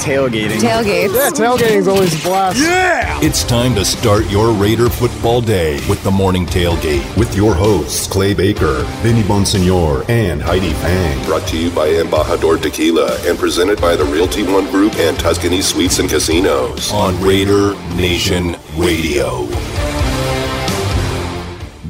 Tailgating. 0.00 0.60
Tailgates. 0.60 1.14
Yeah, 1.14 1.30
tailgating's 1.30 1.88
always 1.88 2.18
a 2.18 2.22
blast. 2.22 2.58
Yeah! 2.58 3.18
It's 3.22 3.42
time 3.42 3.74
to 3.74 3.84
start 3.84 4.28
your 4.30 4.52
Raider 4.52 4.88
football 4.88 5.40
day 5.40 5.74
with 5.88 6.02
the 6.04 6.10
morning 6.10 6.46
tailgate 6.46 7.16
with 7.16 7.34
your 7.34 7.54
hosts 7.54 8.06
Clay 8.06 8.32
Baker, 8.32 8.84
Vinny 9.02 9.22
Bonsignore, 9.22 10.08
and 10.08 10.40
Heidi 10.40 10.72
Fang. 10.74 11.24
Brought 11.26 11.46
to 11.48 11.58
you 11.58 11.70
by 11.70 11.88
Embajador 11.88 12.62
Tequila 12.62 13.18
and 13.28 13.38
presented 13.38 13.80
by 13.80 13.96
the 13.96 14.04
Realty 14.04 14.44
One 14.44 14.70
Group 14.70 14.94
and 14.96 15.18
Tuscany 15.18 15.60
Suites 15.60 15.98
and 15.98 16.08
Casinos 16.08 16.92
on 16.92 17.20
Raider 17.20 17.74
Nation 17.96 18.56
Radio. 18.76 19.48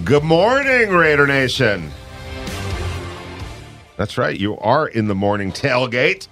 Good 0.05 0.23
morning, 0.25 0.91
Raider 0.91 1.27
Nation. 1.27 1.91
That's 3.97 4.17
right, 4.17 4.39
you 4.39 4.57
are 4.59 4.87
in 4.89 5.09
the 5.09 5.15
morning 5.15 5.53
tailgate. 5.53 6.29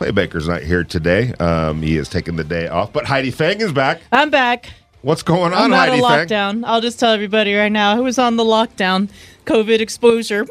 Clay 0.00 0.12
Baker's 0.12 0.48
not 0.48 0.62
here 0.62 0.82
today. 0.82 1.34
Um, 1.34 1.82
he 1.82 1.98
is 1.98 2.08
taking 2.08 2.36
the 2.36 2.42
day 2.42 2.68
off, 2.68 2.90
but 2.90 3.04
Heidi 3.04 3.30
Fang 3.30 3.60
is 3.60 3.70
back. 3.70 4.00
I'm 4.10 4.30
back. 4.30 4.70
What's 5.02 5.22
going 5.22 5.52
on, 5.52 5.64
I'm 5.64 5.68
not 5.70 5.90
Heidi 5.90 6.00
a 6.00 6.02
Fang? 6.02 6.26
lockdown. 6.26 6.64
I'll 6.66 6.80
just 6.80 6.98
tell 6.98 7.12
everybody 7.12 7.52
right 7.54 7.70
now 7.70 7.96
who 7.96 8.04
was 8.04 8.18
on 8.18 8.36
the 8.36 8.42
lockdown, 8.42 9.10
COVID 9.44 9.78
exposure. 9.80 10.46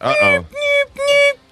Uh-oh. 0.00 0.44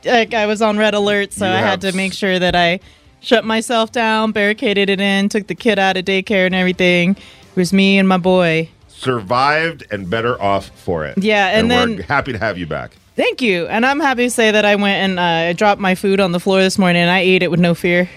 Like 0.05 0.33
I 0.33 0.47
was 0.47 0.63
on 0.63 0.79
red 0.79 0.95
alert, 0.95 1.33
so 1.33 1.45
You 1.45 1.53
I 1.55 1.57
had 1.57 1.81
to 1.81 1.91
make 1.91 2.13
sure 2.13 2.39
that 2.39 2.55
I 2.55 2.79
shut 3.19 3.45
myself 3.45 3.91
down, 3.91 4.31
barricaded 4.31 4.89
it 4.89 5.01
in, 5.01 5.29
took 5.29 5.49
the 5.49 5.57
kid 5.57 5.77
out 5.81 5.97
of 5.97 6.05
daycare 6.05 6.47
and 6.47 6.55
everything. 6.55 7.17
It 7.17 7.57
was 7.57 7.73
me 7.73 7.99
and 7.99 8.09
my 8.09 8.19
boy. 8.19 8.69
Survived 8.87 9.85
and 9.91 10.09
better 10.09 10.41
off 10.41 10.69
for 10.69 11.05
it. 11.05 11.19
Yeah, 11.19 11.49
and 11.49 11.69
we're 11.69 11.87
then- 11.97 11.99
happy 12.05 12.31
to 12.31 12.39
have 12.39 12.59
you 12.59 12.67
back. 12.67 12.93
Thank 13.21 13.43
you. 13.43 13.67
And 13.67 13.85
I'm 13.85 14.01
happy 14.01 14.25
to 14.25 14.31
say 14.31 14.51
that 14.51 14.65
I 14.65 14.77
went 14.77 14.97
and 14.97 15.19
uh, 15.19 15.51
I 15.51 15.53
dropped 15.53 15.79
my 15.79 15.95
food 15.95 16.21
on 16.21 16.33
the 16.33 16.41
floor 16.41 16.63
this 16.63 16.79
morning 16.79 17.03
and 17.03 17.11
I 17.11 17.19
ate 17.19 17.43
it 17.43 17.51
with 17.51 17.61
no 17.61 17.75
fear. 17.75 18.09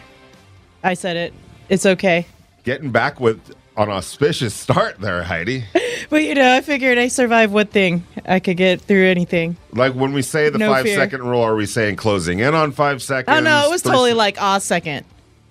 I 0.81 0.93
said 0.93 1.17
it. 1.17 1.33
It's 1.67 1.85
okay. 1.85 2.25
Getting 2.63 2.89
back 2.89 3.19
with 3.19 3.53
an 3.75 3.89
auspicious 3.89 4.53
start 4.53 5.01
there, 5.01 5.23
Heidi. 5.23 5.65
But 6.09 6.23
you 6.25 6.35
know, 6.35 6.53
I 6.55 6.61
figured 6.61 6.97
I 6.97 7.07
survived 7.07 7.51
what 7.53 7.71
thing. 7.71 8.05
I 8.25 8.39
could 8.39 8.57
get 8.57 8.81
through 8.81 9.07
anything. 9.07 9.57
Like 9.71 9.93
when 9.93 10.13
we 10.13 10.21
say 10.21 10.49
the 10.49 10.59
No 10.59 10.71
five 10.71 10.87
second 10.87 11.23
rule, 11.23 11.41
are 11.41 11.55
we 11.55 11.65
saying 11.65 11.95
closing 11.95 12.39
in 12.39 12.53
on 12.53 12.71
five 12.71 13.01
seconds? 13.01 13.35
Oh 13.35 13.41
no, 13.41 13.65
it 13.65 13.69
was 13.71 13.81
totally 13.81 14.11
se- 14.11 14.17
like 14.17 14.37
a 14.39 14.59
second. 14.59 15.05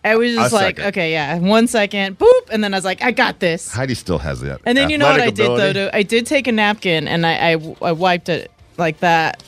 I 0.04 0.14
was 0.16 0.34
just 0.34 0.52
A 0.52 0.54
like, 0.54 0.76
second. 0.76 0.84
okay, 0.90 1.12
yeah, 1.12 1.38
one 1.38 1.66
second, 1.66 2.18
boop, 2.18 2.50
and 2.50 2.62
then 2.62 2.74
I 2.74 2.76
was 2.76 2.84
like, 2.84 3.02
I 3.02 3.10
got 3.10 3.40
this. 3.40 3.72
Heidi 3.72 3.94
still 3.94 4.18
has 4.18 4.40
that. 4.42 4.60
And 4.64 4.76
then 4.78 4.88
you 4.90 4.98
know 4.98 5.10
what 5.10 5.20
I 5.20 5.30
did 5.30 5.46
ability. 5.46 5.72
though? 5.72 5.90
I 5.92 6.02
did 6.02 6.26
take 6.26 6.46
a 6.46 6.52
napkin 6.52 7.08
and 7.08 7.26
I, 7.26 7.54
I, 7.54 7.76
I 7.82 7.92
wiped 7.92 8.28
it 8.28 8.51
like 8.78 8.98
that. 9.00 9.42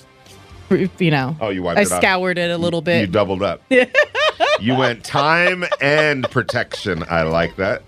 You 0.70 1.10
know. 1.10 1.36
Oh, 1.40 1.50
you 1.50 1.62
wiped 1.62 1.78
I 1.78 1.82
it 1.82 1.92
off. 1.92 2.00
scoured 2.00 2.38
it 2.38 2.50
a 2.50 2.58
little 2.58 2.80
bit. 2.80 3.02
You 3.02 3.06
doubled 3.06 3.42
up. 3.42 3.60
you 4.60 4.74
went 4.74 5.04
time 5.04 5.64
and 5.80 6.28
protection. 6.30 7.04
I 7.08 7.22
like 7.22 7.56
that. 7.56 7.82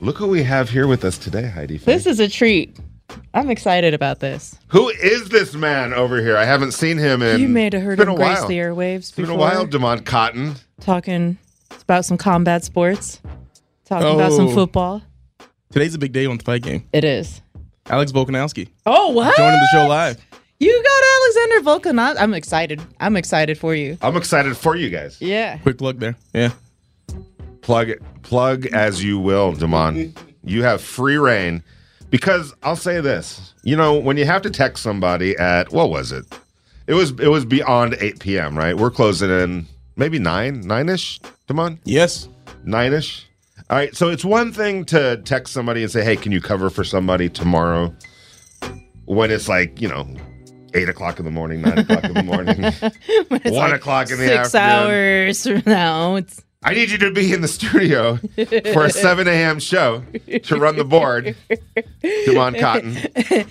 Look 0.00 0.16
who 0.18 0.28
we 0.28 0.44
have 0.44 0.70
here 0.70 0.86
with 0.86 1.04
us 1.04 1.18
today, 1.18 1.48
Heidi. 1.48 1.76
Fang. 1.76 1.92
this 1.94 2.06
is 2.06 2.20
a 2.20 2.28
treat. 2.28 2.78
I'm 3.34 3.50
excited 3.50 3.94
about 3.94 4.20
this. 4.20 4.56
Who 4.68 4.88
is 4.90 5.28
this 5.30 5.54
man 5.54 5.92
over 5.92 6.20
here? 6.22 6.36
I 6.36 6.44
haven't 6.44 6.72
seen 6.72 6.98
him 6.98 7.20
in. 7.20 7.40
you 7.40 7.48
made 7.48 7.74
a 7.74 7.80
heard 7.80 7.98
it's 7.98 8.06
been 8.06 8.08
him 8.14 8.20
a 8.20 8.24
grace 8.24 8.44
the 8.44 8.58
airwaves 8.58 8.96
It's 8.98 9.10
been 9.12 9.24
before. 9.24 9.36
a 9.36 9.40
while, 9.40 9.66
Demont 9.66 10.04
Cotton. 10.06 10.54
Talking 10.80 11.36
about 11.82 12.04
some 12.04 12.16
combat 12.16 12.64
sports. 12.64 13.20
Talking 13.86 14.14
about 14.14 14.32
some 14.32 14.48
Oh. 14.48 14.54
football. 14.54 15.02
Today's 15.72 15.94
a 15.94 15.98
big 15.98 16.12
day 16.12 16.26
on 16.26 16.38
the 16.38 16.44
fight 16.44 16.62
game. 16.62 16.84
It 16.92 17.02
is. 17.04 17.40
Alex 17.86 18.12
Volkanovski 18.12 18.68
Oh 18.86 19.10
what? 19.10 19.36
joining 19.36 19.58
the 19.58 19.68
show 19.72 19.86
live. 19.88 20.18
You 20.60 20.82
got 20.82 21.02
Alexander 21.22 21.70
Volkanov. 21.90 22.16
I'm 22.18 22.34
excited. 22.34 22.80
I'm 22.98 23.16
excited 23.16 23.58
for 23.58 23.74
you. 23.74 23.96
I'm 24.02 24.16
excited 24.16 24.56
for 24.56 24.74
you 24.74 24.90
guys. 24.90 25.20
Yeah. 25.20 25.58
Quick 25.58 25.78
plug 25.78 26.00
there. 26.00 26.16
Yeah. 26.32 26.50
Plug 27.60 27.90
it, 27.90 28.02
plug 28.22 28.66
as 28.66 29.04
you 29.04 29.18
will, 29.18 29.52
Demont. 29.52 30.16
you 30.44 30.62
have 30.62 30.80
free 30.80 31.16
reign 31.18 31.62
because 32.10 32.54
I'll 32.62 32.76
say 32.76 33.00
this. 33.00 33.52
You 33.62 33.76
know, 33.76 33.98
when 33.98 34.16
you 34.16 34.24
have 34.24 34.42
to 34.42 34.50
text 34.50 34.82
somebody 34.82 35.36
at 35.36 35.70
what 35.70 35.90
was 35.90 36.10
it? 36.12 36.24
It 36.86 36.94
was 36.94 37.10
it 37.20 37.28
was 37.28 37.44
beyond 37.44 37.96
8 38.00 38.18
p.m. 38.18 38.56
Right? 38.56 38.74
We're 38.76 38.90
closing 38.90 39.30
in 39.30 39.66
maybe 39.96 40.18
nine, 40.18 40.62
nine 40.62 40.88
ish. 40.88 41.20
Demont, 41.46 41.78
Yes. 41.84 42.28
nine 42.64 42.94
ish. 42.94 43.26
All 43.70 43.76
right. 43.76 43.94
So 43.94 44.08
it's 44.08 44.24
one 44.24 44.52
thing 44.52 44.84
to 44.86 45.18
text 45.24 45.52
somebody 45.52 45.82
and 45.82 45.92
say, 45.92 46.02
"Hey, 46.02 46.16
can 46.16 46.32
you 46.32 46.40
cover 46.40 46.70
for 46.70 46.82
somebody 46.84 47.28
tomorrow?" 47.28 47.94
When 49.04 49.30
it's 49.30 49.48
like 49.48 49.80
you 49.80 49.88
know. 49.88 50.08
Eight 50.74 50.88
o'clock 50.88 51.18
in 51.18 51.24
the 51.24 51.30
morning, 51.30 51.62
nine 51.62 51.78
o'clock 51.78 52.04
in 52.04 52.14
the 52.14 52.22
morning, 52.22 52.62
one 53.28 53.70
like 53.70 53.74
o'clock 53.74 54.10
in 54.10 54.18
the 54.18 54.26
six 54.26 54.54
afternoon. 54.54 54.90
hours 54.90 55.42
from 55.46 55.62
now. 55.66 56.16
It's 56.16 56.42
I 56.62 56.74
need 56.74 56.90
you 56.90 56.98
to 56.98 57.12
be 57.12 57.32
in 57.32 57.40
the 57.40 57.48
studio 57.48 58.16
for 58.72 58.84
a 58.84 58.90
7 58.90 59.28
a.m. 59.28 59.60
show 59.60 60.02
to 60.42 60.58
run 60.58 60.76
the 60.76 60.84
board. 60.84 61.36
Demond 62.02 62.58
Cotton. 62.58 62.96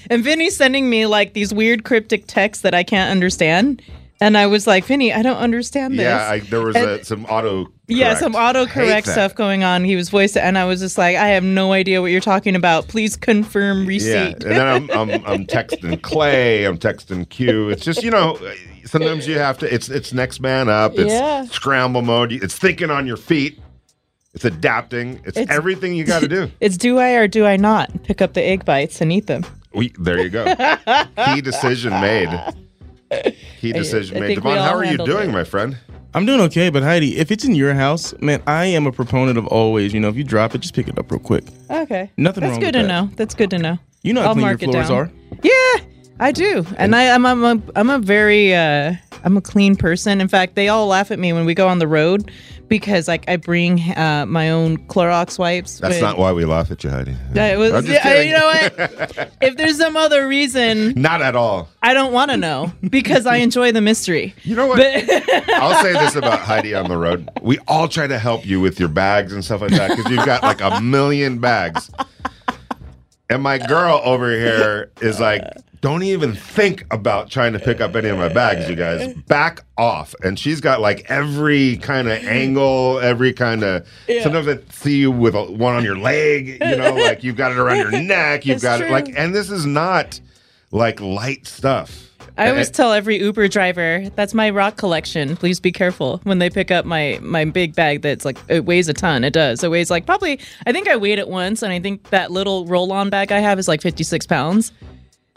and 0.09 0.23
Vinny's 0.23 0.57
sending 0.57 0.89
me 0.89 1.05
like 1.05 1.33
these 1.33 1.53
weird 1.53 1.85
cryptic 1.85 2.27
texts 2.27 2.63
that 2.63 2.73
I 2.73 2.83
can't 2.83 3.09
understand. 3.09 3.81
And 4.19 4.37
I 4.37 4.47
was 4.47 4.67
like, 4.67 4.83
Vinny, 4.83 5.13
I 5.13 5.21
don't 5.21 5.37
understand 5.37 5.93
this. 5.93 6.03
Yeah, 6.03 6.29
I, 6.29 6.39
there 6.39 6.61
was 6.61 6.75
a, 6.75 7.03
some 7.05 7.25
auto. 7.25 7.67
Yeah, 7.87 8.15
some 8.15 8.33
autocorrect 8.33 9.03
stuff 9.09 9.33
going 9.35 9.63
on. 9.63 9.83
He 9.83 9.95
was 9.95 10.09
voiced, 10.09 10.35
and 10.37 10.57
I 10.57 10.65
was 10.65 10.79
just 10.81 10.97
like, 10.97 11.15
I 11.15 11.29
have 11.29 11.43
no 11.43 11.71
idea 11.73 12.01
what 12.01 12.11
you're 12.11 12.19
talking 12.21 12.55
about. 12.55 12.87
Please 12.87 13.15
confirm 13.15 13.85
receipt. 13.85 14.11
Yeah, 14.11 14.29
and 14.29 14.41
then 14.41 14.67
I'm, 14.67 14.91
I'm 14.91 15.09
I'm 15.25 15.45
texting 15.45 16.01
Clay, 16.01 16.65
I'm 16.65 16.77
texting 16.77 17.27
Q. 17.29 17.69
It's 17.69 17.83
just 17.83 18.03
you 18.03 18.11
know, 18.11 18.37
sometimes 18.85 19.27
you 19.27 19.37
have 19.39 19.57
to. 19.59 19.73
It's 19.73 19.89
it's 19.89 20.11
next 20.13 20.39
man 20.41 20.67
up. 20.69 20.97
It's 20.97 21.11
Yeah. 21.13 21.45
scramble 21.45 22.01
mode. 22.01 22.31
It's 22.33 22.57
thinking 22.57 22.91
on 22.91 23.07
your 23.07 23.17
feet. 23.17 23.59
It's 24.33 24.45
adapting. 24.45 25.19
It's, 25.25 25.37
It's- 25.37 25.47
everything 25.55 25.95
you 25.95 26.03
got 26.03 26.19
to 26.21 26.27
do. 26.27 26.51
It's 26.59 26.77
do 26.77 26.99
I 26.99 27.13
or 27.13 27.27
do 27.27 27.45
I 27.45 27.55
not 27.57 28.03
pick 28.03 28.21
up 28.21 28.33
the 28.33 28.43
egg 28.43 28.65
bites 28.65 29.01
and 29.01 29.11
eat 29.11 29.27
them? 29.27 29.45
We 29.73 29.93
there 29.99 30.19
you 30.21 30.29
go. 30.29 30.45
Key 31.25 31.41
decision 31.41 31.91
made. 32.01 32.29
Key 33.61 33.71
decision 33.73 34.17
I 34.17 34.19
made. 34.19 34.27
we 34.29 34.35
Devon, 34.35 34.57
how 34.57 34.75
are 34.75 34.83
you 34.85 34.97
doing, 34.97 35.29
it. 35.29 35.33
my 35.33 35.43
friend? 35.43 35.77
I'm 36.17 36.25
doing 36.25 36.41
okay, 36.41 36.71
but 36.71 36.81
Heidi, 36.81 37.15
if 37.17 37.29
it's 37.29 37.45
in 37.45 37.53
your 37.53 37.75
house, 37.75 38.11
man, 38.19 38.41
I 38.47 38.65
am 38.65 38.87
a 38.87 38.91
proponent 38.91 39.37
of 39.37 39.45
always, 39.45 39.93
you 39.93 39.99
know, 39.99 40.09
if 40.09 40.15
you 40.15 40.23
drop 40.23 40.55
it, 40.55 40.61
just 40.61 40.73
pick 40.73 40.87
it 40.87 40.97
up 40.97 41.11
real 41.11 41.19
quick. 41.19 41.43
Okay, 41.69 42.09
Nothing 42.17 42.41
That's 42.41 42.53
wrong 42.53 42.59
That's 42.59 42.65
good 42.65 42.71
to 42.71 42.79
that. 42.79 42.87
know. 42.87 43.09
That's 43.15 43.35
good 43.35 43.51
to 43.51 43.59
know. 43.59 43.77
You 44.01 44.13
know 44.13 44.23
how 44.23 44.29
I'll 44.29 44.33
clean 44.33 44.47
your 44.47 44.57
floors 44.57 44.89
are. 44.89 45.11
Yeah, 45.43 45.75
I 46.19 46.31
do, 46.31 46.65
and 46.77 46.95
I, 46.95 47.13
I'm 47.13 47.23
I'm 47.23 47.43
a 47.43 47.61
I'm 47.75 47.91
a 47.91 47.99
very 47.99 48.55
uh, 48.55 48.95
I'm 49.23 49.37
a 49.37 49.41
clean 49.41 49.75
person. 49.75 50.19
In 50.19 50.27
fact, 50.27 50.55
they 50.55 50.69
all 50.69 50.87
laugh 50.87 51.11
at 51.11 51.19
me 51.19 51.33
when 51.33 51.45
we 51.45 51.53
go 51.53 51.67
on 51.67 51.77
the 51.77 51.87
road 51.87 52.31
because 52.67 53.07
like 53.07 53.23
I 53.27 53.37
bring 53.37 53.79
uh, 53.95 54.25
my 54.27 54.49
own 54.49 54.77
Clorox 54.87 55.39
wipes. 55.39 55.79
That's 55.79 55.95
with- 55.95 56.01
not 56.01 56.17
why 56.17 56.31
we 56.31 56.45
laugh 56.45 56.71
at 56.71 56.83
you, 56.83 56.89
Heidi. 56.89 57.15
It 57.33 57.57
was, 57.57 57.73
I'm 57.73 57.85
just 57.85 58.05
yeah, 58.05 58.21
you 58.21 58.33
know 58.33 58.45
what? 58.45 59.31
if 59.41 59.57
there's 59.57 59.77
some 59.77 59.95
other 59.95 60.27
reason, 60.27 60.93
Not 60.95 61.21
at 61.21 61.35
all. 61.35 61.69
I 61.81 61.93
don't 61.93 62.11
want 62.11 62.31
to 62.31 62.37
know 62.37 62.71
because 62.89 63.25
I 63.25 63.37
enjoy 63.37 63.71
the 63.71 63.81
mystery. 63.81 64.35
You 64.43 64.55
know 64.55 64.67
what? 64.67 64.79
I'll 65.49 65.81
say 65.81 65.93
this 65.93 66.15
about 66.15 66.39
Heidi 66.47 66.73
on 66.73 66.89
the 66.89 66.97
road. 66.97 67.29
We 67.41 67.59
all 67.67 67.87
try 67.87 68.07
to 68.07 68.19
help 68.19 68.45
you 68.45 68.59
with 68.59 68.79
your 68.79 68.89
bags 68.89 69.33
and 69.33 69.43
stuff 69.43 69.61
like 69.61 69.71
that 69.71 69.91
because 69.95 70.11
you've 70.11 70.25
got 70.25 70.43
like 70.43 70.61
a 70.61 70.81
million 70.81 71.39
bags. 71.39 71.89
And 73.29 73.43
my 73.43 73.57
girl 73.57 74.01
over 74.05 74.31
here 74.31 74.89
is 75.01 75.19
like, 75.19 75.43
don't 75.81 76.03
even 76.03 76.33
think 76.33 76.85
about 76.91 77.29
trying 77.29 77.53
to 77.53 77.59
pick 77.59 77.81
up 77.81 77.95
any 77.95 78.09
of 78.09 78.17
my 78.17 78.29
bags, 78.29 78.69
you 78.69 78.75
guys. 78.75 79.13
Back 79.27 79.61
off. 79.77 80.15
And 80.23 80.37
she's 80.37 80.59
got 80.61 80.81
like 80.81 81.05
every 81.09 81.77
kind 81.77 82.07
of 82.07 82.23
angle, 82.25 82.99
every 82.99 83.33
kind 83.33 83.63
of. 83.63 83.87
Sometimes 84.21 84.47
I 84.47 84.59
see 84.71 84.97
you 84.97 85.11
with 85.11 85.35
a, 85.35 85.43
one 85.43 85.75
on 85.75 85.83
your 85.83 85.97
leg, 85.97 86.47
you 86.47 86.75
know, 86.77 86.95
like 86.95 87.23
you've 87.23 87.35
got 87.35 87.51
it 87.51 87.57
around 87.57 87.77
your 87.77 87.91
neck. 88.01 88.45
You've 88.45 88.55
It's 88.55 88.63
got 88.63 88.81
it 88.81 88.89
like, 88.91 89.09
and 89.15 89.33
this 89.35 89.49
is 89.51 89.65
not 89.65 90.19
like 90.71 90.99
light 90.99 91.45
stuff. 91.47 92.03
I 92.39 92.49
always 92.49 92.69
tell 92.69 92.93
every 92.93 93.17
Uber 93.19 93.47
driver 93.47 94.09
that's 94.15 94.35
my 94.35 94.51
rock 94.51 94.77
collection. 94.77 95.35
Please 95.35 95.59
be 95.59 95.71
careful 95.71 96.19
when 96.23 96.37
they 96.37 96.51
pick 96.51 96.69
up 96.69 96.85
my 96.85 97.17
my 97.23 97.45
big 97.45 97.73
bag. 97.73 98.03
That's 98.03 98.25
like 98.25 98.37
it 98.47 98.63
weighs 98.65 98.87
a 98.87 98.93
ton. 98.93 99.23
It 99.23 99.33
does. 99.33 99.63
It 99.63 99.71
weighs 99.71 99.89
like 99.89 100.05
probably. 100.05 100.39
I 100.67 100.71
think 100.71 100.87
I 100.87 100.97
weighed 100.97 101.17
it 101.17 101.29
once, 101.29 101.63
and 101.63 101.73
I 101.73 101.79
think 101.79 102.11
that 102.11 102.29
little 102.29 102.65
roll-on 102.67 103.09
bag 103.09 103.31
I 103.31 103.39
have 103.39 103.57
is 103.57 103.67
like 103.67 103.81
56 103.81 104.27
pounds. 104.27 104.71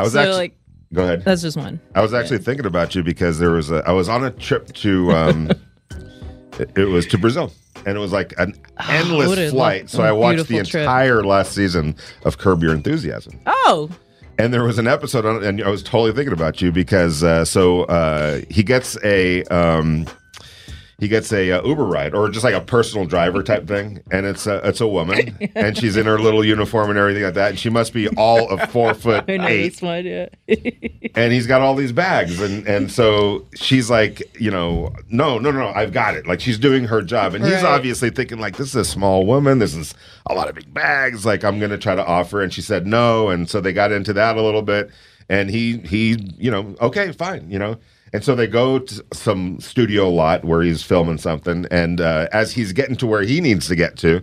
I 0.01 0.03
was 0.03 0.13
so 0.13 0.21
actually. 0.21 0.35
like 0.37 0.57
go 0.93 1.05
ahead. 1.05 1.25
that's 1.25 1.43
just 1.43 1.57
one. 1.57 1.81
I 1.95 2.01
was 2.01 2.13
actually 2.15 2.39
thinking 2.39 2.67
about 2.67 2.95
you 2.95 3.03
because 3.03 3.39
there 3.39 3.51
was 3.53 3.71
a 3.71 3.83
I 3.87 3.93
was 3.93 4.09
on 4.09 4.25
a 4.25 4.31
trip 4.31 4.73
to 4.75 5.13
um 5.13 5.51
it, 6.59 6.77
it 6.77 6.85
was 6.87 7.07
to 7.09 7.19
Brazil. 7.19 7.53
and 7.87 7.97
it 7.97 8.01
was 8.01 8.13
like 8.13 8.35
an 8.39 8.55
endless 8.89 9.29
would've 9.29 9.51
flight. 9.53 9.89
So 9.89 10.03
I 10.03 10.13
watched 10.13 10.49
the 10.49 10.63
trip. 10.65 10.83
entire 10.83 11.23
last 11.25 11.53
season 11.55 11.97
of 12.25 12.39
Curb 12.39 12.63
Your 12.63 12.75
Enthusiasm. 12.75 13.39
Oh, 13.47 13.89
And 14.39 14.53
there 14.53 14.65
was 14.65 14.79
an 14.79 14.87
episode, 14.87 15.25
on, 15.27 15.45
and 15.45 15.63
I 15.63 15.69
was 15.69 15.83
totally 15.83 16.13
thinking 16.13 16.33
about 16.33 16.61
you 16.63 16.73
because 16.73 17.23
uh, 17.23 17.45
so 17.45 17.83
uh, 17.85 18.41
he 18.51 18.63
gets 18.63 18.97
a 19.05 19.45
um, 19.45 20.07
he 21.01 21.09
gets 21.09 21.33
a 21.33 21.51
uh, 21.51 21.67
Uber 21.67 21.87
ride 21.87 22.15
or 22.15 22.29
just 22.29 22.45
like 22.45 22.55
a 22.55 22.61
personal 22.61 23.07
driver 23.07 23.43
type 23.43 23.67
thing, 23.67 24.03
and 24.11 24.27
it's 24.27 24.47
a 24.47 24.61
it's 24.69 24.83
a 24.83 24.87
woman, 24.87 25.37
and 25.55 25.77
she's 25.77 25.97
in 25.97 26.05
her 26.05 26.19
little 26.19 26.45
uniform 26.45 26.91
and 26.91 26.99
everything 26.99 27.23
like 27.23 27.33
that, 27.35 27.51
and 27.51 27.59
she 27.59 27.71
must 27.71 27.95
be 27.95 28.07
all 28.11 28.51
of 28.51 28.71
four 28.71 28.93
foot 28.93 29.25
eight, 29.29 29.81
one. 29.81 30.05
Yeah. 30.05 30.29
and 31.15 31.33
he's 31.33 31.47
got 31.47 31.63
all 31.63 31.75
these 31.75 31.93
bags, 31.93 32.39
and 32.39 32.67
and 32.69 32.93
so 32.93 33.47
she's 33.55 33.89
like, 33.89 34.23
you 34.39 34.51
know, 34.51 34.95
no, 35.09 35.39
no, 35.39 35.51
no, 35.51 35.69
I've 35.69 35.93
got 35.93 36.15
it. 36.15 36.27
Like 36.27 36.41
she's 36.41 36.59
doing 36.59 36.85
her 36.85 37.01
job, 37.01 37.35
and 37.35 37.43
he's 37.43 37.65
obviously 37.65 38.11
thinking 38.11 38.39
like, 38.39 38.59
this 38.59 38.69
is 38.69 38.77
a 38.77 38.85
small 38.85 39.25
woman, 39.25 39.59
this 39.59 39.75
is 39.75 39.95
a 40.27 40.35
lot 40.35 40.51
of 40.51 40.55
big 40.55 40.73
bags. 40.75 41.25
Like 41.25 41.45
I'm 41.45 41.59
gonna 41.59 41.79
try 41.79 41.95
to 41.95 42.05
offer, 42.05 42.43
and 42.43 42.53
she 42.53 42.61
said 42.61 42.87
no, 42.87 43.31
and 43.31 43.49
so 43.49 43.63
they 43.63 43.73
got 43.73 43.91
into 43.91 44.13
that 44.13 44.37
a 44.37 44.43
little 44.43 44.63
bit, 44.63 44.91
and 45.31 45.49
he 45.49 45.79
he, 45.79 46.35
you 46.37 46.51
know, 46.51 46.75
okay, 46.83 47.11
fine, 47.13 47.51
you 47.51 47.59
know. 47.59 47.79
And 48.13 48.25
so 48.25 48.35
they 48.35 48.47
go 48.47 48.79
to 48.79 49.05
some 49.13 49.61
studio 49.61 50.09
lot 50.11 50.45
where 50.45 50.63
he's 50.63 50.83
filming 50.83 51.19
something, 51.19 51.67
and 51.71 52.01
uh, 52.01 52.29
as 52.33 52.53
he's 52.53 52.73
getting 52.73 52.97
to 52.97 53.07
where 53.07 53.23
he 53.23 53.41
needs 53.41 53.69
to 53.69 53.77
get 53.77 53.97
to, 53.99 54.23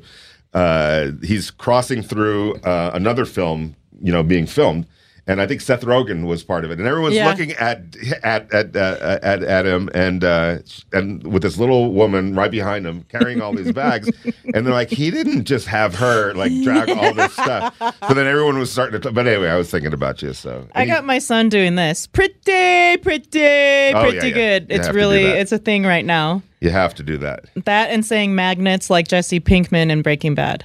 uh, 0.53 1.11
he's 1.23 1.51
crossing 1.51 2.01
through 2.01 2.55
uh, 2.57 2.91
another 2.93 3.25
film, 3.25 3.75
you 4.01 4.11
know, 4.11 4.23
being 4.23 4.45
filmed, 4.45 4.85
and 5.27 5.41
I 5.41 5.47
think 5.47 5.62
Seth 5.62 5.81
Rogen 5.83 6.25
was 6.25 6.44
part 6.44 6.63
of 6.65 6.71
it, 6.71 6.79
and 6.79 6.88
everyone's 6.88 7.15
Yeah. 7.15 7.27
looking 7.29 7.51
at 7.53 7.81
at 8.24 8.51
at 8.53 8.75
uh, 8.75 9.19
at, 9.21 9.44
at 9.44 9.65
him, 9.65 9.89
and 9.94 10.24
uh, 10.24 10.57
and 10.94 11.21
with 11.27 11.44
this 11.44 11.57
little 11.57 11.91
woman 11.94 12.33
right 12.35 12.50
behind 12.51 12.85
him 12.88 13.03
carrying 13.09 13.41
all 13.41 13.53
these 13.53 13.71
bags, 13.71 14.09
and 14.53 14.65
they're 14.65 14.74
like, 14.74 14.89
he 14.89 15.12
didn't 15.12 15.45
just 15.45 15.68
have 15.68 15.95
her 15.95 16.33
like 16.33 16.51
drag 16.63 16.89
all 16.89 17.13
this 17.13 17.33
stuff. 17.47 17.75
So 18.07 18.13
then 18.13 18.25
everyone 18.27 18.57
was 18.57 18.71
starting 18.71 19.00
to. 19.01 19.09
T- 19.09 19.13
but 19.13 19.27
anyway, 19.27 19.50
I 19.50 19.56
was 19.57 19.69
thinking 19.69 19.94
about 19.94 20.21
you. 20.21 20.33
So 20.33 20.68
I 20.74 20.85
got 20.85 21.06
my 21.06 21.19
son 21.19 21.50
doing 21.50 21.75
this. 21.75 22.07
Pretty, 22.07 22.97
pretty, 22.97 23.39
Oh, 23.94 24.01
pretty 24.01 24.18
yeah, 24.18 24.23
yeah. 24.25 24.30
good. 24.59 24.69
You 24.69 24.75
It's 24.75 24.88
have 24.88 24.88
to 24.88 24.91
do 24.94 24.97
really, 24.97 25.23
it's 25.25 25.51
a 25.51 25.57
thing 25.57 25.83
right 25.83 26.06
now. 26.06 26.41
you 26.62 26.69
have 26.69 26.95
to 26.95 27.03
do 27.03 27.18
that. 27.18 27.45
That 27.65 27.89
and 27.89 28.06
saying 28.06 28.33
magnets 28.35 28.89
like 28.89 29.07
Jesse 29.07 29.39
Pinkman 29.39 29.89
in 29.91 30.01
Breaking 30.01 30.35
Bad. 30.35 30.63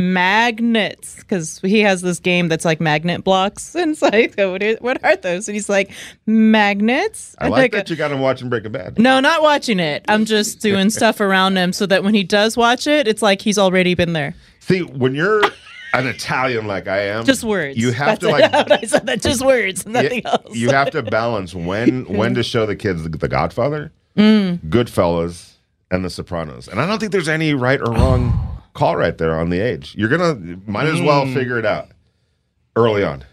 Magnets, 0.00 1.16
because 1.16 1.58
he 1.60 1.80
has 1.80 2.02
this 2.02 2.18
game 2.18 2.48
that's 2.48 2.64
like 2.64 2.80
magnet 2.80 3.24
blocks, 3.24 3.74
and 3.74 3.92
it's 3.92 4.02
like, 4.02 4.34
what 4.36 4.62
are, 4.62 4.74
what 4.76 5.04
are 5.04 5.16
those? 5.16 5.48
And 5.48 5.54
he's 5.54 5.68
like, 5.68 5.90
magnets. 6.26 7.34
I 7.38 7.48
like 7.48 7.72
that 7.72 7.90
you 7.90 7.96
got 7.96 8.10
him 8.12 8.20
watching 8.20 8.48
Breaking 8.48 8.72
Bad. 8.72 8.98
No, 8.98 9.20
not 9.20 9.42
watching 9.42 9.80
it. 9.80 10.04
I'm 10.08 10.24
just 10.24 10.60
doing 10.62 10.90
stuff 10.90 11.20
around 11.20 11.56
him 11.56 11.72
so 11.72 11.86
that 11.86 12.02
when 12.04 12.14
he 12.14 12.24
does 12.24 12.56
watch 12.56 12.86
it, 12.86 13.06
it's 13.08 13.22
like 13.22 13.40
he's 13.42 13.58
already 13.58 13.94
been 13.94 14.12
there. 14.12 14.34
See, 14.60 14.80
when 14.82 15.14
you're 15.14 15.42
an 15.92 16.06
Italian 16.06 16.66
like 16.66 16.86
I 16.86 17.06
am, 17.08 17.24
Just 17.24 17.42
words. 17.44 17.76
You 17.78 17.92
have 17.92 18.20
That's 18.20 18.20
to 18.20 18.28
like 18.30 18.54
I 18.70 18.82
said 18.86 19.06
that. 19.06 19.22
Just 19.22 19.44
words, 19.44 19.86
nothing 19.86 20.22
Yeah, 20.24 20.30
else. 20.32 20.54
You 20.54 20.70
have 20.70 20.90
to 20.90 21.02
balance 21.02 21.54
when 21.54 22.04
when 22.06 22.34
to 22.34 22.42
show 22.42 22.66
the 22.66 22.76
kids 22.76 23.02
the, 23.02 23.08
the 23.08 23.28
Godfather, 23.28 23.92
Mm. 24.16 24.58
Goodfellas, 24.68 25.52
and 25.90 26.04
The 26.04 26.10
Sopranos. 26.10 26.66
And 26.68 26.80
I 26.80 26.86
don't 26.86 26.98
think 26.98 27.12
there's 27.12 27.28
any 27.28 27.54
right 27.54 27.80
or 27.80 27.92
wrong 27.92 28.49
call 28.80 28.96
right 28.96 29.16
there 29.18 29.38
on 29.38 29.50
the 29.50 29.60
age. 29.60 29.94
You're 29.96 30.08
gonna 30.08 30.34
might 30.66 30.86
as 30.86 31.00
well 31.02 31.26
Mm. 31.26 31.34
figure 31.34 31.58
it 31.58 31.66
out 31.66 31.88
early 32.76 33.04
on. 33.04 33.24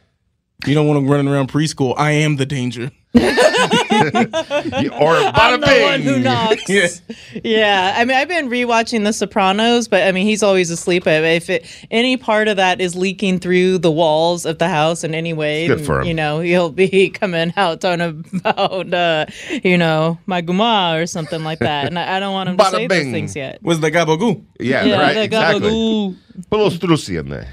You 0.65 0.73
don't 0.73 0.87
want 0.87 1.05
to 1.05 1.09
run 1.09 1.25
around 1.27 1.49
preschool. 1.49 1.93
I 1.97 2.11
am 2.11 2.35
the 2.35 2.45
danger. 2.45 2.91
You- 4.81 4.91
or 4.91 5.15
I'm 5.15 5.33
bada 5.33 5.65
the 5.65 5.83
one 5.83 6.01
who 6.01 6.19
knocks. 6.19 6.69
Yeah. 6.69 6.87
yeah. 7.43 7.93
I 7.97 8.05
mean, 8.05 8.15
I've 8.17 8.27
been 8.27 8.49
rewatching 8.49 9.03
The 9.03 9.13
Sopranos, 9.13 9.87
but 9.87 10.03
I 10.03 10.11
mean, 10.11 10.25
he's 10.25 10.43
always 10.43 10.69
asleep. 10.69 11.05
If 11.07 11.49
it, 11.49 11.65
any 11.91 12.17
part 12.17 12.47
of 12.47 12.57
that 12.57 12.79
is 12.81 12.95
leaking 12.95 13.39
through 13.39 13.79
the 13.79 13.91
walls 13.91 14.45
of 14.45 14.59
the 14.59 14.67
house 14.67 15.03
in 15.03 15.13
any 15.15 15.33
way, 15.33 15.67
Good 15.67 15.85
for 15.85 16.01
him. 16.01 16.07
you 16.07 16.13
know, 16.13 16.39
he'll 16.39 16.69
be 16.71 17.09
coming 17.13 17.53
out 17.57 17.81
talking 17.81 18.25
about, 18.45 18.93
uh, 18.93 19.25
you 19.63 19.77
know, 19.77 20.17
my 20.25 20.41
guma 20.41 21.01
or 21.01 21.05
something 21.07 21.43
like 21.43 21.59
that. 21.59 21.87
And 21.87 21.97
I, 21.97 22.17
I 22.17 22.19
don't 22.19 22.33
want 22.33 22.49
him 22.49 22.57
to 22.57 22.65
say 22.65 22.87
bing. 22.87 23.05
those 23.05 23.11
things 23.13 23.35
yet. 23.35 23.61
Was 23.63 23.79
the 23.79 23.91
gabagoo? 23.91 24.43
Yeah, 24.59 24.83
Yeah, 24.83 24.99
right. 25.01 25.13
the 25.13 25.23
Exactly. 25.23 25.69
gabagoo. 25.69 26.15
Put 26.49 26.59
a 26.59 26.63
little 26.63 26.77
strussi 26.89 27.19
in 27.19 27.29
there. 27.29 27.47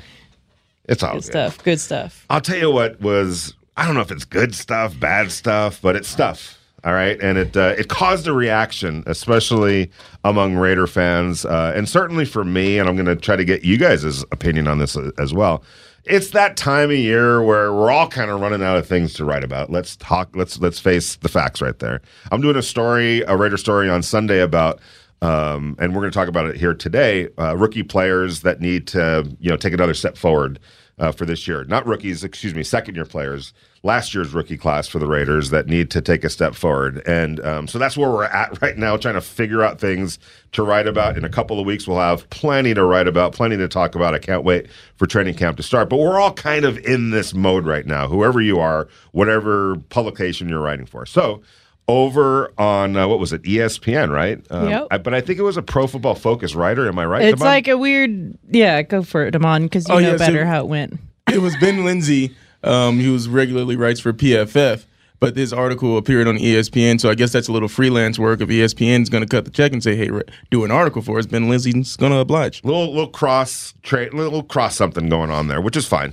It's 0.86 1.02
all 1.02 1.14
Good 1.14 1.22
good. 1.22 1.24
stuff. 1.24 1.64
Good 1.64 1.80
stuff. 1.80 2.26
I'll 2.28 2.40
tell 2.42 2.58
you 2.58 2.70
what 2.70 3.00
was 3.00 3.54
I 3.76 3.84
don't 3.84 3.94
know 3.94 4.00
if 4.00 4.10
it's 4.10 4.24
good 4.24 4.54
stuff, 4.54 4.98
bad 4.98 5.32
stuff, 5.32 5.80
but 5.82 5.96
it's 5.96 6.08
stuff. 6.08 6.58
All 6.84 6.92
right, 6.92 7.18
and 7.22 7.38
it 7.38 7.56
uh, 7.56 7.74
it 7.78 7.88
caused 7.88 8.26
a 8.26 8.34
reaction, 8.34 9.04
especially 9.06 9.90
among 10.22 10.56
Raider 10.56 10.86
fans, 10.86 11.46
uh, 11.46 11.72
and 11.74 11.88
certainly 11.88 12.26
for 12.26 12.44
me. 12.44 12.78
And 12.78 12.88
I'm 12.88 12.94
going 12.94 13.06
to 13.06 13.16
try 13.16 13.36
to 13.36 13.44
get 13.44 13.64
you 13.64 13.78
guys' 13.78 14.22
opinion 14.32 14.68
on 14.68 14.78
this 14.78 14.94
uh, 14.94 15.10
as 15.18 15.32
well. 15.32 15.64
It's 16.04 16.30
that 16.30 16.58
time 16.58 16.90
of 16.90 16.98
year 16.98 17.42
where 17.42 17.72
we're 17.72 17.90
all 17.90 18.06
kind 18.08 18.30
of 18.30 18.38
running 18.38 18.62
out 18.62 18.76
of 18.76 18.86
things 18.86 19.14
to 19.14 19.24
write 19.24 19.42
about. 19.44 19.70
Let's 19.70 19.96
talk. 19.96 20.36
Let's 20.36 20.60
let's 20.60 20.78
face 20.78 21.16
the 21.16 21.30
facts 21.30 21.62
right 21.62 21.78
there. 21.78 22.02
I'm 22.30 22.42
doing 22.42 22.56
a 22.56 22.62
story, 22.62 23.22
a 23.22 23.34
Raider 23.34 23.56
story 23.56 23.88
on 23.88 24.02
Sunday 24.02 24.40
about 24.40 24.78
um, 25.22 25.74
and 25.78 25.94
we're 25.94 26.02
going 26.02 26.12
to 26.12 26.18
talk 26.18 26.28
about 26.28 26.46
it 26.46 26.56
here 26.56 26.74
today. 26.74 27.28
Uh, 27.38 27.56
rookie 27.56 27.82
players 27.82 28.42
that 28.42 28.60
need 28.60 28.86
to, 28.88 29.26
you 29.40 29.48
know, 29.48 29.56
take 29.56 29.72
another 29.72 29.94
step 29.94 30.18
forward 30.18 30.58
uh, 30.98 31.12
for 31.12 31.26
this 31.26 31.48
year. 31.48 31.64
Not 31.64 31.86
rookies, 31.86 32.22
excuse 32.22 32.54
me, 32.54 32.62
second 32.62 32.94
year 32.94 33.04
players. 33.04 33.52
Last 33.82 34.14
year's 34.14 34.32
rookie 34.32 34.56
class 34.56 34.88
for 34.88 34.98
the 34.98 35.06
Raiders 35.06 35.50
that 35.50 35.66
need 35.66 35.90
to 35.90 36.00
take 36.00 36.24
a 36.24 36.30
step 36.30 36.54
forward, 36.54 37.02
and 37.06 37.38
um, 37.44 37.68
so 37.68 37.78
that's 37.78 37.96
where 37.96 38.10
we're 38.10 38.24
at 38.24 38.60
right 38.62 38.78
now, 38.78 38.96
trying 38.96 39.14
to 39.14 39.20
figure 39.20 39.62
out 39.62 39.78
things 39.78 40.18
to 40.52 40.62
write 40.62 40.86
about. 40.86 41.18
In 41.18 41.24
a 41.24 41.28
couple 41.28 41.60
of 41.60 41.66
weeks, 41.66 41.86
we'll 41.86 41.98
have 41.98 42.28
plenty 42.30 42.72
to 42.74 42.84
write 42.84 43.08
about, 43.08 43.34
plenty 43.34 43.56
to 43.58 43.68
talk 43.68 43.94
about. 43.94 44.14
I 44.14 44.18
can't 44.18 44.44
wait 44.44 44.68
for 44.96 45.06
training 45.06 45.34
camp 45.34 45.58
to 45.58 45.62
start. 45.62 45.90
But 45.90 45.98
we're 45.98 46.18
all 46.18 46.32
kind 46.32 46.64
of 46.64 46.78
in 46.78 47.10
this 47.10 47.34
mode 47.34 47.66
right 47.66 47.86
now. 47.86 48.08
Whoever 48.08 48.40
you 48.40 48.58
are, 48.58 48.88
whatever 49.12 49.76
publication 49.90 50.48
you're 50.48 50.62
writing 50.62 50.86
for, 50.86 51.04
so 51.04 51.42
over 51.88 52.50
on 52.58 52.96
uh, 52.96 53.06
what 53.06 53.18
was 53.18 53.32
it 53.32 53.42
espn 53.42 54.10
right 54.10 54.40
um, 54.50 54.68
Yep. 54.68 54.86
I, 54.90 54.98
but 54.98 55.12
i 55.12 55.20
think 55.20 55.38
it 55.38 55.42
was 55.42 55.56
a 55.58 55.62
pro 55.62 55.86
football 55.86 56.14
focus 56.14 56.54
writer 56.54 56.88
am 56.88 56.98
i 56.98 57.04
right 57.04 57.22
It's 57.22 57.32
Devon? 57.32 57.46
like 57.46 57.68
a 57.68 57.76
weird, 57.76 58.38
yeah, 58.50 58.80
go 58.82 59.02
for 59.02 59.26
it, 59.26 59.32
Damon, 59.32 59.64
because 59.64 59.86
you 59.88 59.94
Oh, 59.94 59.98
know 59.98 60.12
yeah, 60.12 60.16
so- 60.16 60.26
better 60.26 60.46
how 60.46 60.60
it 60.60 60.66
went. 60.68 60.98
It 61.32 61.38
was 61.42 61.56
Ben 61.56 61.78
Linsey, 61.78 62.34
um, 62.62 63.00
who 63.00 63.18
regularly 63.30 63.76
writes 63.76 63.98
for 64.00 64.12
PFF, 64.12 64.84
but 65.20 65.34
this 65.34 65.52
article 65.54 65.96
appeared 65.96 66.28
on 66.28 66.36
ESPN, 66.36 67.00
so 67.00 67.08
I 67.10 67.14
guess 67.14 67.32
that's 67.32 67.48
a 67.48 67.52
little 67.52 67.68
freelance 67.68 68.18
work. 68.18 68.40
If 68.42 68.48
ESPN's 68.50 69.08
going 69.08 69.22
to 69.24 69.28
cut 69.28 69.44
the 69.46 69.50
check 69.50 69.72
and 69.72 69.82
say, 69.82 69.96
"Hey, 69.96 70.10
re- 70.10 70.22
do 70.50 70.64
an 70.64 70.70
article 70.70 71.00
for 71.02 71.18
us," 71.18 71.24
Ben 71.26 71.48
Linsey's 71.48 71.96
going 71.96 72.12
to 72.12 72.18
oblige. 72.18 72.62
little 72.62 72.88
little 72.92 73.08
cross 73.08 73.72
trade 73.82 74.12
little 74.12 74.42
cross 74.42 74.76
something 74.76 75.08
going 75.08 75.30
on 75.30 75.48
there 75.48 75.60
which 75.62 75.76
is 75.78 75.86
fine 75.86 76.12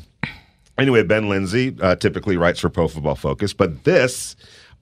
anyway 0.77 1.03
ben 1.03 1.23
linsey 1.25 1.77
uh, 1.83 1.95
typically 1.95 2.37
writes 2.37 2.59
for 2.59 2.69
pro 2.69 2.87
football 2.87 3.15
focus 3.15 3.53
but 3.53 3.83
this 3.83 4.35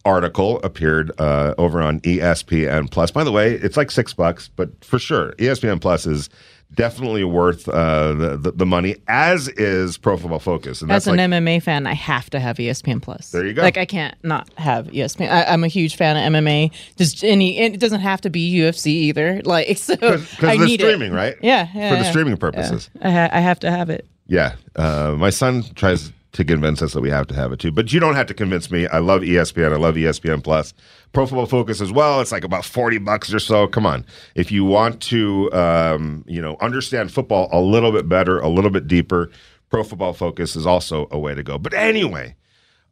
article 0.05 0.59
appeared 0.63 1.11
uh, 1.19 1.53
over 1.57 1.81
on 1.81 1.99
espn 2.01 2.89
plus 2.89 3.11
by 3.11 3.23
the 3.23 3.31
way 3.31 3.53
it's 3.53 3.77
like 3.77 3.91
six 3.91 4.13
bucks 4.13 4.49
but 4.55 4.69
for 4.83 4.97
sure 4.97 5.33
espn 5.33 5.79
plus 5.81 6.05
is 6.05 6.29
definitely 6.75 7.23
worth 7.23 7.67
uh, 7.67 8.13
the, 8.13 8.37
the 8.37 8.51
the 8.51 8.65
money 8.65 8.95
as 9.07 9.47
is 9.49 9.97
pro 9.97 10.15
football 10.17 10.39
focus 10.39 10.81
and 10.81 10.91
As 10.91 11.07
an 11.07 11.17
like 11.17 11.29
MMA 11.29 11.63
fan, 11.63 11.87
I 11.87 11.93
have 11.93 12.29
to 12.29 12.39
have 12.39 12.57
ESPN 12.57 13.01
Plus. 13.01 13.31
There 13.31 13.45
you 13.45 13.53
go. 13.53 13.63
Like 13.63 13.77
I 13.77 13.85
can't 13.85 14.15
not 14.23 14.49
have 14.57 14.87
ESPN. 14.87 15.29
I, 15.31 15.45
I'm 15.45 15.63
a 15.63 15.67
huge 15.67 15.95
fan 15.95 16.15
of 16.15 16.41
MMA. 16.43 16.71
Just 16.95 17.23
any, 17.23 17.57
it 17.57 17.79
doesn't 17.79 18.01
have 18.01 18.21
to 18.21 18.29
be 18.29 18.53
UFC 18.53 18.87
either. 18.87 19.41
Like 19.45 19.77
so, 19.79 19.95
because 19.95 20.43
I 20.43 20.57
the 20.57 20.65
need 20.65 20.79
streaming 20.79 21.11
it. 21.11 21.15
right 21.15 21.35
Yeah, 21.41 21.67
yeah, 21.73 21.89
for 21.89 21.95
the 21.95 22.03
yeah. 22.03 22.09
streaming 22.11 22.37
purposes 22.37 22.89
I, 23.01 23.09
ha- 23.09 23.29
I 23.31 23.39
have 23.39 23.59
to 23.61 23.71
have 23.71 23.89
it. 23.89 24.05
Yeah, 24.27 24.55
uh, 24.75 25.15
my 25.17 25.31
son 25.31 25.63
tries 25.73 26.11
to 26.31 26.43
convince 26.45 26.81
us 26.81 26.93
that 26.93 27.01
we 27.01 27.09
have 27.09 27.25
to 27.27 27.33
have 27.35 27.51
it 27.51 27.59
too, 27.59 27.71
but 27.71 27.91
you 27.91 27.99
don't 27.99 28.15
have 28.15 28.27
to 28.27 28.33
convince 28.33 28.69
me. 28.69 28.87
I 28.87 28.99
love 28.99 29.21
ESPN. 29.23 29.73
I 29.73 29.77
love 29.77 29.95
ESPN 29.95 30.43
Plus, 30.43 30.73
Pro 31.11 31.25
Football 31.25 31.47
Focus 31.47 31.81
as 31.81 31.91
well. 31.91 32.21
It's 32.21 32.31
like 32.31 32.43
about 32.43 32.63
forty 32.65 32.99
bucks 32.99 33.33
or 33.33 33.39
so. 33.39 33.67
Come 33.67 33.85
on, 33.85 34.05
if 34.35 34.51
you 34.51 34.63
want 34.63 35.01
to, 35.03 35.51
um, 35.53 36.23
you 36.27 36.41
know, 36.41 36.55
understand 36.61 37.11
football 37.11 37.49
a 37.51 37.59
little 37.59 37.91
bit 37.91 38.07
better, 38.07 38.39
a 38.39 38.47
little 38.47 38.69
bit 38.71 38.87
deeper, 38.87 39.31
Pro 39.69 39.83
Football 39.83 40.13
Focus 40.13 40.55
is 40.55 40.65
also 40.67 41.07
a 41.11 41.17
way 41.19 41.33
to 41.35 41.43
go. 41.43 41.57
But 41.57 41.73
anyway. 41.73 42.35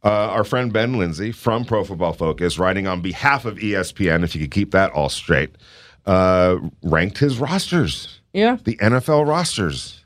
Uh, 0.04 0.10
our 0.30 0.44
friend 0.44 0.72
Ben 0.72 0.92
Linsey 0.92 1.34
from 1.34 1.64
Pro 1.64 1.82
Football 1.82 2.12
Focus, 2.12 2.56
writing 2.56 2.86
on 2.86 3.00
behalf 3.00 3.44
of 3.44 3.56
ESPN, 3.56 4.22
if 4.22 4.32
you 4.32 4.42
could 4.42 4.52
keep 4.52 4.70
that 4.70 4.92
all 4.92 5.08
straight, 5.08 5.56
uh, 6.06 6.56
ranked 6.84 7.18
his 7.18 7.38
rosters 7.40 8.20
Yeah. 8.32 8.58
the 8.62 8.76
NFL 8.76 9.26
rosters. 9.26 9.97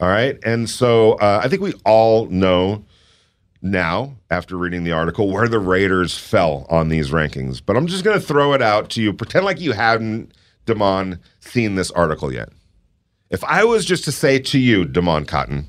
All 0.00 0.08
right. 0.08 0.38
And 0.44 0.68
so 0.70 1.12
uh, 1.14 1.40
I 1.42 1.48
think 1.48 1.62
we 1.62 1.74
all 1.84 2.26
know 2.26 2.84
now, 3.60 4.14
after 4.30 4.56
reading 4.56 4.84
the 4.84 4.92
article, 4.92 5.30
where 5.30 5.48
the 5.48 5.58
Raiders 5.58 6.16
fell 6.16 6.66
on 6.70 6.88
these 6.88 7.10
rankings. 7.10 7.60
But 7.64 7.76
I'm 7.76 7.86
just 7.88 8.04
going 8.04 8.18
to 8.18 8.24
throw 8.24 8.52
it 8.52 8.62
out 8.62 8.90
to 8.90 9.02
you. 9.02 9.12
Pretend 9.12 9.44
like 9.44 9.60
you 9.60 9.72
hadn't, 9.72 10.32
Damon, 10.64 11.18
seen 11.40 11.74
this 11.74 11.90
article 11.90 12.32
yet. 12.32 12.50
If 13.30 13.42
I 13.44 13.64
was 13.64 13.84
just 13.84 14.04
to 14.04 14.12
say 14.12 14.38
to 14.38 14.58
you, 14.58 14.84
Damon 14.84 15.24
Cotton, 15.24 15.66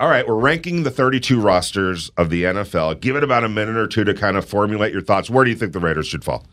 all 0.00 0.08
right, 0.08 0.26
we're 0.26 0.36
ranking 0.36 0.84
the 0.84 0.90
32 0.90 1.40
rosters 1.40 2.10
of 2.16 2.30
the 2.30 2.44
NFL. 2.44 3.00
Give 3.00 3.16
it 3.16 3.24
about 3.24 3.44
a 3.44 3.48
minute 3.48 3.76
or 3.76 3.86
two 3.86 4.04
to 4.04 4.14
kind 4.14 4.36
of 4.36 4.44
formulate 4.44 4.92
your 4.92 5.02
thoughts. 5.02 5.28
Where 5.28 5.44
do 5.44 5.50
you 5.50 5.56
think 5.56 5.72
the 5.72 5.80
Raiders 5.80 6.06
should 6.06 6.24
fall? 6.24 6.46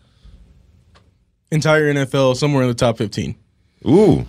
Entire 1.52 1.94
NFL 1.94 2.36
somewhere 2.36 2.64
in 2.64 2.70
the 2.70 2.76
top 2.76 2.98
fifteen. 2.98 3.36
Ooh, 3.88 4.26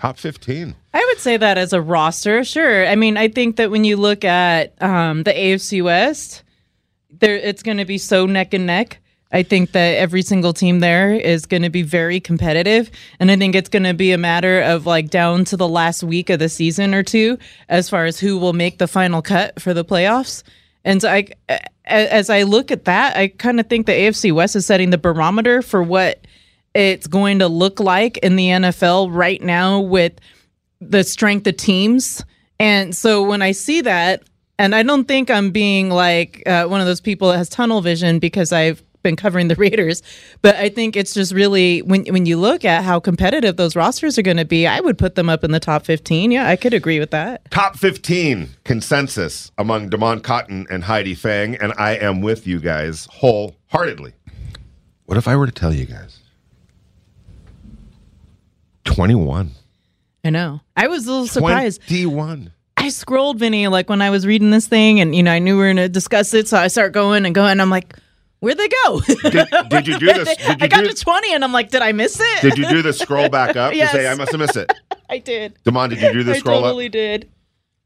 top 0.00 0.16
15. 0.18 0.74
I 0.94 1.04
would 1.08 1.18
say 1.18 1.36
that 1.36 1.58
as 1.58 1.72
a 1.72 1.80
roster, 1.80 2.42
sure. 2.42 2.86
I 2.86 2.96
mean, 2.96 3.16
I 3.16 3.28
think 3.28 3.56
that 3.56 3.70
when 3.70 3.84
you 3.84 3.96
look 3.96 4.24
at 4.24 4.80
um, 4.82 5.24
the 5.24 5.32
AFC 5.32 5.82
West, 5.84 6.42
there 7.10 7.36
it's 7.36 7.62
going 7.62 7.76
to 7.76 7.84
be 7.84 7.98
so 7.98 8.24
neck 8.24 8.54
and 8.54 8.66
neck. 8.66 8.98
I 9.32 9.44
think 9.44 9.72
that 9.72 9.96
every 9.96 10.22
single 10.22 10.52
team 10.52 10.80
there 10.80 11.12
is 11.12 11.46
going 11.46 11.62
to 11.62 11.70
be 11.70 11.82
very 11.82 12.18
competitive, 12.18 12.90
and 13.20 13.30
I 13.30 13.36
think 13.36 13.54
it's 13.54 13.68
going 13.68 13.84
to 13.84 13.94
be 13.94 14.10
a 14.12 14.18
matter 14.18 14.60
of 14.62 14.86
like 14.86 15.10
down 15.10 15.44
to 15.46 15.56
the 15.56 15.68
last 15.68 16.02
week 16.02 16.30
of 16.30 16.38
the 16.38 16.48
season 16.48 16.94
or 16.94 17.02
two 17.02 17.38
as 17.68 17.90
far 17.90 18.06
as 18.06 18.18
who 18.18 18.38
will 18.38 18.54
make 18.54 18.78
the 18.78 18.88
final 18.88 19.22
cut 19.22 19.60
for 19.60 19.74
the 19.74 19.84
playoffs. 19.84 20.42
And 20.82 21.02
so 21.02 21.10
I, 21.10 21.28
as 21.84 22.30
I 22.30 22.44
look 22.44 22.70
at 22.70 22.86
that, 22.86 23.16
I 23.16 23.28
kind 23.28 23.60
of 23.60 23.68
think 23.68 23.86
the 23.86 23.92
AFC 23.92 24.32
West 24.32 24.56
is 24.56 24.64
setting 24.64 24.90
the 24.90 24.98
barometer 24.98 25.60
for 25.60 25.82
what 25.82 26.26
it's 26.74 27.06
going 27.06 27.40
to 27.40 27.48
look 27.48 27.80
like 27.80 28.18
in 28.18 28.36
the 28.36 28.46
NFL 28.46 29.14
right 29.14 29.42
now 29.42 29.80
with 29.80 30.12
the 30.80 31.04
strength 31.04 31.46
of 31.46 31.56
teams. 31.56 32.24
And 32.58 32.94
so 32.94 33.22
when 33.22 33.42
I 33.42 33.52
see 33.52 33.80
that, 33.82 34.22
and 34.58 34.74
I 34.74 34.82
don't 34.82 35.08
think 35.08 35.30
I'm 35.30 35.50
being 35.50 35.88
like 35.88 36.42
uh, 36.46 36.66
one 36.66 36.80
of 36.80 36.86
those 36.86 37.00
people 37.00 37.28
that 37.28 37.38
has 37.38 37.48
tunnel 37.48 37.80
vision 37.80 38.18
because 38.18 38.52
I've 38.52 38.82
been 39.02 39.16
covering 39.16 39.48
the 39.48 39.54
Raiders, 39.56 40.02
but 40.42 40.56
I 40.56 40.68
think 40.68 40.96
it's 40.96 41.14
just 41.14 41.32
really 41.32 41.80
when 41.80 42.04
when 42.06 42.26
you 42.26 42.36
look 42.36 42.64
at 42.66 42.84
how 42.84 43.00
competitive 43.00 43.56
those 43.56 43.74
rosters 43.74 44.18
are 44.18 44.22
going 44.22 44.36
to 44.36 44.44
be, 44.44 44.66
I 44.66 44.80
would 44.80 44.98
put 44.98 45.14
them 45.14 45.30
up 45.30 45.42
in 45.42 45.52
the 45.52 45.60
top 45.60 45.86
15. 45.86 46.30
Yeah, 46.30 46.46
I 46.46 46.56
could 46.56 46.74
agree 46.74 46.98
with 46.98 47.10
that. 47.10 47.50
Top 47.50 47.76
15 47.76 48.50
consensus 48.64 49.50
among 49.56 49.88
Damon 49.88 50.20
Cotton 50.20 50.66
and 50.68 50.84
Heidi 50.84 51.14
Fang, 51.14 51.56
and 51.56 51.72
I 51.78 51.92
am 51.92 52.20
with 52.20 52.46
you 52.46 52.60
guys 52.60 53.08
wholeheartedly. 53.10 54.12
What 55.06 55.16
if 55.16 55.26
I 55.26 55.36
were 55.36 55.46
to 55.46 55.52
tell 55.52 55.72
you 55.72 55.86
guys? 55.86 56.19
21. 58.84 59.50
I 60.24 60.30
know. 60.30 60.60
I 60.76 60.88
was 60.88 61.06
a 61.06 61.10
little 61.12 61.26
surprised. 61.26 61.82
21. 61.86 62.52
I 62.76 62.88
scrolled 62.88 63.38
Vinny 63.38 63.68
like 63.68 63.88
when 63.90 64.00
I 64.02 64.10
was 64.10 64.26
reading 64.26 64.50
this 64.50 64.66
thing, 64.66 65.00
and 65.00 65.14
you 65.14 65.22
know 65.22 65.32
I 65.32 65.38
knew 65.38 65.54
we 65.54 65.60
were 65.60 65.66
going 65.66 65.76
to 65.76 65.88
discuss 65.88 66.32
it, 66.34 66.48
so 66.48 66.56
I 66.58 66.68
start 66.68 66.92
going 66.92 67.26
and 67.26 67.34
going. 67.34 67.52
And 67.52 67.62
I'm 67.62 67.68
like, 67.70 67.94
where'd 68.40 68.56
they 68.58 68.68
go? 68.68 69.00
Did, 69.00 69.48
did 69.68 69.86
you 69.88 69.98
do 69.98 70.06
this? 70.06 70.36
Did 70.36 70.48
you 70.48 70.56
I 70.60 70.66
got 70.68 70.80
do, 70.84 70.88
to 70.88 70.94
20, 70.94 71.34
and 71.34 71.44
I'm 71.44 71.52
like, 71.52 71.70
did 71.70 71.82
I 71.82 71.92
miss 71.92 72.18
it? 72.20 72.40
did 72.42 72.56
you 72.58 72.68
do 72.68 72.80
the 72.82 72.92
scroll 72.92 73.28
back 73.28 73.56
up 73.56 73.74
Yes. 73.74 73.90
to 73.92 73.98
say 73.98 74.08
I 74.08 74.14
must 74.14 74.32
have 74.32 74.40
missed 74.40 74.56
it? 74.56 74.72
I 75.10 75.18
did. 75.18 75.58
Damon, 75.64 75.90
did 75.90 76.00
you 76.00 76.12
do 76.12 76.22
the 76.22 76.34
I 76.34 76.38
scroll 76.38 76.62
totally 76.62 76.86
up? 76.86 76.92
did. 76.92 77.28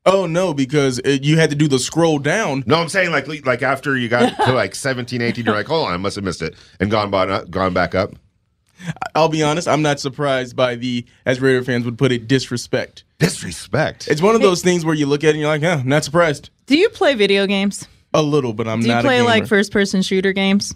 Oh 0.06 0.26
no, 0.26 0.52
because 0.52 0.98
it, 1.00 1.24
you 1.24 1.38
had 1.38 1.48
to 1.50 1.56
do 1.56 1.66
the 1.66 1.78
scroll 1.78 2.18
down. 2.18 2.62
No, 2.66 2.76
I'm 2.76 2.90
saying 2.90 3.10
like 3.10 3.26
like 3.46 3.62
after 3.62 3.96
you 3.96 4.08
got 4.10 4.36
to 4.44 4.52
like 4.52 4.74
17, 4.74 5.22
18, 5.22 5.46
you're 5.46 5.54
like, 5.54 5.66
hold 5.66 5.88
on, 5.88 5.94
I 5.94 5.96
must 5.96 6.16
have 6.16 6.24
missed 6.24 6.42
it, 6.42 6.54
and 6.78 6.90
gone 6.90 7.10
by, 7.10 7.44
gone 7.46 7.72
back 7.72 7.94
up. 7.94 8.10
I'll 9.14 9.28
be 9.28 9.42
honest, 9.42 9.68
I'm 9.68 9.82
not 9.82 10.00
surprised 10.00 10.56
by 10.56 10.74
the, 10.74 11.04
as 11.26 11.40
Raider 11.40 11.62
fans 11.62 11.84
would 11.84 11.98
put 11.98 12.12
it, 12.12 12.28
disrespect. 12.28 13.04
Disrespect. 13.18 14.08
It's 14.08 14.22
one 14.22 14.34
of 14.34 14.42
those 14.42 14.62
things 14.62 14.84
where 14.84 14.94
you 14.94 15.06
look 15.06 15.24
at 15.24 15.28
it 15.28 15.30
and 15.30 15.40
you're 15.40 15.48
like, 15.48 15.62
yeah, 15.62 15.76
I'm 15.76 15.88
not 15.88 16.04
surprised. 16.04 16.50
Do 16.66 16.76
you 16.76 16.88
play 16.90 17.14
video 17.14 17.46
games? 17.46 17.86
A 18.12 18.22
little, 18.22 18.52
but 18.52 18.68
I'm 18.68 18.80
not 18.80 18.84
surprised. 18.84 18.84
Do 18.84 18.88
you 18.88 18.94
not 18.94 19.02
play 19.04 19.16
a 19.16 19.18
gamer. 19.20 19.28
like 19.28 19.46
first 19.48 19.72
person 19.72 20.02
shooter 20.02 20.32
games? 20.32 20.74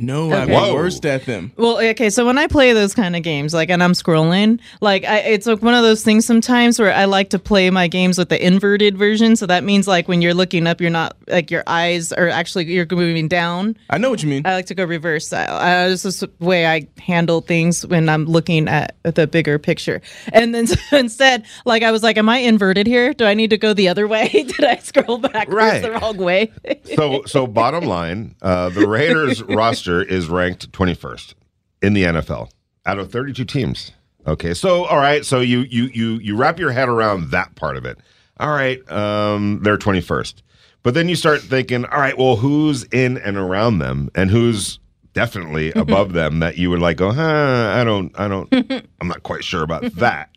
No, 0.00 0.32
I'm 0.32 0.50
Okay. 0.50 0.68
the 0.68 0.74
worst 0.74 1.04
at 1.04 1.26
them. 1.26 1.52
Well, 1.56 1.78
okay, 1.90 2.08
so 2.10 2.24
when 2.24 2.38
I 2.38 2.46
play 2.46 2.72
those 2.72 2.94
kind 2.94 3.16
of 3.16 3.22
games, 3.22 3.52
like, 3.52 3.68
and 3.70 3.82
I'm 3.82 3.92
scrolling, 3.92 4.60
like, 4.80 5.04
I, 5.04 5.18
it's 5.18 5.46
like 5.46 5.60
one 5.62 5.74
of 5.74 5.82
those 5.82 6.02
things 6.02 6.24
sometimes 6.24 6.78
where 6.78 6.92
I 6.94 7.04
like 7.06 7.30
to 7.30 7.38
play 7.38 7.68
my 7.70 7.88
games 7.88 8.16
with 8.18 8.28
the 8.28 8.44
inverted 8.44 8.96
version. 8.96 9.34
So 9.36 9.46
that 9.46 9.64
means 9.64 9.88
like 9.88 10.06
when 10.06 10.22
you're 10.22 10.34
looking 10.34 10.66
up, 10.66 10.80
you're 10.80 10.90
not 10.90 11.16
like 11.26 11.50
your 11.50 11.64
eyes 11.66 12.12
are 12.12 12.28
actually 12.28 12.66
you're 12.66 12.86
moving 12.90 13.26
down. 13.28 13.76
I 13.90 13.98
know 13.98 14.10
what 14.10 14.22
you 14.22 14.28
mean. 14.28 14.42
I 14.44 14.54
like 14.54 14.66
to 14.66 14.74
go 14.74 14.84
reverse 14.84 15.26
style. 15.26 15.56
Uh, 15.56 15.88
this 15.88 16.04
is 16.04 16.20
the 16.20 16.30
way 16.38 16.66
I 16.66 16.86
handle 17.00 17.40
things 17.40 17.84
when 17.84 18.08
I'm 18.08 18.24
looking 18.26 18.68
at 18.68 18.94
the 19.02 19.26
bigger 19.26 19.58
picture. 19.58 20.00
And 20.32 20.54
then 20.54 20.66
instead, 20.92 21.44
like 21.64 21.82
I 21.82 21.90
was 21.90 22.02
like, 22.04 22.16
"Am 22.16 22.28
I 22.28 22.38
inverted 22.38 22.86
here? 22.86 23.12
Do 23.14 23.24
I 23.24 23.34
need 23.34 23.50
to 23.50 23.58
go 23.58 23.74
the 23.74 23.88
other 23.88 24.06
way? 24.06 24.28
Did 24.32 24.64
I 24.64 24.76
scroll 24.76 25.18
backwards 25.18 25.48
Right. 25.54 25.82
the 25.82 25.92
wrong 25.92 26.16
way?" 26.18 26.52
so 26.94 27.22
so 27.26 27.46
bottom 27.46 27.84
line, 27.84 28.34
uh, 28.42 28.68
the 28.70 28.86
Raiders 28.86 29.42
roster 29.48 29.87
is 29.88 30.28
ranked 30.28 30.70
21st 30.72 31.34
in 31.82 31.92
the 31.92 32.04
NFL 32.04 32.50
out 32.86 32.98
of 32.98 33.12
32 33.12 33.44
teams. 33.44 33.92
Okay, 34.26 34.52
so 34.54 34.84
all 34.84 34.98
right, 34.98 35.24
so 35.24 35.40
you 35.40 35.60
you 35.60 35.84
you 35.84 36.18
you 36.18 36.36
wrap 36.36 36.58
your 36.58 36.70
head 36.72 36.88
around 36.88 37.30
that 37.30 37.54
part 37.54 37.76
of 37.76 37.84
it. 37.86 37.98
All 38.38 38.50
right, 38.50 38.80
um, 38.90 39.60
they're 39.62 39.78
21st, 39.78 40.42
but 40.82 40.94
then 40.94 41.08
you 41.08 41.16
start 41.16 41.40
thinking, 41.40 41.84
all 41.86 41.98
right, 41.98 42.16
well, 42.16 42.36
who's 42.36 42.84
in 42.84 43.16
and 43.18 43.36
around 43.36 43.78
them, 43.78 44.10
and 44.14 44.30
who's 44.30 44.78
definitely 45.12 45.72
above 45.76 46.12
them 46.12 46.40
that 46.40 46.58
you 46.58 46.70
would 46.70 46.80
like 46.80 46.96
go, 46.98 47.10
huh? 47.10 47.72
I 47.74 47.84
don't, 47.84 48.12
I 48.18 48.28
don't, 48.28 48.52
I'm 49.00 49.08
not 49.08 49.22
quite 49.22 49.44
sure 49.44 49.62
about 49.62 49.82
that. 49.94 50.30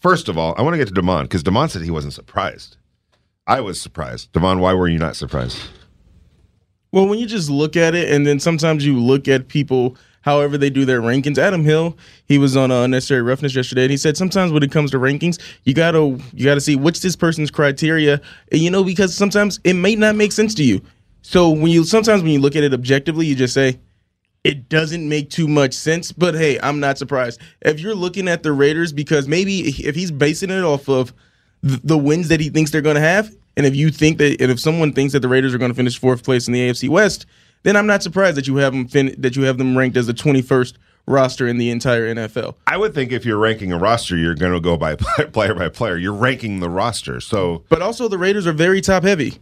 First 0.00 0.28
of 0.28 0.36
all, 0.36 0.54
I 0.58 0.62
want 0.62 0.74
to 0.74 0.78
get 0.78 0.88
to 0.88 0.94
Damon 0.94 1.24
because 1.24 1.42
Damon 1.42 1.68
said 1.68 1.82
he 1.82 1.90
wasn't 1.90 2.12
surprised. 2.14 2.76
I 3.46 3.60
was 3.60 3.80
surprised. 3.80 4.32
Devon, 4.32 4.60
why 4.60 4.74
were 4.74 4.88
you 4.88 4.98
not 4.98 5.16
surprised? 5.16 5.58
Well, 6.90 7.06
when 7.06 7.18
you 7.18 7.26
just 7.26 7.50
look 7.50 7.76
at 7.76 7.94
it, 7.94 8.10
and 8.10 8.26
then 8.26 8.40
sometimes 8.40 8.84
you 8.84 8.98
look 8.98 9.28
at 9.28 9.48
people, 9.48 9.96
however 10.22 10.56
they 10.56 10.70
do 10.70 10.84
their 10.84 11.00
rankings. 11.00 11.38
Adam 11.38 11.64
Hill, 11.64 11.96
he 12.26 12.38
was 12.38 12.56
on 12.56 12.70
uh, 12.70 12.82
unnecessary 12.82 13.22
roughness 13.22 13.54
yesterday, 13.54 13.82
and 13.82 13.90
he 13.90 13.96
said 13.96 14.16
sometimes 14.16 14.52
when 14.52 14.62
it 14.62 14.72
comes 14.72 14.90
to 14.92 14.98
rankings, 14.98 15.38
you 15.64 15.74
gotta 15.74 16.18
you 16.32 16.44
gotta 16.44 16.60
see 16.60 16.76
what's 16.76 17.00
this 17.00 17.16
person's 17.16 17.50
criteria, 17.50 18.20
and 18.50 18.60
you 18.60 18.70
know 18.70 18.84
because 18.84 19.14
sometimes 19.14 19.60
it 19.64 19.74
may 19.74 19.94
not 19.94 20.16
make 20.16 20.32
sense 20.32 20.54
to 20.54 20.64
you. 20.64 20.80
So 21.22 21.50
when 21.50 21.68
you 21.68 21.84
sometimes 21.84 22.22
when 22.22 22.32
you 22.32 22.40
look 22.40 22.56
at 22.56 22.62
it 22.62 22.72
objectively, 22.72 23.26
you 23.26 23.34
just 23.34 23.54
say 23.54 23.78
it 24.44 24.68
doesn't 24.70 25.06
make 25.06 25.28
too 25.28 25.48
much 25.48 25.74
sense. 25.74 26.10
But 26.10 26.34
hey, 26.34 26.58
I'm 26.60 26.80
not 26.80 26.96
surprised 26.96 27.40
if 27.62 27.80
you're 27.80 27.94
looking 27.94 28.28
at 28.28 28.42
the 28.42 28.52
Raiders 28.52 28.92
because 28.94 29.28
maybe 29.28 29.60
if 29.60 29.94
he's 29.94 30.10
basing 30.10 30.50
it 30.50 30.62
off 30.62 30.88
of 30.88 31.12
the 31.62 31.98
wins 31.98 32.28
that 32.28 32.40
he 32.40 32.48
thinks 32.48 32.70
they're 32.70 32.80
going 32.80 32.94
to 32.94 33.00
have. 33.00 33.34
And 33.58 33.66
if 33.66 33.74
you 33.74 33.90
think 33.90 34.18
that, 34.18 34.40
and 34.40 34.52
if 34.52 34.60
someone 34.60 34.92
thinks 34.92 35.12
that 35.12 35.20
the 35.20 35.28
Raiders 35.28 35.52
are 35.52 35.58
going 35.58 35.72
to 35.72 35.74
finish 35.76 35.98
fourth 35.98 36.22
place 36.22 36.46
in 36.46 36.52
the 36.54 36.60
AFC 36.70 36.88
West, 36.88 37.26
then 37.64 37.76
I'm 37.76 37.88
not 37.88 38.04
surprised 38.04 38.36
that 38.36 38.46
you 38.46 38.56
have 38.58 38.72
them 38.72 38.86
fin- 38.86 39.16
that 39.18 39.34
you 39.34 39.42
have 39.42 39.58
them 39.58 39.76
ranked 39.76 39.96
as 39.96 40.06
the 40.06 40.14
21st 40.14 40.74
roster 41.08 41.48
in 41.48 41.58
the 41.58 41.68
entire 41.70 42.14
NFL. 42.14 42.54
I 42.68 42.76
would 42.76 42.94
think 42.94 43.10
if 43.10 43.24
you're 43.26 43.36
ranking 43.36 43.72
a 43.72 43.78
roster, 43.78 44.16
you're 44.16 44.36
going 44.36 44.52
to 44.52 44.60
go 44.60 44.76
by 44.76 44.94
player 45.32 45.54
by 45.54 45.70
player. 45.70 45.96
You're 45.96 46.12
ranking 46.14 46.60
the 46.60 46.70
roster. 46.70 47.20
So, 47.20 47.64
But 47.68 47.82
also, 47.82 48.06
the 48.06 48.16
Raiders 48.18 48.46
are 48.46 48.52
very 48.52 48.80
top 48.80 49.02
heavy. 49.02 49.38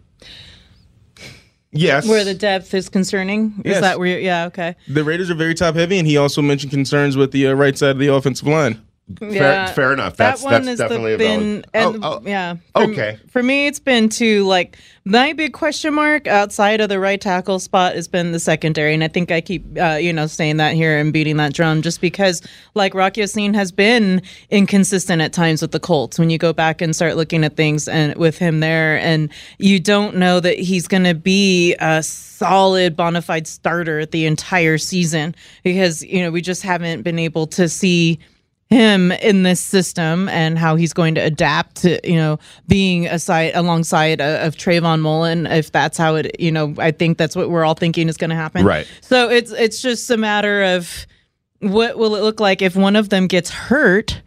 yes. 1.72 2.08
Where 2.08 2.24
the 2.24 2.32
depth 2.34 2.72
is 2.72 2.88
concerning. 2.88 3.52
Is 3.66 3.72
Yes. 3.72 3.80
that 3.82 3.98
where? 3.98 4.08
You, 4.08 4.16
yeah. 4.24 4.46
Okay. 4.46 4.76
The 4.88 5.04
Raiders 5.04 5.28
are 5.30 5.34
very 5.34 5.54
top 5.54 5.74
heavy, 5.74 5.98
and 5.98 6.06
he 6.08 6.16
also 6.16 6.40
mentioned 6.40 6.70
concerns 6.72 7.18
with 7.18 7.32
the 7.32 7.48
uh, 7.48 7.52
right 7.52 7.76
side 7.76 7.90
of 7.90 7.98
the 7.98 8.08
offensive 8.08 8.48
line. 8.48 8.80
Fair- 9.20 9.68
fair 9.68 9.92
enough. 9.92 10.16
That's- 10.16 10.42
that's 10.42 10.78
definitely 10.78 11.14
a 11.14 11.18
been, 11.18 11.64
and, 11.72 12.04
Oh, 12.04 12.20
oh, 12.20 12.22
yeah. 12.26 12.56
For, 12.74 12.82
okay. 12.84 13.18
For 13.30 13.40
me, 13.40 13.68
it's 13.68 13.78
been 13.78 14.08
to 14.10 14.42
like 14.44 14.76
my 15.04 15.32
big 15.32 15.52
question 15.52 15.94
mark 15.94 16.26
outside 16.26 16.80
of 16.80 16.88
the 16.88 16.98
right 16.98 17.20
tackle 17.20 17.60
spot 17.60 17.94
has 17.94 18.08
been 18.08 18.32
the 18.32 18.40
secondary, 18.40 18.92
and 18.94 19.04
I 19.04 19.08
think 19.08 19.30
I 19.30 19.40
keep 19.40 19.64
uh, 19.80 19.98
you 20.00 20.12
know 20.12 20.26
saying 20.26 20.56
that 20.56 20.74
here 20.74 20.98
and 20.98 21.12
beating 21.12 21.36
that 21.36 21.52
drum 21.54 21.82
just 21.82 22.00
because 22.00 22.42
like 22.74 22.94
Rock 22.94 23.16
Ya-Sin 23.16 23.54
has 23.54 23.70
been 23.70 24.22
inconsistent 24.50 25.22
at 25.22 25.32
times 25.32 25.62
with 25.62 25.70
the 25.70 25.80
Colts. 25.80 26.18
When 26.18 26.28
you 26.28 26.38
go 26.38 26.52
back 26.52 26.82
and 26.82 26.94
start 26.94 27.16
looking 27.16 27.44
at 27.44 27.56
things 27.56 27.86
and 27.86 28.16
with 28.16 28.38
him 28.38 28.58
there, 28.58 28.98
and 28.98 29.30
you 29.58 29.78
don't 29.78 30.16
know 30.16 30.40
that 30.40 30.58
he's 30.58 30.88
going 30.88 31.04
to 31.04 31.14
be 31.14 31.76
a 31.78 32.02
solid 32.02 32.96
bona 32.96 33.22
fide 33.22 33.46
starter 33.46 34.04
the 34.04 34.26
entire 34.26 34.78
season 34.78 35.32
because 35.62 36.02
you 36.02 36.20
know 36.20 36.32
we 36.32 36.42
just 36.42 36.62
haven't 36.64 37.02
been 37.02 37.20
able 37.20 37.46
to 37.46 37.68
see 37.68 38.18
him 38.68 39.12
in 39.12 39.44
this 39.44 39.60
system 39.60 40.28
and 40.28 40.58
how 40.58 40.74
he's 40.74 40.92
going 40.92 41.14
to 41.14 41.20
adapt 41.20 41.76
to 41.76 42.00
you 42.02 42.16
know 42.16 42.36
being 42.66 43.06
aside 43.06 43.52
alongside 43.54 44.20
of 44.20 44.56
Trayvon 44.56 45.00
Mullen 45.00 45.46
if 45.46 45.70
that's 45.70 45.96
how 45.96 46.16
it 46.16 46.40
you 46.40 46.50
know 46.50 46.74
I 46.78 46.90
think 46.90 47.16
that's 47.16 47.36
what 47.36 47.48
we're 47.48 47.64
all 47.64 47.74
thinking 47.74 48.08
is 48.08 48.16
going 48.16 48.30
to 48.30 48.36
happen 48.36 48.64
Right. 48.64 48.88
so 49.02 49.28
it's 49.30 49.52
it's 49.52 49.80
just 49.80 50.10
a 50.10 50.16
matter 50.16 50.64
of 50.64 51.06
what 51.60 51.96
will 51.96 52.16
it 52.16 52.22
look 52.22 52.40
like 52.40 52.60
if 52.60 52.74
one 52.74 52.96
of 52.96 53.08
them 53.08 53.28
gets 53.28 53.50
hurt 53.50 54.20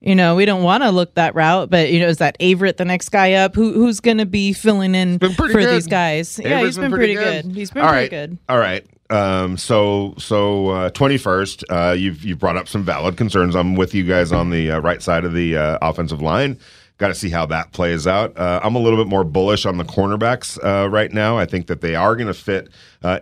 you 0.00 0.16
know 0.16 0.34
we 0.34 0.44
don't 0.44 0.64
want 0.64 0.82
to 0.82 0.90
look 0.90 1.14
that 1.14 1.36
route 1.36 1.70
but 1.70 1.92
you 1.92 2.00
know 2.00 2.08
is 2.08 2.18
that 2.18 2.36
Averett 2.40 2.78
the 2.78 2.84
next 2.84 3.10
guy 3.10 3.34
up 3.34 3.54
who 3.54 3.72
who's 3.74 4.00
going 4.00 4.18
to 4.18 4.26
be 4.26 4.52
filling 4.52 4.96
in 4.96 5.20
for 5.20 5.28
good. 5.46 5.72
these 5.72 5.86
guys 5.86 6.40
yeah 6.42 6.58
he's 6.64 6.76
been, 6.76 6.90
pretty 6.90 7.14
good. 7.14 7.44
he's 7.46 7.70
been 7.70 7.82
All 7.82 7.90
pretty 7.90 8.02
right. 8.16 8.28
good 8.28 8.38
All 8.48 8.58
right. 8.58 8.84
Um, 9.14 9.56
so 9.56 10.14
so 10.18 10.70
uh, 10.70 10.90
21st, 10.90 11.64
uh, 11.70 11.92
you've 11.92 12.24
you've 12.24 12.40
brought 12.40 12.56
up 12.56 12.66
some 12.66 12.82
valid 12.82 13.16
concerns. 13.16 13.54
I'm 13.54 13.76
with 13.76 13.94
you 13.94 14.02
guys 14.02 14.32
on 14.32 14.50
the 14.50 14.72
uh, 14.72 14.80
right 14.80 15.00
side 15.00 15.24
of 15.24 15.32
the 15.32 15.56
uh, 15.56 15.78
offensive 15.82 16.20
line. 16.20 16.58
Got 16.98 17.08
to 17.08 17.14
see 17.14 17.30
how 17.30 17.46
that 17.46 17.70
plays 17.70 18.08
out. 18.08 18.36
Uh, 18.36 18.58
I'm 18.62 18.74
a 18.74 18.80
little 18.80 18.98
bit 18.98 19.08
more 19.08 19.22
bullish 19.22 19.66
on 19.66 19.78
the 19.78 19.84
cornerbacks 19.84 20.58
uh, 20.64 20.88
right 20.88 21.12
now. 21.12 21.38
I 21.38 21.46
think 21.46 21.68
that 21.68 21.80
they 21.80 21.94
are 21.94 22.16
going 22.16 22.26
to 22.26 22.34
fit 22.34 22.70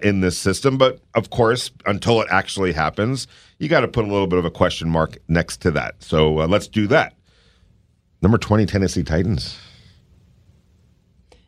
in 0.03 0.21
this 0.21 0.39
system, 0.39 0.79
but 0.79 1.01
of 1.15 1.31
course, 1.31 1.71
until 1.87 2.21
it 2.23 2.29
actually 2.31 2.73
happens, 2.73 3.27
you 3.59 3.69
got 3.69 3.81
to 3.81 3.89
put 3.89 4.05
a 4.05 4.09
little 4.09 4.27
bit 4.27 4.39
of 4.39 4.45
a 4.45 4.51
question 4.51 4.89
mark 4.89 5.19
next 5.29 5.59
to 5.63 5.71
that. 5.73 6.03
So 6.03 6.35
let's 6.35 6.69
do 6.69 6.87
that. 6.89 7.15
Number 8.21 8.37
20, 8.39 8.67
Tennessee 8.67 9.03
Titans. 9.03 9.59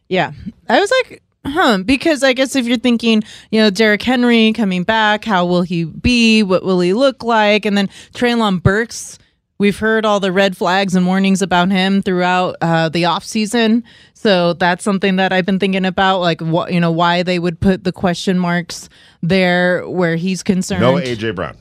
Yeah. 0.08 0.32
I 0.68 0.80
was 0.80 0.92
like, 1.02 1.22
huh, 1.46 1.78
because 1.78 2.22
I 2.22 2.32
guess 2.32 2.56
if 2.56 2.66
you're 2.66 2.78
thinking, 2.78 3.22
you 3.50 3.60
know, 3.60 3.70
Derrick 3.70 4.02
Henry 4.02 4.52
coming 4.52 4.82
back, 4.82 5.24
how 5.24 5.46
will 5.46 5.62
he 5.62 5.84
be? 5.84 6.42
What 6.42 6.64
will 6.64 6.80
he 6.80 6.92
look 6.92 7.22
like? 7.22 7.64
And 7.64 7.76
then 7.76 7.88
Treylon 8.14 8.62
Burks, 8.62 9.18
we've 9.58 9.78
heard 9.78 10.04
all 10.04 10.20
the 10.20 10.32
red 10.32 10.56
flags 10.56 10.94
and 10.94 11.06
warnings 11.06 11.42
about 11.42 11.70
him 11.70 12.02
throughout 12.02 12.56
uh, 12.60 12.88
the 12.88 13.04
off 13.04 13.24
season. 13.24 13.84
So 14.14 14.54
that's 14.54 14.82
something 14.82 15.16
that 15.16 15.32
I've 15.32 15.46
been 15.46 15.58
thinking 15.58 15.84
about, 15.84 16.20
like 16.20 16.40
what 16.40 16.72
you 16.72 16.80
know 16.80 16.92
why 16.92 17.22
they 17.22 17.38
would 17.38 17.60
put 17.60 17.84
the 17.84 17.92
question 17.92 18.38
marks 18.38 18.88
there 19.22 19.88
where 19.88 20.16
he's 20.16 20.42
concerned. 20.42 20.80
No 20.80 20.94
AJ 20.94 21.34
Brown. 21.34 21.56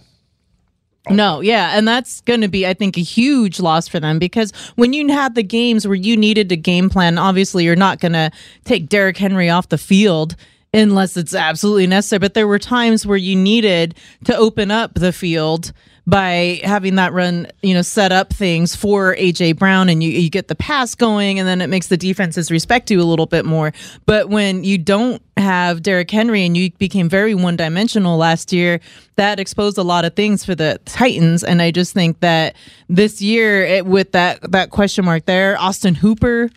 No, 1.10 1.42
yeah, 1.42 1.78
and 1.78 1.86
that's 1.86 2.22
going 2.22 2.42
to 2.42 2.48
be, 2.48 2.66
I 2.66 2.74
think, 2.74 2.98
a 2.98 3.02
huge 3.02 3.60
loss 3.60 3.90
for 3.90 4.00
them 4.00 4.20
because 4.20 4.52
when 4.76 4.94
you 4.94 5.10
had 5.10 5.36
the 5.36 5.44
games 5.44 5.86
where 5.86 5.96
you 5.96 6.16
needed 6.16 6.52
a 6.52 6.56
game 6.56 6.90
plan, 6.90 7.18
obviously 7.18 7.66
you're 7.66 7.76
not 7.76 8.00
going 8.00 8.14
to 8.14 8.32
take 8.64 8.88
Derrick 8.88 9.18
Henry 9.18 9.50
off 9.50 9.68
the 9.68 9.78
field 9.78 10.38
unless 10.74 11.18
it's 11.18 11.36
absolutely 11.36 11.88
necessary. 11.88 12.20
But 12.20 12.36
there 12.36 12.48
were 12.48 12.60
times 12.60 13.06
where 13.06 13.18
you 13.18 13.36
needed 13.36 13.96
to 14.24 14.36
open 14.36 14.72
up 14.72 14.94
the 14.94 15.12
field 15.12 15.74
by 16.06 16.60
having 16.64 16.96
that 16.96 17.14
run, 17.14 17.48
you 17.62 17.74
know, 17.74 17.82
set 17.82 18.12
up 18.12 18.34
things 18.34 18.76
for 18.76 19.16
AJ 19.16 19.58
Brown 19.58 19.88
and 19.88 20.04
you, 20.04 20.10
you 20.10 20.30
get 20.30 20.50
the 20.50 20.56
pass 20.56 20.96
going 20.96 21.40
and 21.40 21.48
then 21.48 21.62
it 21.62 21.68
makes 21.68 21.88
the 21.88 21.96
defenses 21.96 22.52
respect 22.52 22.92
you 22.92 23.02
a 23.02 23.04
little 23.04 23.26
bit 23.26 23.46
more. 23.46 23.72
But 24.06 24.30
when 24.30 24.66
you 24.66 24.78
don't 24.78 25.22
have 25.38 25.82
Derrick 25.82 26.12
Henry 26.12 26.46
and 26.46 26.58
you 26.58 26.72
became 26.72 27.08
very 27.08 27.34
one 27.34 27.56
dimensional 27.56 28.18
last 28.18 28.52
year, 28.52 28.82
that 29.16 29.40
exposed 29.40 29.78
a 29.78 29.84
lot 29.84 30.04
of 30.04 30.14
things 30.16 30.44
for 30.44 30.56
the 30.56 30.80
Titans. 30.86 31.44
And 31.44 31.62
I 31.62 31.72
just 31.72 31.94
think 31.94 32.20
that 32.20 32.56
this 32.90 33.22
year 33.22 33.64
it, 33.64 33.86
with 33.86 34.12
that 34.12 34.52
that 34.52 34.72
question 34.72 35.06
mark 35.06 35.26
there, 35.26 35.58
Austin 35.58 35.96
Hooper 35.96 36.50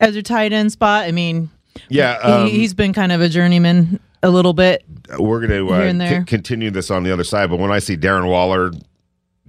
as 0.00 0.14
your 0.14 0.22
tight 0.22 0.52
end 0.52 0.70
spot, 0.70 1.04
I 1.04 1.12
mean, 1.12 1.50
Yeah, 1.88 2.18
um, 2.22 2.46
he, 2.46 2.60
he's 2.60 2.74
been 2.74 2.92
kind 2.92 3.10
of 3.10 3.20
a 3.20 3.28
journeyman 3.28 3.98
a 4.24 4.30
little 4.30 4.54
bit. 4.54 4.84
we're 5.18 5.46
going 5.46 5.68
to 5.68 6.02
uh, 6.04 6.08
c- 6.08 6.24
continue 6.24 6.70
this 6.70 6.90
on 6.90 7.02
the 7.04 7.12
other 7.12 7.24
side. 7.24 7.50
But 7.50 7.58
when 7.58 7.70
I 7.70 7.78
see 7.78 7.96
Darren 7.96 8.28
Waller, 8.28 8.72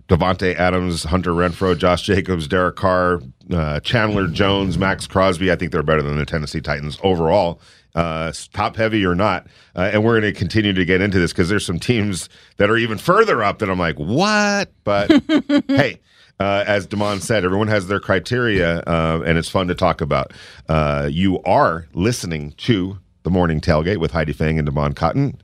Davante 0.08 0.54
Adams, 0.56 1.04
Hunter 1.04 1.32
Renfrow, 1.32 1.78
Josh 1.78 2.04
Jacobs, 2.04 2.48
Derek 2.48 2.76
Carr, 2.76 3.22
uh, 3.52 3.80
Chandler 3.80 4.28
Jones, 4.28 4.78
Maxx 4.78 5.08
Crosby, 5.08 5.52
I 5.52 5.56
think 5.56 5.72
they're 5.72 5.82
better 5.84 6.04
than 6.04 6.18
the 6.18 6.26
Tennessee 6.26 6.62
Titans 6.62 7.00
overall. 7.04 7.60
Uh, 7.96 8.32
top 8.52 8.76
heavy 8.76 9.06
or 9.06 9.16
not, 9.16 9.48
uh, 9.74 9.90
and 9.94 10.04
we're 10.04 10.20
going 10.20 10.34
to 10.34 10.38
continue 10.38 10.74
to 10.74 10.84
get 10.84 11.00
into 11.00 11.18
this 11.18 11.32
because 11.32 11.48
there's 11.48 11.66
some 11.66 11.80
teams 11.80 12.28
that 12.58 12.70
are 12.70 12.76
even 12.76 12.98
further 12.98 13.42
up 13.42 13.60
that 13.60 13.70
I'm 13.70 13.80
like, 13.80 13.96
what? 13.96 14.70
But 14.84 15.10
hey, 15.70 16.02
uh, 16.38 16.66
as 16.68 16.86
Damon 16.86 17.22
said, 17.22 17.46
everyone 17.46 17.70
has 17.70 17.88
their 17.88 18.02
criteria, 18.02 18.80
uh, 18.80 19.24
and 19.26 19.38
it's 19.38 19.48
fun 19.48 19.70
to 19.70 19.76
talk 19.76 20.02
about. 20.02 20.34
Uh, 20.68 21.08
you 21.10 21.42
are 21.44 21.88
listening 21.94 22.52
to 22.58 23.00
the 23.26 23.30
Morning 23.32 23.60
Tailgate 23.60 23.98
with 23.98 24.12
Heidi 24.12 24.32
Fang 24.32 24.58
and 24.58 24.66
Damon 24.66 24.94
Cotton, 24.94 25.42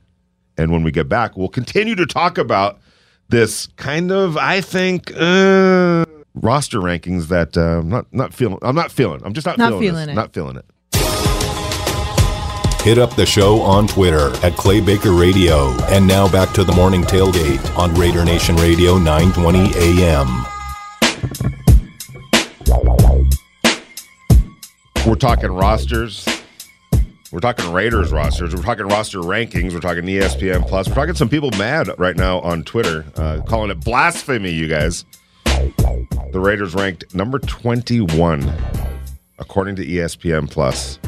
and 0.56 0.72
when 0.72 0.82
we 0.82 0.90
get 0.90 1.08
back, 1.08 1.36
we'll 1.36 1.48
continue 1.48 1.94
to 1.96 2.06
talk 2.06 2.38
about 2.38 2.78
this 3.28 3.66
kind 3.76 4.10
of, 4.10 4.36
I 4.38 4.60
think, 4.62 5.12
uh, 5.14 6.04
roster 6.34 6.78
rankings 6.78 7.26
that 7.28 7.58
uh, 7.58 7.80
I'm 7.80 7.88
not 7.90 8.06
not 8.12 8.32
feeling. 8.32 8.58
I'm 8.62 8.74
not 8.74 8.90
feeling. 8.90 9.20
I'm 9.24 9.34
just 9.34 9.46
not, 9.46 9.58
Not 9.58 9.72
feeling, 9.72 9.88
feeling 9.88 10.08
it. 10.08 10.14
Not 10.14 10.32
feeling 10.32 10.56
it. 10.56 10.64
Hit 12.82 12.98
up 12.98 13.14
the 13.14 13.26
show 13.26 13.60
on 13.60 13.86
Twitter 13.86 14.34
at 14.44 14.54
Clay 14.56 14.80
Baker 14.80 15.12
Radio. 15.12 15.70
And 15.84 16.06
now 16.06 16.28
back 16.30 16.52
to 16.54 16.64
the 16.64 16.72
morning 16.72 17.02
tailgate 17.02 17.76
on 17.76 17.94
Raider 17.94 18.24
Nation 18.24 18.56
Radio 18.56 18.98
920 18.98 19.72
AM. 19.76 20.46
We're 25.06 25.14
talking 25.16 25.50
rosters. 25.52 26.26
We're 27.32 27.40
talking 27.40 27.72
Raiders 27.72 28.12
rosters. 28.12 28.54
We're 28.54 28.62
talking 28.62 28.86
roster 28.86 29.20
rankings. 29.20 29.72
We're 29.72 29.80
talking 29.80 30.04
ESPN 30.04 30.68
Plus. 30.68 30.86
We're 30.86 30.94
talking 30.94 31.14
some 31.14 31.30
people 31.30 31.50
mad 31.52 31.88
right 31.96 32.14
now 32.14 32.40
on 32.40 32.62
Twitter, 32.62 33.06
uh, 33.16 33.40
calling 33.46 33.70
it 33.70 33.80
blasphemy. 33.80 34.50
You 34.50 34.68
guys, 34.68 35.06
the 35.46 36.40
Raiders 36.40 36.74
ranked 36.74 37.14
number 37.14 37.38
twenty-one 37.38 38.52
according 39.38 39.76
to 39.76 39.86
ESPN 39.86 40.50
Plus. 40.50 40.98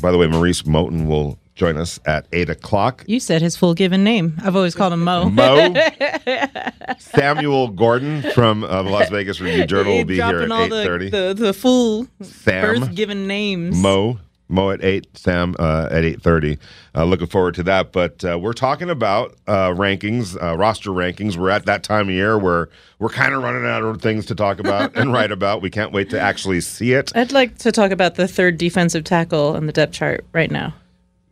By 0.00 0.10
the 0.10 0.18
way, 0.18 0.26
Maurice 0.26 0.62
Moton 0.62 1.06
will 1.06 1.38
join 1.54 1.76
us 1.76 2.00
at 2.06 2.26
eight 2.32 2.50
o'clock. 2.50 3.04
You 3.06 3.20
said 3.20 3.40
his 3.40 3.54
full 3.54 3.74
given 3.74 4.02
name. 4.02 4.36
I've 4.42 4.56
always 4.56 4.74
called 4.74 4.92
him 4.92 5.04
Mo. 5.04 5.30
Mo 5.30 5.74
Samuel 6.98 7.68
Gordon 7.68 8.22
from 8.32 8.64
uh, 8.64 8.82
the 8.82 8.90
Las 8.90 9.10
Vegas 9.10 9.40
Review 9.40 9.64
Journal 9.68 9.98
will 9.98 10.04
be 10.06 10.16
here 10.16 10.40
at 10.40 10.50
all 10.50 10.62
eight 10.64 11.12
the, 11.12 11.34
the, 11.34 11.34
the 11.34 11.52
full 11.52 12.08
Sam 12.20 12.80
birth 12.80 12.94
given 12.96 13.28
names. 13.28 13.80
Mo 13.80 14.18
Mo 14.48 14.70
at 14.70 14.84
eight, 14.84 15.06
Sam 15.16 15.54
uh, 15.58 15.88
at 15.90 16.04
eight 16.04 16.20
thirty. 16.20 16.58
Uh, 16.94 17.04
looking 17.04 17.26
forward 17.26 17.54
to 17.54 17.62
that. 17.62 17.92
But 17.92 18.24
uh, 18.24 18.38
we're 18.38 18.52
talking 18.52 18.90
about 18.90 19.34
uh, 19.46 19.68
rankings, 19.70 20.40
uh, 20.42 20.56
roster 20.56 20.90
rankings. 20.90 21.36
We're 21.36 21.50
at 21.50 21.64
that 21.66 21.82
time 21.82 22.08
of 22.08 22.14
year 22.14 22.38
where 22.38 22.68
we're 22.98 23.08
kind 23.08 23.34
of 23.34 23.42
running 23.42 23.64
out 23.64 23.82
of 23.82 24.02
things 24.02 24.26
to 24.26 24.34
talk 24.34 24.58
about 24.58 24.94
and 24.96 25.12
write 25.12 25.32
about. 25.32 25.62
We 25.62 25.70
can't 25.70 25.92
wait 25.92 26.10
to 26.10 26.20
actually 26.20 26.60
see 26.60 26.92
it. 26.92 27.12
I'd 27.16 27.32
like 27.32 27.58
to 27.58 27.72
talk 27.72 27.90
about 27.90 28.16
the 28.16 28.28
third 28.28 28.58
defensive 28.58 29.04
tackle 29.04 29.56
on 29.56 29.66
the 29.66 29.72
depth 29.72 29.94
chart 29.94 30.24
right 30.32 30.50
now. 30.50 30.74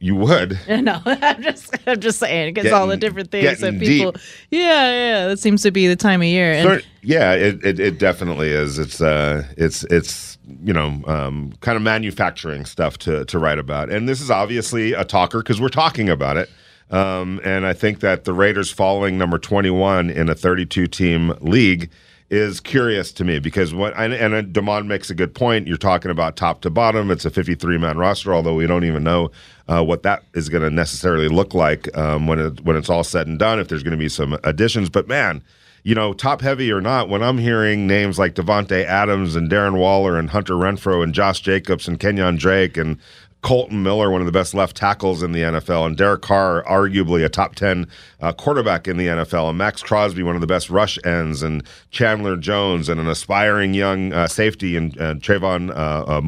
You 0.02 0.14
would. 0.16 0.58
No, 0.68 1.02
I'm 1.04 1.42
just 1.42 1.76
I'm 1.86 2.00
just 2.00 2.18
saying 2.18 2.54
because 2.54 2.72
all 2.72 2.86
the 2.86 2.96
different 2.96 3.30
things 3.30 3.60
that 3.60 3.78
people. 3.78 4.12
deep. 4.12 4.22
Yeah, 4.50 4.90
yeah, 4.90 5.26
that 5.28 5.38
seems 5.38 5.62
to 5.62 5.70
be 5.70 5.86
the 5.86 5.96
time 5.96 6.22
of 6.22 6.26
year. 6.26 6.52
And 6.52 6.80
Cer- 6.80 6.88
yeah, 7.02 7.34
it, 7.34 7.62
it, 7.62 7.78
it 7.78 7.98
definitely 7.98 8.48
is. 8.48 8.78
It's 8.78 9.02
uh, 9.02 9.46
it's 9.58 9.84
it's 9.84 10.38
you 10.62 10.72
know, 10.72 11.02
um, 11.06 11.52
kind 11.60 11.76
of 11.76 11.82
manufacturing 11.82 12.64
stuff 12.64 12.98
to 12.98 13.24
to 13.26 13.38
write 13.38 13.58
about. 13.58 13.90
And 13.90 14.08
this 14.08 14.20
is 14.20 14.30
obviously 14.30 14.92
a 14.92 15.04
talker 15.04 15.38
because 15.38 15.60
we're 15.60 15.68
talking 15.68 16.08
about 16.08 16.36
it. 16.36 16.50
Um, 16.90 17.40
and 17.44 17.66
I 17.66 17.72
think 17.72 18.00
that 18.00 18.24
the 18.24 18.32
Raiders 18.32 18.70
falling 18.70 19.16
number 19.16 19.38
21 19.38 20.10
in 20.10 20.28
a 20.28 20.34
32 20.34 20.88
team 20.88 21.32
league 21.40 21.88
is 22.30 22.60
curious 22.60 23.10
to 23.12 23.24
me 23.24 23.40
because 23.40 23.74
what 23.74 23.92
and, 23.96 24.12
and 24.12 24.56
uh, 24.56 24.82
makes 24.82 25.10
a 25.10 25.14
good 25.14 25.34
point. 25.34 25.66
You're 25.66 25.76
talking 25.76 26.12
about 26.12 26.36
top 26.36 26.60
to 26.62 26.70
bottom. 26.70 27.10
It's 27.10 27.24
a 27.24 27.30
53 27.30 27.76
man 27.78 27.98
roster, 27.98 28.32
although 28.32 28.54
we 28.54 28.66
don't 28.66 28.84
even 28.84 29.02
know 29.02 29.32
uh, 29.68 29.82
what 29.82 30.04
that 30.04 30.22
is 30.34 30.48
going 30.48 30.62
to 30.62 30.70
necessarily 30.70 31.28
look 31.28 31.54
like 31.54 31.96
um, 31.98 32.28
when 32.28 32.38
it, 32.38 32.64
when 32.64 32.76
it's 32.76 32.88
all 32.88 33.02
said 33.02 33.26
and 33.26 33.38
done. 33.38 33.58
If 33.58 33.68
there's 33.68 33.82
going 33.82 33.92
to 33.92 33.96
be 33.96 34.08
some 34.08 34.38
additions, 34.44 34.90
but 34.90 35.08
man, 35.08 35.42
you 35.82 35.94
know, 35.94 36.12
top 36.12 36.40
heavy 36.40 36.70
or 36.72 36.80
not, 36.80 37.08
when 37.08 37.22
I'm 37.22 37.38
hearing 37.38 37.86
names 37.86 38.18
like 38.18 38.34
Davante 38.34 38.84
Adams 38.84 39.36
and 39.36 39.50
Darren 39.50 39.78
Waller 39.78 40.18
and 40.18 40.30
Hunter 40.30 40.54
Renfrow 40.54 41.02
and 41.02 41.14
Josh 41.14 41.40
Jacobs 41.40 41.88
and 41.88 41.98
Kenyan 41.98 42.38
Drake 42.38 42.76
and 42.76 42.98
Kolton 43.42 43.82
Miller, 43.82 44.10
one 44.10 44.20
of 44.20 44.26
the 44.26 44.32
best 44.32 44.52
left 44.52 44.76
tackles 44.76 45.22
in 45.22 45.32
the 45.32 45.40
NFL, 45.40 45.86
and 45.86 45.96
Derek 45.96 46.20
Carr, 46.20 46.62
arguably 46.64 47.24
a 47.24 47.28
top 47.28 47.54
10 47.54 47.88
uh, 48.20 48.32
quarterback 48.32 48.86
in 48.86 48.98
the 48.98 49.06
NFL, 49.06 49.48
and 49.48 49.56
Maxx 49.56 49.82
Crosby, 49.82 50.22
one 50.22 50.34
of 50.34 50.42
the 50.42 50.46
best 50.46 50.68
rush 50.68 50.98
ends, 51.04 51.42
and 51.42 51.62
Chandler 51.90 52.36
Jones, 52.36 52.90
and 52.90 53.00
an 53.00 53.08
aspiring 53.08 53.72
young 53.72 54.12
uh, 54.12 54.26
safety, 54.26 54.76
and 54.76 54.98
uh, 55.00 55.14
Trayvon 55.14 55.70
uh, 55.70 55.72
uh, 55.72 56.20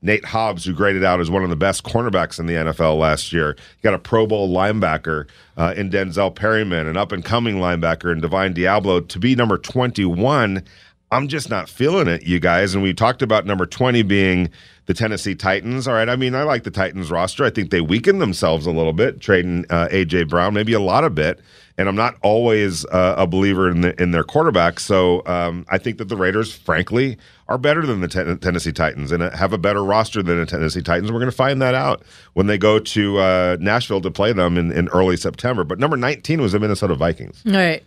Nate 0.00 0.24
Hobbs, 0.24 0.64
who 0.64 0.72
graded 0.72 1.04
out 1.04 1.20
as 1.20 1.30
one 1.30 1.42
of 1.42 1.50
the 1.50 1.56
best 1.56 1.82
cornerbacks 1.82 2.38
in 2.38 2.46
the 2.46 2.54
NFL 2.54 2.98
last 2.98 3.32
year. 3.32 3.56
You 3.58 3.82
got 3.82 3.94
a 3.94 3.98
Pro 3.98 4.26
Bowl 4.26 4.48
linebacker 4.48 5.28
uh, 5.56 5.74
in 5.76 5.90
Denzel 5.90 6.34
Perryman, 6.34 6.86
an 6.86 6.96
up 6.96 7.12
and 7.12 7.24
coming 7.24 7.56
linebacker 7.56 8.12
in 8.12 8.20
Divine 8.20 8.54
Deablo. 8.54 9.06
To 9.08 9.18
be 9.18 9.34
number 9.34 9.58
21, 9.58 10.62
I'm 11.10 11.28
just 11.28 11.50
not 11.50 11.68
feeling 11.68 12.06
it, 12.06 12.24
you 12.24 12.38
guys. 12.38 12.74
And 12.74 12.82
we 12.82 12.92
talked 12.92 13.22
about 13.22 13.46
number 13.46 13.66
20 13.66 14.02
being 14.02 14.50
the 14.86 14.94
Tennessee 14.94 15.34
Titans. 15.34 15.88
All 15.88 15.94
right. 15.94 16.08
I 16.08 16.16
mean, 16.16 16.34
I 16.34 16.42
like 16.44 16.64
the 16.64 16.70
Titans 16.70 17.10
roster. 17.10 17.44
I 17.44 17.50
think 17.50 17.70
they 17.70 17.80
weakened 17.80 18.20
themselves 18.20 18.66
a 18.66 18.70
little 18.70 18.92
bit, 18.92 19.20
trading 19.20 19.64
uh, 19.70 19.88
A.J. 19.90 20.24
Brown, 20.24 20.54
maybe 20.54 20.72
a 20.72 20.80
lot 20.80 21.04
of 21.04 21.14
bit. 21.14 21.40
And 21.76 21.88
I'm 21.88 21.96
not 21.96 22.16
always 22.22 22.84
uh, 22.86 23.14
a 23.16 23.26
believer 23.26 23.70
in, 23.70 23.82
the, 23.82 24.02
in 24.02 24.10
their 24.10 24.24
quarterback. 24.24 24.80
So 24.80 25.22
um, 25.26 25.64
I 25.68 25.78
think 25.78 25.98
that 25.98 26.08
the 26.08 26.16
Raiders, 26.16 26.54
frankly, 26.54 27.18
are 27.48 27.58
better 27.58 27.84
than 27.86 28.00
the 28.00 28.08
ten- 28.08 28.38
Tennessee 28.38 28.72
Titans 28.72 29.10
and 29.10 29.22
have 29.22 29.52
a 29.52 29.58
better 29.58 29.82
roster 29.82 30.22
than 30.22 30.38
the 30.38 30.46
Tennessee 30.46 30.82
Titans. 30.82 31.10
We're 31.10 31.18
going 31.18 31.30
to 31.30 31.36
find 31.36 31.62
that 31.62 31.74
out 31.74 32.02
when 32.34 32.46
they 32.46 32.58
go 32.58 32.78
to 32.78 33.18
uh, 33.18 33.56
Nashville 33.58 34.02
to 34.02 34.10
play 34.10 34.32
them 34.32 34.58
in, 34.58 34.70
in 34.70 34.88
early 34.88 35.16
September. 35.16 35.64
But 35.64 35.78
number 35.78 35.96
19 35.96 36.40
was 36.40 36.52
the 36.52 36.60
Minnesota 36.60 36.94
Vikings. 36.94 37.42
All 37.46 37.52
right. 37.52 37.82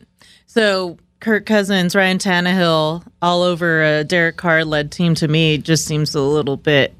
So 0.47 0.97
Kirk 1.19 1.45
Cousins, 1.45 1.95
Ryan 1.95 2.17
Tannehill, 2.17 3.05
all 3.21 3.43
over 3.43 3.83
a 3.83 4.03
Derek 4.03 4.37
Carr 4.37 4.65
led 4.65 4.91
team 4.91 5.13
to 5.15 5.27
me 5.27 5.59
just 5.59 5.85
seems 5.85 6.15
a 6.15 6.21
little 6.21 6.57
bit 6.57 6.93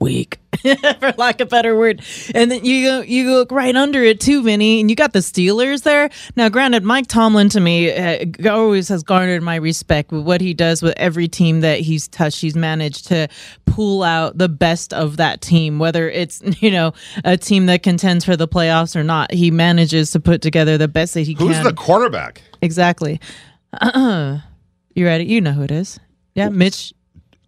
weak, 0.00 0.38
for 0.62 1.14
lack 1.18 1.40
of 1.40 1.48
a 1.48 1.50
better 1.50 1.76
word. 1.76 2.02
And 2.34 2.50
then 2.50 2.64
you 2.64 2.86
go, 2.86 3.00
you 3.02 3.30
look 3.30 3.52
right 3.52 3.76
under 3.76 4.02
it 4.02 4.18
too, 4.18 4.42
Vinny, 4.42 4.80
and 4.80 4.88
you 4.88 4.96
got 4.96 5.12
the 5.12 5.20
Steelers 5.20 5.82
there. 5.82 6.10
Now, 6.36 6.48
granted, 6.48 6.82
Mike 6.84 7.06
Tomlin 7.06 7.50
to 7.50 7.60
me 7.60 7.92
uh, 7.92 8.24
always 8.50 8.88
has 8.88 9.02
garnered 9.02 9.42
my 9.42 9.56
respect 9.56 10.10
with 10.10 10.24
what 10.24 10.40
he 10.40 10.54
does 10.54 10.82
with 10.82 10.94
every 10.96 11.28
team 11.28 11.60
that 11.60 11.80
he's 11.80 12.08
touched. 12.08 12.40
He's 12.40 12.56
managed 12.56 13.06
to 13.08 13.28
pull 13.66 14.02
out 14.02 14.36
the 14.36 14.48
best 14.48 14.92
of 14.92 15.18
that 15.18 15.40
team, 15.40 15.78
whether 15.78 16.08
it's 16.08 16.42
you 16.62 16.70
know 16.70 16.92
a 17.24 17.36
team 17.36 17.66
that 17.66 17.82
contends 17.82 18.24
for 18.24 18.36
the 18.36 18.48
playoffs 18.48 18.96
or 18.96 19.04
not. 19.04 19.32
He 19.32 19.50
manages 19.50 20.10
to 20.12 20.20
put 20.20 20.42
together 20.42 20.78
the 20.78 20.88
best 20.88 21.14
that 21.14 21.22
he 21.22 21.34
can. 21.34 21.48
Who's 21.48 21.62
the 21.62 21.74
quarterback? 21.74 22.42
Exactly. 22.62 23.20
Uh-uh. 23.80 24.40
You 24.92 25.06
ready? 25.06 25.24
You 25.24 25.40
know 25.40 25.52
who 25.52 25.62
it 25.62 25.70
is. 25.70 26.00
Yeah, 26.34 26.48
Mitch. 26.48 26.92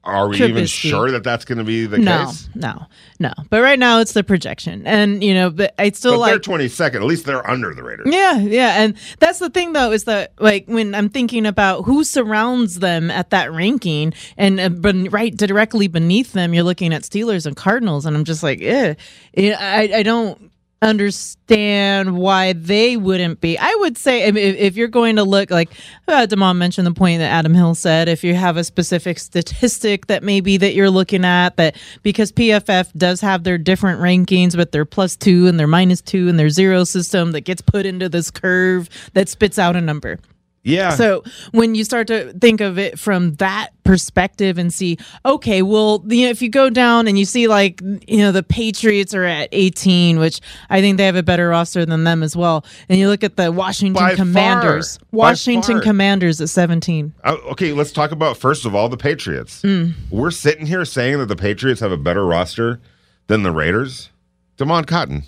Are 0.05 0.29
we 0.29 0.37
even 0.43 0.67
sure 0.67 1.11
that 1.12 1.23
that's 1.25 1.45
going 1.45 1.59
to 1.59 1.65
be 1.65 1.87
the 1.87 1.99
No, 1.99 2.27
case? 2.27 2.49
no, 2.55 2.87
no. 3.21 3.29
no. 3.29 3.45
But 3.51 3.62
right 3.62 3.79
now 3.79 4.01
it's 4.01 4.12
the 4.12 4.25
projection, 4.25 4.87
and 4.87 5.23
you 5.23 5.33
know, 5.35 5.51
but 5.51 5.75
I 5.79 5.91
still 5.91 6.12
But 6.15 6.19
like 6.19 6.31
they're 6.43 6.57
22nd. 6.59 6.95
At 6.97 7.03
least 7.03 7.25
they're 7.25 7.49
under 7.49 7.73
the 7.75 7.83
Raiders. 7.83 8.09
Yeah, 8.11 8.38
yeah, 8.38 8.83
and 8.83 8.97
that's 9.21 9.38
the 9.38 9.51
thing 9.51 9.73
though 9.73 9.93
is 9.93 10.05
that 10.05 10.33
like 10.38 10.67
when 10.67 10.95
I'm 10.95 11.09
thinking 11.09 11.47
about 11.47 11.83
who 11.83 12.05
surrounds 12.05 12.81
them 12.81 13.11
at 13.11 13.31
that 13.31 13.53
ranking, 13.53 14.12
and 14.37 14.61
uh, 14.61 14.69
ben- 14.69 15.09
right 15.11 15.37
directly 15.37 15.88
beneath 15.88 16.33
them, 16.33 16.53
you're 16.55 16.65
looking 16.65 16.93
at 16.93 17.03
Steelers 17.03 17.47
and 17.47 17.57
Cardinals, 17.57 18.05
and 18.07 18.17
I'm 18.17 18.25
just 18.25 18.43
like, 18.43 18.61
eh, 18.61 18.95
Yeah, 19.35 19.57
I 19.61 19.99
I 19.99 20.03
don't 20.03 20.52
understand 20.83 22.18
why 22.18 22.53
they 22.53 22.97
wouldn't 22.97 23.40
be. 23.40 23.57
I 23.57 23.75
would 23.81 23.97
say 23.97 24.25
if, 24.25 24.37
if 24.37 24.77
you're 24.77 24.88
going 24.88 25.16
to 25.16 25.25
look 25.25 25.51
like 25.51 25.71
uh, 26.09 26.27
Damon 26.27 26.59
mentioned 26.59 26.87
the 26.87 26.92
point 26.92 27.21
that 27.21 27.31
Adam 27.31 27.55
Hill 27.55 27.75
said, 27.75 28.09
if 28.09 28.25
you 28.25 28.35
have 28.35 28.57
a 28.57 28.64
specific 28.64 29.18
statistic 29.18 30.09
that 30.09 30.23
maybe 30.23 30.57
that 30.57 30.75
you're 30.75 30.90
looking 30.90 31.25
at 31.25 31.57
that 31.57 31.77
because 32.03 32.33
PFF 32.33 32.92
does 32.97 33.21
have 33.21 33.45
their 33.45 33.59
different 33.59 34.01
rankings 34.01 34.57
with 34.57 34.73
their 34.73 34.85
plus 34.85 35.16
two 35.16 35.47
and 35.47 35.59
their 35.59 35.68
minus 35.68 36.03
two 36.03 36.29
and 36.29 36.38
their 36.38 36.51
zero 36.51 36.85
system 36.85 37.33
that 37.33 37.42
gets 37.42 37.62
put 37.62 37.87
into 37.87 38.09
this 38.09 38.31
curve 38.31 38.88
that 39.14 39.29
spits 39.29 39.59
out 39.59 39.77
a 39.77 39.81
number. 39.81 40.18
Yeah. 40.64 40.90
So 40.90 41.25
when 41.51 41.75
you 41.75 41.85
start 41.85 42.07
to 42.07 42.33
think 42.35 42.61
of 42.61 42.79
it 42.79 42.98
from 42.98 43.35
that 43.35 43.70
perspective 43.83 44.59
and 44.59 44.72
see, 44.72 44.96
okay, 45.25 45.62
well, 45.62 46.05
you 46.07 46.25
know, 46.25 46.31
if 46.31 46.40
you 46.40 46.48
go 46.48 46.70
down 46.70 47.09
and 47.09 47.18
you 47.18 47.25
see 47.25 47.48
like, 47.48 47.81
you 47.81 48.18
know, 48.18 48.31
the 48.31 48.44
Patriots 48.44 49.12
are 49.12 49.25
at 49.25 49.48
18, 49.51 50.20
which 50.20 50.40
I 50.70 50.81
think 50.81 50.98
they 50.98 51.07
have 51.07 51.16
a 51.16 51.22
better 51.22 51.48
roster 51.48 51.85
than 51.85 52.05
them 52.05 52.22
as 52.22 52.37
well. 52.37 52.64
And 52.88 52.98
you 52.98 53.09
look 53.09 53.25
at 53.25 53.37
the 53.37 53.51
Washington 53.51 53.94
By 53.94 54.14
Commanders, 54.14 54.98
far. 54.98 55.07
Washington. 55.11 55.81
Commanders 55.81 56.40
at 56.40 56.48
17. 56.48 57.12
Uh, 57.25 57.37
okay, 57.51 57.72
let's 57.72 57.90
talk 57.92 58.12
about 58.12 58.37
first 58.37 58.64
of 58.64 58.75
all 58.75 58.88
the 58.88 58.96
Patriots. 58.96 59.62
Mm. 59.62 59.94
We're 60.11 60.31
sitting 60.31 60.66
here 60.66 60.85
saying 60.85 61.18
that 61.18 61.27
the 61.27 61.37
Patriots 61.37 61.81
have 61.81 61.92
a 61.92 61.96
better 61.96 62.25
roster 62.25 62.81
than 63.27 63.42
the 63.42 63.51
Raiders. 63.51 64.11
Damon 64.57 64.85
Cotton. 64.85 65.25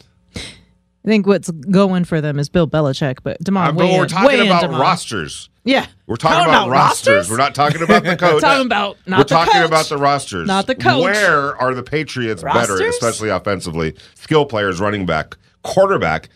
I 1.05 1.09
think 1.09 1.27
what's 1.27 1.51
going 1.51 2.05
for 2.05 2.21
them 2.23 2.39
is 2.39 2.49
Bill 2.49 2.67
Belichick, 2.67 3.19
but 3.23 3.43
Demond, 3.45 3.69
Uh, 3.69 3.73
but 3.73 3.87
we're 3.93 4.03
in- 4.05 4.09
talking 4.09 4.41
about 4.47 4.63
Damon. 4.63 4.79
rosters. 4.81 5.51
Yeah, 5.67 5.87
We're 6.07 6.17
talking 6.17 6.45
about, 6.49 6.69
rosters. 6.69 7.31
We're 7.31 7.37
not 7.39 7.55
talking 7.55 7.83
about 7.83 8.05
the 8.05 8.17
coach. 8.19 8.35
we're 8.35 8.41
Talking 8.41 8.67
about- 8.67 8.97
not 9.07 9.19
We're 9.19 9.25
the 9.25 9.29
talking 9.29 9.53
coach. 9.55 9.67
about 9.67 9.87
the 9.89 9.97
rosters. 9.99 10.47
Not 10.47 10.67
the 10.67 10.75
coach. 10.75 11.03
Where 11.03 11.57
are 11.61 11.75
the 11.75 11.83
Patriots 11.83 12.43
better, 12.43 12.83
especially 12.87 13.29
offensively? 13.31 13.95
Skill 14.15 14.45
players, 14.47 14.79
running 14.81 15.07
back, 15.07 15.37
quarterback, 15.63 16.29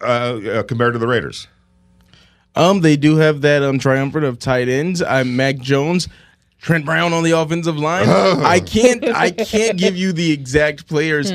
uh, 0.00 0.04
uh, 0.04 0.62
compared 0.64 0.92
to 0.94 0.98
the 0.98 1.06
Raiders. 1.06 1.46
Um, 2.56 2.80
they 2.82 2.96
do 2.96 3.16
have 3.16 3.40
that 3.42 3.62
um 3.64 3.78
triumvirate 3.80 4.24
of 4.24 4.38
tight 4.38 4.68
ends. 4.68 5.02
I'm 5.02 5.34
Mac 5.36 5.58
Jones, 5.58 6.08
Trent 6.60 6.84
Brown 6.84 7.12
on 7.12 7.24
the 7.24 7.32
offensive 7.32 7.76
line. 7.76 8.08
I 8.08 8.60
can't 8.60 9.04
I 9.04 9.30
can't 9.32 9.76
give 9.76 9.96
you 9.96 10.12
the 10.12 10.30
exact 10.32 10.86
players 10.88 11.30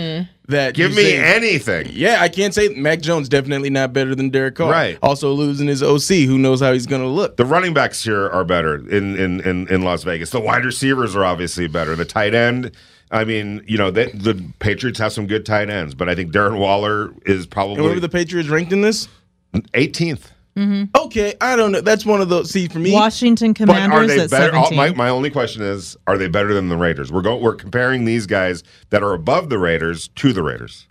that 0.49 0.75
Give 0.75 0.91
me 0.91 1.03
say- 1.03 1.17
anything. 1.17 1.87
Yeah, 1.91 2.17
I 2.19 2.29
can't 2.29 2.53
say 2.53 2.69
Mac 2.69 3.01
Jones 3.01 3.29
definitely 3.29 3.69
not 3.69 3.93
better 3.93 4.13
than 4.15 4.29
Derek 4.29 4.55
Carr. 4.55 4.69
Right. 4.71 4.97
Also 5.01 5.31
losing 5.33 5.67
his 5.67 5.81
OC. 5.81 6.25
Who 6.27 6.37
knows 6.37 6.59
how 6.61 6.73
he's 6.73 6.85
going 6.85 7.01
to 7.01 7.07
look? 7.07 7.37
The 7.37 7.45
running 7.45 7.73
backs 7.73 8.03
here 8.03 8.29
are 8.29 8.43
better 8.43 8.75
in, 8.75 9.15
in, 9.17 9.39
in, 9.41 9.67
in 9.67 9.81
Las 9.83 10.03
Vegas. 10.03 10.29
The 10.31 10.39
wide 10.39 10.65
receivers 10.65 11.15
are 11.15 11.23
obviously 11.23 11.67
better. 11.67 11.95
The 11.95 12.05
tight 12.05 12.33
end, 12.33 12.71
I 13.11 13.23
mean, 13.23 13.63
you 13.67 13.77
know, 13.77 13.91
they, 13.91 14.11
the 14.11 14.43
Patriots 14.59 14.99
have 14.99 15.13
some 15.13 15.27
good 15.27 15.45
tight 15.45 15.69
ends, 15.69 15.95
but 15.95 16.09
I 16.09 16.15
think 16.15 16.31
Darren 16.33 16.59
Waller 16.59 17.13
is 17.25 17.45
And 17.45 17.55
where 17.55 17.67
were 17.67 17.75
probably 17.75 17.99
the 17.99 18.09
Patriots 18.09 18.49
ranked 18.49 18.73
in 18.73 18.81
this? 18.81 19.07
18th. 19.53 20.31
Mm-hmm. 20.55 20.95
Okay, 21.05 21.35
I 21.39 21.55
don't 21.55 21.71
know. 21.71 21.81
That's 21.81 22.05
one 22.05 22.21
of 22.21 22.29
those. 22.29 22.49
See, 22.51 22.67
for 22.67 22.79
me, 22.79 22.91
Washington 22.91 23.53
But 23.53 23.69
are 23.69 23.73
Commanders 23.73 24.07
they 24.15 24.23
at 24.23 24.29
better? 24.29 24.55
Oh, 24.55 24.59
all- 24.59 24.69
17. 24.69 24.77
my, 24.77 25.05
my 25.05 25.09
only 25.09 25.29
question 25.29 25.61
is, 25.61 25.95
are 26.07 26.17
they 26.17 26.27
better 26.27 26.53
than 26.53 26.67
the 26.69 26.77
Raiders? 26.77 27.11
We're 27.11 27.21
going. 27.21 27.41
We're 27.41 27.55
comparing 27.55 28.05
these 28.05 28.25
guys 28.25 28.63
that 28.89 29.01
are 29.03 29.13
above 29.13 29.49
the 29.49 29.57
Raiders 29.59 30.09
to 30.15 30.33
the 30.33 30.43
Raiders. 30.43 30.87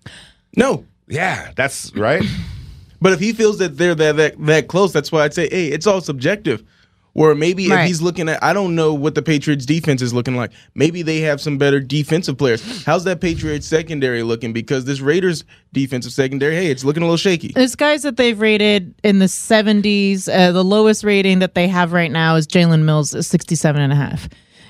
no. 0.56 0.84
Yeah, 1.10 1.52
that's 1.56 1.94
right. 1.96 2.22
But 3.00 3.12
if 3.12 3.20
he 3.20 3.32
feels 3.32 3.58
that 3.58 3.78
they're 3.78 3.94
that 3.94 4.16
that, 4.16 4.46
that 4.46 4.66
close, 4.68 4.92
that's 4.92 5.12
why 5.12 5.22
I'd 5.22 5.32
say, 5.32 5.48
hey, 5.48 5.68
it's 5.68 5.86
all 5.86 6.00
subjective. 6.00 6.64
Or 7.14 7.34
maybe 7.34 7.66
if 7.66 7.86
he's 7.86 8.00
looking 8.00 8.28
at, 8.28 8.42
I 8.42 8.52
don't 8.52 8.74
know 8.76 8.94
what 8.94 9.14
the 9.14 9.22
Patriots 9.22 9.66
defense 9.66 10.02
is 10.02 10.14
looking 10.14 10.36
like. 10.36 10.52
Maybe 10.74 11.02
they 11.02 11.20
have 11.20 11.40
some 11.40 11.58
better 11.58 11.80
defensive 11.80 12.38
players. 12.38 12.84
How's 12.84 13.04
that 13.04 13.20
Patriots 13.20 13.66
secondary 13.66 14.22
looking? 14.22 14.52
Because 14.52 14.84
this 14.84 15.00
Raiders 15.00 15.44
defensive 15.72 16.12
secondary, 16.12 16.54
hey, 16.54 16.70
it's 16.70 16.84
looking 16.84 17.02
a 17.02 17.06
little 17.06 17.16
shaky. 17.16 17.52
There's 17.54 17.74
guys 17.74 18.02
that 18.02 18.16
they've 18.16 18.40
rated 18.40 18.94
in 19.02 19.18
the 19.18 19.26
70s. 19.26 20.28
Uh, 20.32 20.52
the 20.52 20.62
lowest 20.64 21.02
rating 21.02 21.40
that 21.40 21.54
they 21.54 21.66
have 21.66 21.92
right 21.92 22.10
now 22.10 22.36
is 22.36 22.46
Jalen 22.46 22.82
Mills, 22.84 23.14
at 23.14 23.24
67 23.24 23.80
and 23.80 23.92
a 23.92 23.96
half. 23.96 24.28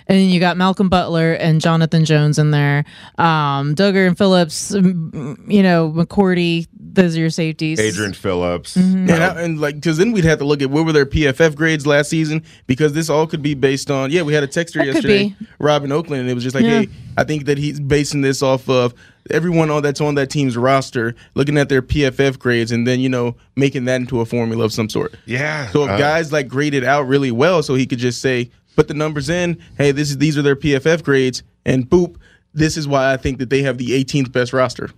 And 0.09 0.16
then 0.18 0.31
you 0.31 0.40
got 0.40 0.57
Malcolm 0.57 0.88
Butler 0.88 1.35
and 1.35 1.61
Jonathan 1.61 2.05
Jones 2.07 2.38
in 2.38 2.51
there. 2.51 2.85
Um, 3.18 3.75
Dugger 3.75 4.07
and 4.07 4.16
Phillips, 4.16 4.73
mm, 4.73 5.53
you 5.53 5.62
know, 5.62 5.92
McCourty, 5.92 6.66
those 6.73 7.14
are 7.16 7.21
your 7.21 7.29
safeties. 7.31 7.79
Adrian 7.79 8.14
Phillips. 8.14 8.75
Mm-hmm. 8.77 9.11
And, 9.11 9.23
I- 9.23 9.42
and 9.42 9.61
like, 9.61 9.75
because 9.75 9.99
then 9.99 10.12
we'd 10.12 10.25
have 10.25 10.38
to 10.38 10.47
look 10.47 10.62
at 10.62 10.71
what 10.71 10.87
were 10.87 10.92
their 10.92 11.05
PFF 11.05 11.55
grades 11.55 11.87
last 11.87 12.09
season, 12.09 12.42
because 12.66 12.94
this 12.94 13.11
all 13.11 13.27
could 13.27 13.42
be 13.42 13.53
based 13.55 13.90
on. 13.90 14.11
Yeah, 14.11 14.23
we 14.23 14.33
had 14.33 14.42
a 14.42 14.49
texter 14.49 14.75
That 14.77 14.87
yesterday. 14.87 15.37
Robin 15.59 15.92
Oakland, 15.92 16.23
and 16.23 16.31
it 16.31 16.35
was 16.35 16.42
just 16.42 16.55
like, 16.55 16.64
Yeah. 16.64 16.81
hey, 16.83 16.88
I 17.18 17.25
think 17.25 17.44
that 17.44 17.59
he's 17.59 17.79
basing 17.79 18.23
this 18.23 18.42
off 18.42 18.68
of 18.71 18.94
everyone 19.31 19.68
on 19.71 19.83
that's 19.83 20.01
on 20.01 20.14
that 20.14 20.31
team's 20.31 20.57
roster, 20.57 21.14
looking 21.35 21.59
at 21.59 21.68
their 21.68 21.83
PFF 21.83 22.38
grades, 22.38 22.73
and 22.73 22.87
then 22.87 23.01
you 23.01 23.11
know 23.11 23.37
making 23.57 23.85
that 23.85 23.97
into 23.97 24.21
a 24.21 24.25
formula 24.25 24.64
of 24.64 24.73
some 24.73 24.88
sort. 24.88 25.14
Yeah. 25.27 25.68
So 25.68 25.85
if 25.85 25.90
uh, 25.90 25.99
guys 25.99 26.33
like 26.33 26.49
graded 26.49 26.83
out 26.85 27.07
really 27.07 27.31
well, 27.31 27.62
so 27.62 27.75
he 27.75 27.85
could 27.87 27.99
just 27.99 28.23
say, 28.23 28.51
put 28.79 28.87
the 28.87 28.95
numbers 28.95 29.29
in. 29.29 29.59
Hey, 29.77 29.91
this 29.91 30.09
is 30.09 30.19
these 30.19 30.38
are 30.38 30.43
their 30.43 30.55
PFF 30.55 31.03
grades, 31.03 31.43
and 31.67 31.91
boop. 31.91 32.14
This 32.55 32.77
is 32.77 32.87
why 32.87 33.12
I 33.12 33.17
think 33.17 33.38
that 33.38 33.51
they 33.51 33.62
have 33.62 33.77
the 33.77 33.91
18th 33.91 34.31
best 34.31 34.53
roster, 34.53 34.91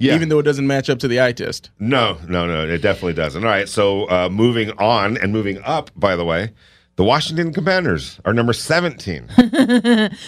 yeah. 0.00 0.16
even 0.16 0.28
though 0.28 0.40
it 0.40 0.42
doesn't 0.42 0.66
match 0.66 0.90
up 0.90 0.98
to 0.98 1.08
the 1.08 1.20
eye 1.20 1.30
test. 1.30 1.70
No, 1.78 2.18
no, 2.28 2.44
no, 2.46 2.66
it 2.66 2.82
definitely 2.82 3.12
doesn't. 3.12 3.44
All 3.44 3.48
right, 3.48 3.68
so 3.68 4.10
uh, 4.10 4.28
moving 4.28 4.72
on 4.78 5.16
and 5.18 5.32
moving 5.32 5.62
up, 5.62 5.92
by 5.94 6.16
the 6.16 6.24
way, 6.24 6.50
the 6.96 7.04
Washington 7.04 7.52
Commanders 7.52 8.18
are 8.24 8.34
number 8.34 8.52
17. 8.52 9.28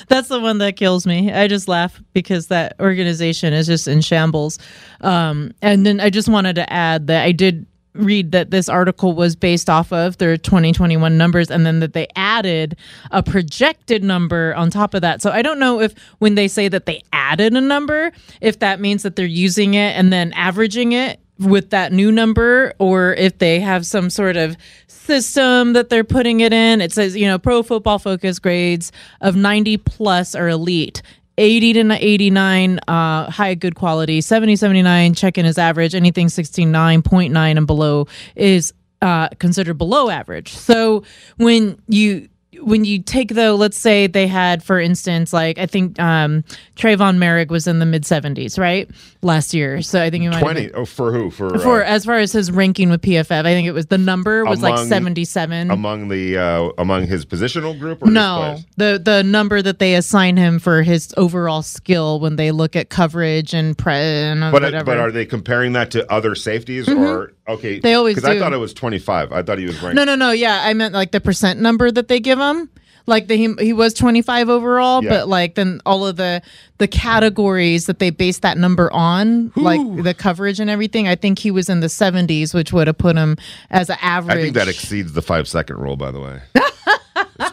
That's 0.07 0.29
the 0.29 0.39
one 0.41 0.59
that 0.59 0.77
kills 0.77 1.09
me. 1.09 1.33
I 1.33 1.49
just 1.49 1.67
laugh 1.67 2.01
because 2.13 2.47
that 2.47 2.77
organization 2.79 3.53
is 3.53 3.67
just 3.67 3.89
in 3.89 4.01
shambles. 4.01 4.61
Um, 5.01 5.51
and 5.61 5.85
then 5.85 5.99
I 5.99 6.11
just 6.11 6.29
wanted 6.29 6.55
to 6.55 6.73
add 6.73 7.09
that 7.09 7.25
I 7.25 7.33
did 7.33 7.67
read 7.94 8.33
that 8.33 8.50
this 8.50 8.68
article 8.68 9.14
was 9.14 9.35
based 9.35 9.68
off 9.68 9.92
of 9.92 10.18
their 10.18 10.37
2021 10.37 11.16
numbers 11.18 11.50
and 11.50 11.66
then 11.66 11.81
that 11.81 11.92
they 11.92 12.07
added 12.16 12.76
a 13.11 13.22
projected 13.22 14.05
number 14.05 14.55
on 14.55 14.70
top 14.70 14.94
of 14.94 15.03
that. 15.03 15.20
So 15.22 15.31
I 15.31 15.42
don't 15.42 15.59
know 15.59 15.81
if 15.81 15.94
when 16.18 16.35
they 16.35 16.48
say 16.48 16.68
that 16.68 16.87
they 16.87 17.03
added 17.12 17.55
a 17.55 17.61
number, 17.61 18.12
if 18.40 18.61
that 18.61 18.81
means 18.81 19.03
that 19.03 19.16
they're 19.16 19.26
using 19.26 19.74
it 19.74 19.96
and 19.96 20.12
then 20.12 20.33
averaging 20.35 20.92
it 20.92 21.20
with 21.40 21.70
that 21.70 21.92
new 21.92 22.12
number 22.12 22.74
or 22.79 23.14
if 23.14 23.38
they 23.38 23.61
have 23.61 23.87
some 23.87 24.11
sort 24.11 24.37
of 24.37 24.57
system 24.87 25.72
that 25.72 25.88
they're 25.88 26.05
putting 26.05 26.40
it 26.40 26.53
in. 26.53 26.81
It 26.81 26.92
says, 26.92 27.16
you 27.16 27.26
know, 27.26 27.38
pro 27.38 27.62
football 27.62 27.98
focus 27.98 28.38
grades 28.38 28.92
of 29.20 29.37
90 29.37 29.79
plus 29.79 30.35
are 30.35 30.48
elite. 30.48 31.03
80 31.40 31.72
to 31.72 31.92
89 31.98 32.79
uh 32.87 33.31
high 33.31 33.55
good 33.55 33.74
quality. 33.74 34.20
70 34.20 34.57
79 34.57 35.14
check-in 35.14 35.46
is 35.46 35.57
average. 35.59 35.94
Anything 35.94 36.26
69.9 36.26 37.57
and 37.57 37.66
below 37.66 38.07
is 38.37 38.74
uh 39.00 39.29
considered 39.38 39.79
below 39.79 40.11
average. 40.11 40.53
So 40.53 41.03
when 41.38 41.81
you 41.88 42.29
when 42.62 42.85
you 42.85 43.03
take 43.03 43.31
though 43.35 43.55
let's 43.55 43.79
say 43.79 44.07
they 44.07 44.27
had 44.27 44.62
for 44.62 44.79
instance 44.81 45.33
like 45.33 45.59
i 45.59 45.66
think 45.66 45.99
um 46.01 46.42
Tre'von 46.77 47.16
Moehrig 47.18 47.49
was 47.49 47.66
in 47.66 47.79
the 47.79 47.87
mid 47.87 48.05
70s 48.05 48.59
right 48.59 48.88
last 49.23 49.53
year 49.55 49.83
so 49.83 50.03
i 50.03 50.11
think 50.11 50.25
you 50.25 50.31
might 50.31 50.37
have 50.37 50.42
20. 50.44 50.61
been- 50.68 50.70
Oh, 50.75 50.85
for 50.85 51.12
who? 51.12 51.31
For, 51.31 51.59
for 51.59 51.83
uh, 51.85 51.87
as 51.88 52.05
far 52.05 52.16
as 52.16 52.33
his 52.33 52.51
ranking 52.51 52.90
with 52.90 53.03
PFF, 53.03 53.31
I 53.31 53.42
think 53.42 53.66
it 53.66 53.73
was 53.73 53.87
the 53.87 53.99
number 53.99 54.44
was 54.44 54.62
like 54.62 54.79
seventy 54.87 55.25
seven. 55.25 55.70
among 55.70 56.09
the 56.09 56.37
uh, 56.38 56.70
among 56.79 57.07
his 57.07 57.27
positional 57.27 57.79
group 57.79 58.03
or 58.03 58.11
No, 58.11 58.59
the 58.77 59.01
the 59.03 59.23
number 59.23 59.61
that 59.62 59.79
they 59.79 59.94
assign 59.94 60.37
him 60.37 60.59
for 60.59 60.83
his 60.83 61.12
overall 61.16 61.62
skill 61.62 62.20
when 62.20 62.37
they 62.37 62.51
look 62.53 62.77
at 62.77 62.88
coverage 62.88 63.53
and 63.55 63.77
pre 63.77 63.92
and 63.94 64.40
But, 64.40 64.53
whatever. 64.62 64.85
but 64.85 64.99
are 64.99 65.11
they 65.11 65.27
comparing 65.27 65.73
that 65.73 65.90
to 65.92 66.11
other 66.11 66.35
safeties 66.35 66.88
or 66.88 67.33
okay? 67.53 67.79
They 67.81 67.95
always 67.95 68.17
because 68.17 68.29
I 68.29 68.39
thought 68.39 68.53
it 68.53 68.59
was 68.59 68.73
25. 68.75 69.33
I 69.33 69.43
thought 69.43 69.59
he 69.59 69.67
was 69.67 69.81
ranked. 69.83 69.97
no, 69.97 70.05
no, 70.05 70.15
no. 70.15 70.31
Yeah, 70.33 70.61
I 70.63 70.73
meant 70.75 70.95
like 70.95 71.13
the 71.13 71.21
percent 71.21 71.61
number 71.61 71.91
that 71.91 72.09
they 72.09 72.21
give 72.21 72.39
him. 72.39 72.71
Like 73.07 73.27
the, 73.29 73.35
he, 73.37 73.53
he 73.59 73.73
was 73.73 73.93
25 73.95 74.49
overall, 74.51 75.03
Yeah. 75.03 75.11
but 75.11 75.29
like 75.29 75.55
then 75.57 75.81
all 75.85 76.07
of 76.07 76.17
the 76.17 76.43
the 76.79 76.87
categories 76.87 77.87
that 77.87 77.99
they 77.99 78.11
base 78.11 78.39
that 78.41 78.57
number 78.57 78.93
on, 78.93 79.51
like 79.57 79.81
the 80.05 80.15
coverage 80.15 80.61
and 80.61 80.71
everything, 80.71 81.09
I 81.09 81.17
think 81.17 81.39
he 81.39 81.51
was 81.51 81.69
in 81.69 81.81
the 81.81 81.89
70s, 81.89 82.55
which 82.55 82.73
would 82.73 82.87
have 82.87 82.99
put 82.99 83.17
him 83.17 83.37
as 83.71 83.91
an 83.91 83.97
average. 84.01 84.37
I 84.39 84.41
think 84.43 84.55
that 84.55 84.69
exceeds 84.69 85.13
the 85.13 85.23
five 85.23 85.49
second 85.49 85.79
rule. 85.79 85.97
By 85.97 86.11
the 86.11 86.21
way, 86.21 86.41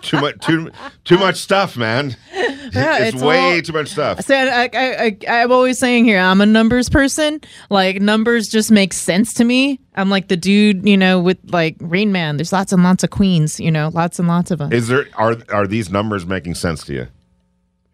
too 0.08 0.20
much 0.22 0.40
too 0.40 0.72
too 1.04 1.18
much 1.18 1.36
stuff, 1.38 1.78
man. 1.78 2.16
Yeah, 2.34 2.98
it's, 3.06 3.16
it's 3.16 3.24
way 3.24 3.56
all- 3.56 3.62
too 3.62 3.74
much 3.74 3.90
stuff. 3.90 4.22
So 4.26 4.36
I, 4.36 4.70
I, 4.74 4.96
I, 5.06 5.18
I'm 5.42 5.52
always 5.52 5.80
saying 5.80 6.06
here, 6.06 6.20
I'm 6.20 6.42
a 6.42 6.46
numbers 6.46 6.90
person. 6.90 7.40
Like 7.70 8.02
numbers 8.02 8.50
just 8.50 8.72
make 8.72 8.94
sense 8.94 9.34
to 9.36 9.44
me. 9.44 9.80
I'm 9.96 10.10
like 10.10 10.28
the 10.28 10.38
dude, 10.38 10.88
you 10.88 10.98
know, 10.98 11.20
with 11.20 11.38
like 11.52 11.76
Rain 11.80 12.12
Man. 12.12 12.38
There's 12.38 12.52
lots 12.54 12.74
and 12.74 12.84
lots 12.84 13.04
of 13.04 13.10
queens, 13.10 13.60
you 13.60 13.72
know, 13.72 13.90
lots 13.94 14.20
and 14.20 14.28
lots 14.28 14.52
of 14.52 14.60
them. 14.60 14.72
Is 14.74 14.88
there 14.88 15.06
are 15.16 15.38
are 15.50 15.66
these 15.68 15.90
numbers 15.90 16.26
making 16.26 16.56
sense 16.56 16.84
to 16.86 16.94
you? 16.94 17.08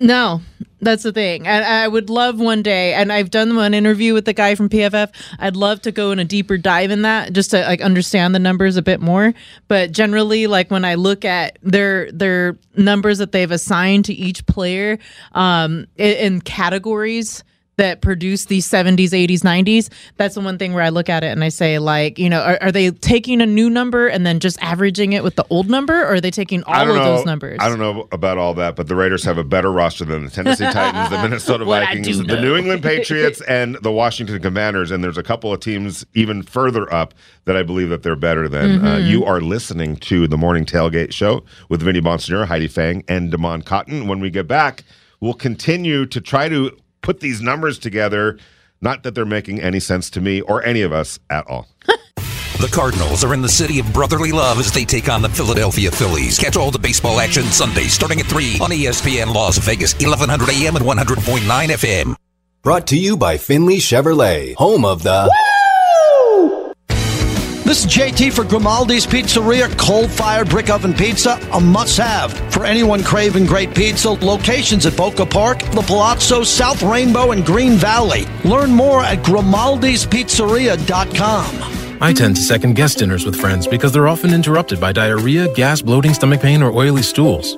No, 0.04 0.42
that's 0.82 1.04
the 1.04 1.14
thing. 1.14 1.48
And 1.48 1.64
I 1.64 1.88
would 1.88 2.10
love 2.10 2.38
one 2.38 2.62
day, 2.62 2.94
and 2.94 3.10
I've 3.10 3.32
done 3.32 3.56
one 3.56 3.74
interview 3.74 4.14
with 4.14 4.26
the 4.26 4.34
guy 4.34 4.54
from 4.56 4.68
PFF. 4.68 5.14
I'd 5.40 5.56
love 5.56 5.82
to 5.84 5.94
go 5.94 6.12
in 6.12 6.20
a 6.20 6.26
deeper 6.26 6.58
dive 6.58 6.92
in 6.92 7.04
that 7.04 7.32
just 7.32 7.52
to 7.52 7.62
like 7.62 7.80
understand 7.80 8.36
the 8.36 8.40
numbers 8.40 8.76
a 8.76 8.82
bit 8.82 9.00
more. 9.00 9.34
But 9.70 9.94
generally, 9.94 10.46
like 10.46 10.70
when 10.70 10.84
I 10.84 10.96
look 10.96 11.24
at 11.24 11.58
their 11.64 12.12
their 12.12 12.58
numbers 12.76 13.20
that 13.20 13.32
they've 13.32 13.50
assigned 13.50 14.04
to 14.06 14.14
each 14.14 14.46
player 14.46 15.00
um, 15.32 15.88
in, 15.96 16.18
in 16.18 16.42
categories 16.42 17.46
that 17.78 18.02
produce 18.02 18.46
these 18.46 18.68
70s 18.70 19.10
80s 19.10 19.40
90s 19.40 19.90
that's 20.18 20.36
the 20.36 20.42
one 20.42 20.58
thing 20.58 20.74
where 20.74 20.84
i 20.84 20.90
look 20.90 21.10
at 21.10 21.24
it 21.24 21.28
and 21.28 21.44
i 21.44 21.50
say 21.50 21.80
like 21.80 22.20
you 22.20 22.30
know 22.30 22.42
are, 22.42 22.58
are 22.62 22.72
they 22.72 22.92
taking 22.92 23.42
a 23.42 23.46
new 23.46 23.70
number 23.70 24.08
and 24.08 24.26
then 24.26 24.40
just 24.40 24.62
averaging 24.62 25.14
it 25.14 25.24
with 25.24 25.36
the 25.36 25.46
old 25.50 25.70
number 25.70 26.02
or 26.04 26.14
are 26.14 26.22
they 26.22 26.32
taking 26.32 26.64
all 26.66 26.82
of 26.90 26.96
know. 26.96 27.04
those 27.04 27.26
numbers 27.26 27.58
I 27.60 27.70
don't 27.70 27.80
know 27.80 28.08
about 28.12 28.38
all 28.38 28.54
that, 28.56 28.76
but 28.76 28.88
the 28.88 28.96
Raiders 28.96 29.24
have 29.24 29.38
a 29.38 29.44
better 29.44 29.72
roster 29.72 30.06
than 30.06 30.26
the 30.26 30.30
Tennessee 30.30 30.66
Titans, 30.72 31.10
the 31.10 31.22
Minnesota 31.22 31.66
Vikings, 31.74 32.18
the. 32.26 32.42
New 32.42 32.56
England 32.56 32.84
Patriots, 32.84 33.42
and 33.48 33.76
the 33.82 33.92
Washington 33.92 34.42
Commanders. 34.42 34.92
And 34.92 35.04
there's 35.04 35.18
a 35.18 35.24
couple 35.24 35.54
of 35.54 35.60
teams 35.60 36.06
even 36.14 36.42
further 36.44 36.92
up 36.94 37.14
that 37.46 37.56
I 37.56 37.64
believe 37.64 37.90
that 37.90 38.04
they're 38.04 38.16
better 38.16 38.48
than. 38.48 38.84
Uh, 38.86 38.94
Mm-hmm. 38.94 39.08
you 39.08 39.24
are 39.26 39.40
listening 39.42 39.96
to 39.98 40.28
the 40.28 40.38
Morning 40.38 40.66
Tailgate 40.66 41.14
Show 41.14 41.44
with 41.70 41.82
Vinny 41.82 42.02
Bonsignore, 42.02 42.46
Heidi 42.48 42.68
Fang, 42.68 43.04
and 43.08 43.32
Damon 43.32 43.62
Cotton. 43.62 44.08
When 44.08 44.20
we 44.20 44.30
get 44.30 44.48
back, 44.48 44.84
we'll 45.20 45.34
continue 45.34 46.06
to 46.06 46.20
try 46.22 46.50
to 46.50 46.76
put 47.04 47.20
these 47.20 47.42
numbers 47.42 47.78
together. 47.78 48.40
Not 48.82 49.04
that 49.04 49.14
they're 49.14 49.26
making 49.26 49.62
any 49.62 49.80
sense 49.80 50.10
to 50.12 50.22
me 50.22 50.42
or 50.42 50.64
any 50.64 50.82
of 50.82 50.92
us 50.92 51.20
at 51.30 51.46
all. 51.48 51.68
The 52.60 52.70
Cardinals 52.70 53.26
are 53.26 53.34
in 53.34 53.42
the 53.42 53.50
city 53.50 53.80
of 53.80 53.92
brotherly 53.92 54.32
love 54.32 54.58
as 54.58 54.72
they 54.72 54.86
take 54.86 55.10
on 55.10 55.22
the 55.22 55.28
Philadelphia 55.28 55.92
Phillies. 55.92 56.38
Catch 56.38 56.56
all 56.56 56.72
the 56.72 56.80
baseball 56.80 57.20
action 57.20 57.44
Sunday 57.46 57.86
starting 57.88 58.22
at 58.22 58.28
3 58.28 58.60
on 58.62 58.70
ESPN 58.70 59.34
Las 59.34 59.58
Vegas, 59.58 59.94
1100 59.96 60.50
AM 60.50 60.78
and 60.78 60.86
100.9 60.86 61.40
FM. 61.42 62.16
Brought 62.62 62.88
to 62.88 62.98
you 62.98 63.18
by 63.18 63.38
Finley 63.38 63.80
Chevrolet, 63.80 64.56
home 64.56 64.86
of 64.86 65.04
the. 65.04 65.30
JT 67.86 68.34
for 68.34 68.44
Grimaldi's 68.44 69.06
Pizzeria, 69.06 69.70
coal 69.78 70.08
fired 70.08 70.50
brick 70.50 70.70
oven 70.70 70.94
pizza, 70.94 71.40
a 71.52 71.60
must 71.60 71.98
have 71.98 72.32
for 72.52 72.66
anyone 72.66 73.04
craving 73.04 73.46
great 73.46 73.76
pizza. 73.76 74.12
Locations 74.12 74.86
at 74.86 74.96
Boca 74.98 75.26
Park, 75.26 75.60
The 75.72 75.82
Palazzo, 75.82 76.44
South 76.44 76.84
Rainbow, 76.84 77.32
and 77.32 77.46
Green 77.46 77.74
Valley. 77.74 78.26
Learn 78.44 78.72
more 78.72 79.04
at 79.04 79.20
grimaldispizzeria.com. 79.20 82.00
I 82.02 82.12
tend 82.12 82.36
to 82.36 82.42
second 82.42 82.76
guess 82.76 82.96
dinners 82.96 83.26
with 83.26 83.40
friends 83.40 83.66
because 83.66 83.94
they're 83.94 84.10
often 84.10 84.34
interrupted 84.34 84.82
by 84.82 84.92
diarrhea, 84.92 85.48
gas, 85.54 85.82
bloating, 85.82 86.14
stomach 86.14 86.42
pain, 86.42 86.62
or 86.62 86.72
oily 86.72 87.02
stools. 87.02 87.58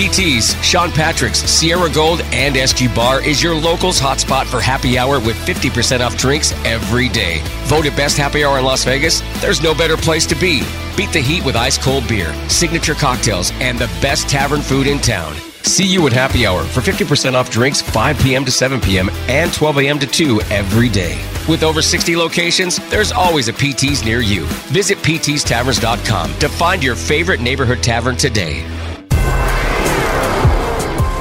PT's, 0.00 0.54
Sean 0.64 0.90
Patrick's, 0.90 1.40
Sierra 1.40 1.92
Gold, 1.92 2.22
and 2.32 2.54
SG 2.54 2.94
Bar 2.94 3.22
is 3.22 3.42
your 3.42 3.54
locals 3.54 4.00
hotspot 4.00 4.46
for 4.46 4.58
happy 4.58 4.96
hour 4.96 5.20
with 5.20 5.36
50% 5.46 6.00
off 6.00 6.16
drinks 6.16 6.52
every 6.64 7.10
day. 7.10 7.42
Voted 7.64 7.94
best 7.96 8.16
happy 8.16 8.42
hour 8.42 8.58
in 8.58 8.64
Las 8.64 8.82
Vegas? 8.82 9.20
There's 9.42 9.62
no 9.62 9.74
better 9.74 9.98
place 9.98 10.24
to 10.28 10.34
be. 10.36 10.62
Beat 10.96 11.12
the 11.12 11.20
heat 11.20 11.44
with 11.44 11.54
ice 11.54 11.76
cold 11.76 12.08
beer, 12.08 12.32
signature 12.48 12.94
cocktails, 12.94 13.52
and 13.60 13.78
the 13.78 13.88
best 14.00 14.26
tavern 14.26 14.62
food 14.62 14.86
in 14.86 15.00
town. 15.00 15.34
See 15.64 15.84
you 15.84 16.06
at 16.06 16.14
happy 16.14 16.46
hour 16.46 16.64
for 16.64 16.80
50% 16.80 17.34
off 17.34 17.50
drinks 17.50 17.82
5 17.82 18.18
p.m. 18.20 18.46
to 18.46 18.50
7 18.50 18.80
p.m. 18.80 19.10
and 19.28 19.52
12 19.52 19.78
a.m. 19.80 19.98
to 19.98 20.06
2 20.06 20.40
every 20.50 20.88
day. 20.88 21.22
With 21.46 21.62
over 21.62 21.82
60 21.82 22.16
locations, 22.16 22.78
there's 22.88 23.12
always 23.12 23.48
a 23.48 23.52
PT's 23.52 24.02
near 24.02 24.20
you. 24.20 24.46
Visit 24.72 24.96
ptstaverns.com 24.98 26.38
to 26.38 26.48
find 26.48 26.82
your 26.82 26.96
favorite 26.96 27.40
neighborhood 27.40 27.82
tavern 27.82 28.16
today. 28.16 28.64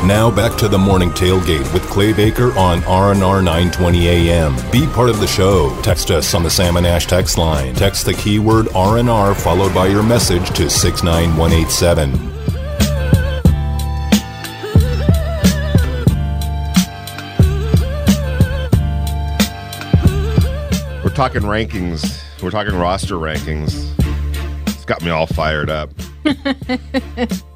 Now 0.06 0.32
back 0.32 0.58
to 0.60 0.70
the 0.70 0.78
morning 0.78 1.10
tailgate 1.10 1.72
with 1.74 1.84
Clay 1.84 2.14
Baker 2.14 2.58
on 2.58 2.80
RNR 2.84 3.44
920 3.44 4.08
AM. 4.08 4.56
Be 4.72 4.88
part 4.88 5.10
of 5.10 5.20
the 5.20 5.28
show. 5.28 5.78
Text 5.82 6.10
us 6.10 6.34
on 6.34 6.42
the 6.42 6.50
Salmon 6.50 6.86
Ash 6.86 7.06
text 7.06 7.38
line. 7.38 7.76
Text 7.76 8.06
the 8.06 8.14
keyword 8.14 8.68
RNR 8.68 9.36
followed 9.36 9.74
by 9.76 9.88
your 9.88 10.02
message 10.02 10.50
to 10.52 10.70
69187. 10.70 12.14
We're 21.04 21.14
talking 21.14 21.42
rankings. 21.42 22.24
We're 22.42 22.52
talking 22.52 22.74
roster 22.74 23.16
rankings. 23.16 23.94
It's 24.66 24.86
got 24.86 25.04
me 25.04 25.10
all 25.10 25.28
fired 25.28 25.70
up. 25.70 25.92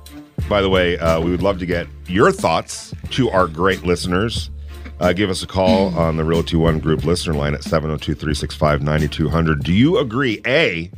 By 0.54 0.62
the 0.62 0.70
way, 0.70 1.00
uh, 1.00 1.20
we 1.20 1.32
would 1.32 1.42
love 1.42 1.58
to 1.62 1.66
get 1.66 1.88
your 2.06 2.32
thoughts 2.32 2.94
to 3.10 3.28
our 3.32 3.48
great 3.48 3.82
listeners. 3.82 4.52
Uh, 5.00 5.12
give 5.12 5.32
us 5.32 5.42
a 5.42 5.48
call 5.48 5.88
on 5.98 6.16
the 6.16 6.24
Realty 6.24 6.58
One 6.58 6.78
group 6.78 7.06
listener 7.06 7.34
line 7.34 7.56
at 7.56 7.64
702 7.64 8.14
365 8.14 8.84
9200. 8.84 9.64
Do 9.64 9.74
you 9.74 9.98
agree, 9.98 10.44
A, 10.46 10.92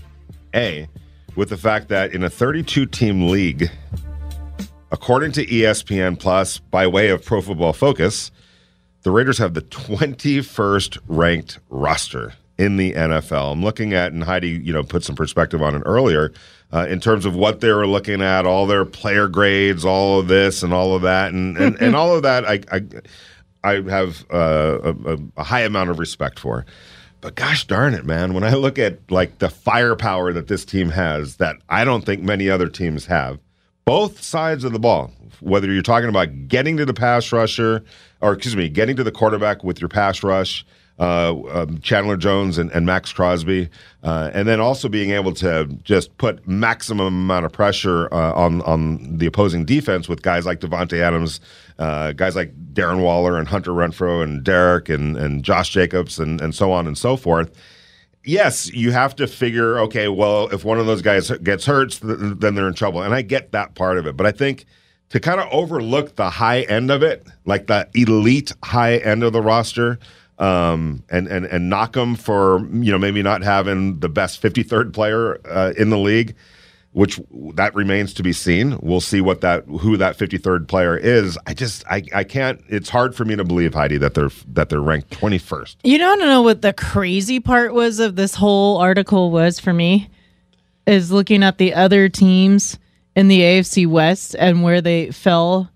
A, 0.53 0.89
with 1.37 1.47
the 1.47 1.55
fact 1.55 1.87
that 1.87 2.13
in 2.13 2.21
a 2.21 2.29
32 2.29 2.85
team 2.87 3.29
league, 3.29 3.71
according 4.91 5.31
to 5.31 5.45
ESPN 5.45 6.19
Plus, 6.19 6.59
by 6.59 6.85
way 6.85 7.07
of 7.07 7.23
Pro 7.23 7.39
Football 7.39 7.71
Focus, 7.71 8.31
the 9.03 9.11
Raiders 9.11 9.37
have 9.37 9.53
the 9.53 9.61
21st 9.61 10.97
ranked 11.07 11.59
roster 11.69 12.33
in 12.57 12.75
the 12.75 12.91
NFL. 12.91 13.53
I'm 13.53 13.63
looking 13.63 13.93
at, 13.93 14.11
and 14.11 14.21
Heidi, 14.21 14.49
you 14.49 14.73
know, 14.73 14.83
put 14.83 15.05
some 15.05 15.15
perspective 15.15 15.61
on 15.61 15.75
it 15.75 15.83
earlier 15.85 16.33
uh, 16.75 16.85
in 16.87 16.99
terms 16.99 17.25
of 17.25 17.35
what 17.35 17.61
they 17.61 17.71
were 17.71 17.87
looking 17.87 18.21
at, 18.21 18.45
all 18.45 18.67
their 18.67 18.83
player 18.83 19.29
grades, 19.29 19.85
all 19.85 20.19
of 20.19 20.27
this 20.27 20.61
and 20.61 20.73
all 20.73 20.93
of 20.93 21.03
that, 21.03 21.31
and 21.31 21.57
and, 21.57 21.77
and 21.81 21.95
all 21.95 22.13
of 22.13 22.23
that. 22.23 22.45
I 22.45 22.59
I, 22.71 22.81
I 23.63 23.89
have 23.89 24.25
uh, 24.29 24.93
a, 25.05 25.17
a 25.37 25.43
high 25.43 25.61
amount 25.61 25.89
of 25.89 25.99
respect 25.99 26.37
for. 26.37 26.65
But 27.21 27.35
gosh 27.35 27.65
darn 27.65 27.93
it, 27.93 28.05
man! 28.05 28.33
When 28.33 28.43
I 28.43 28.53
look 28.55 28.77
at 28.77 29.09
like 29.09 29.39
the 29.39 29.49
firepower 29.49 30.33
that 30.33 30.47
this 30.47 30.65
team 30.65 30.89
has, 30.89 31.37
that 31.37 31.55
I 31.69 31.85
don't 31.85 32.05
think 32.05 32.21
many 32.21 32.49
other 32.49 32.67
teams 32.67 33.05
have, 33.05 33.39
both 33.85 34.21
sides 34.21 34.65
of 34.65 34.73
the 34.73 34.79
ball. 34.79 35.11
Whether 35.39 35.71
you're 35.71 35.81
talking 35.81 36.09
about 36.09 36.47
getting 36.47 36.77
to 36.77 36.85
the 36.85 36.93
pass 36.93 37.31
rusher, 37.31 37.83
or 38.21 38.33
excuse 38.33 38.55
me, 38.55 38.67
getting 38.67 38.95
to 38.97 39.03
the 39.03 39.11
quarterback 39.11 39.63
with 39.63 39.79
your 39.79 39.89
pass 39.89 40.23
rush, 40.23 40.65
uh, 40.99 41.35
um, 41.51 41.79
Chandler 41.79 42.17
Jones 42.17 42.57
and, 42.57 42.71
and 42.71 42.85
Maxx 42.85 43.11
Crosby, 43.11 43.69
uh, 44.03 44.31
and 44.33 44.47
then 44.47 44.59
also 44.59 44.87
being 44.87 45.11
able 45.11 45.33
to 45.33 45.65
just 45.83 46.17
put 46.17 46.47
maximum 46.47 47.07
amount 47.07 47.45
of 47.45 47.51
pressure 47.51 48.13
uh, 48.13 48.33
on 48.33 48.61
on 48.61 49.17
the 49.17 49.25
opposing 49.25 49.65
defense 49.65 50.07
with 50.07 50.21
guys 50.21 50.45
like 50.45 50.59
Davante 50.59 50.99
Adams, 51.01 51.39
uh, 51.79 52.11
guys 52.13 52.35
like 52.35 52.53
Darren 52.73 53.01
Waller 53.01 53.37
and 53.37 53.47
Hunter 53.47 53.71
Renfrow 53.71 54.23
and 54.23 54.43
Derek 54.43 54.89
and 54.89 55.17
and 55.17 55.43
Josh 55.43 55.69
Jacobs 55.69 56.19
and 56.19 56.39
and 56.41 56.55
so 56.55 56.71
on 56.71 56.87
and 56.87 56.97
so 56.97 57.17
forth 57.17 57.51
yes, 58.25 58.71
you 58.73 58.91
have 58.91 59.15
to 59.15 59.27
figure, 59.27 59.79
okay, 59.79 60.07
well, 60.07 60.47
if 60.47 60.65
one 60.65 60.79
of 60.79 60.85
those 60.85 61.01
guys 61.01 61.29
gets 61.43 61.65
hurt, 61.65 61.91
th- 61.91 62.17
then 62.19 62.55
they're 62.55 62.67
in 62.67 62.73
trouble. 62.73 63.01
And 63.01 63.13
I 63.13 63.21
get 63.21 63.51
that 63.51 63.75
part 63.75 63.97
of 63.97 64.07
it. 64.07 64.17
But 64.17 64.25
I 64.25 64.31
think 64.31 64.65
to 65.09 65.19
kind 65.19 65.39
of 65.39 65.47
overlook 65.51 66.15
the 66.15 66.29
high 66.29 66.61
end 66.61 66.91
of 66.91 67.03
it, 67.03 67.25
like 67.45 67.67
the 67.67 67.87
elite 67.93 68.51
high 68.63 68.97
end 68.97 69.23
of 69.23 69.33
the 69.33 69.41
roster, 69.41 69.99
um, 70.37 71.03
and, 71.09 71.27
and, 71.27 71.45
and 71.45 71.69
knock 71.69 71.93
them 71.93 72.15
for, 72.15 72.59
you 72.71 72.91
know, 72.91 72.97
maybe 72.97 73.23
not 73.23 73.41
having 73.41 73.99
the 73.99 74.09
best 74.09 74.41
53rd 74.41 74.93
player 74.93 75.39
uh, 75.47 75.73
in 75.77 75.89
the 75.89 75.97
league, 75.97 76.35
which 76.91 77.19
that 77.53 77.73
remains 77.75 78.13
to 78.15 78.23
be 78.23 78.33
seen. 78.33 78.77
We'll 78.81 79.01
see 79.01 79.21
what 79.21 79.41
that 79.41 79.65
who 79.65 79.97
that 79.97 80.17
53rd 80.17 80.67
player 80.67 80.97
is. 80.97 81.37
I 81.45 81.53
just 81.53 81.85
I, 81.87 82.03
I 82.13 82.23
can't. 82.23 82.61
It's 82.67 82.89
hard 82.89 83.15
for 83.15 83.25
me 83.25 83.35
to 83.35 83.43
believe 83.43 83.73
Heidi 83.73 83.97
that 83.97 84.13
they're 84.13 84.31
that 84.53 84.69
they're 84.69 84.81
ranked 84.81 85.09
21st. 85.09 85.77
You 85.83 85.97
don't 85.97 86.19
know 86.19 86.41
what 86.41 86.61
the 86.61 86.73
crazy 86.73 87.39
part 87.39 87.73
was 87.73 87.99
of 87.99 88.15
this 88.15 88.35
whole 88.35 88.77
article 88.77 89.31
was 89.31 89.59
for 89.59 89.73
me 89.73 90.09
is 90.85 91.11
looking 91.11 91.43
at 91.43 91.57
the 91.57 91.73
other 91.73 92.09
teams 92.09 92.77
in 93.15 93.27
the 93.27 93.41
AFC 93.41 93.87
West 93.87 94.35
and 94.37 94.63
where 94.63 94.81
they 94.81 95.11
fell 95.11 95.69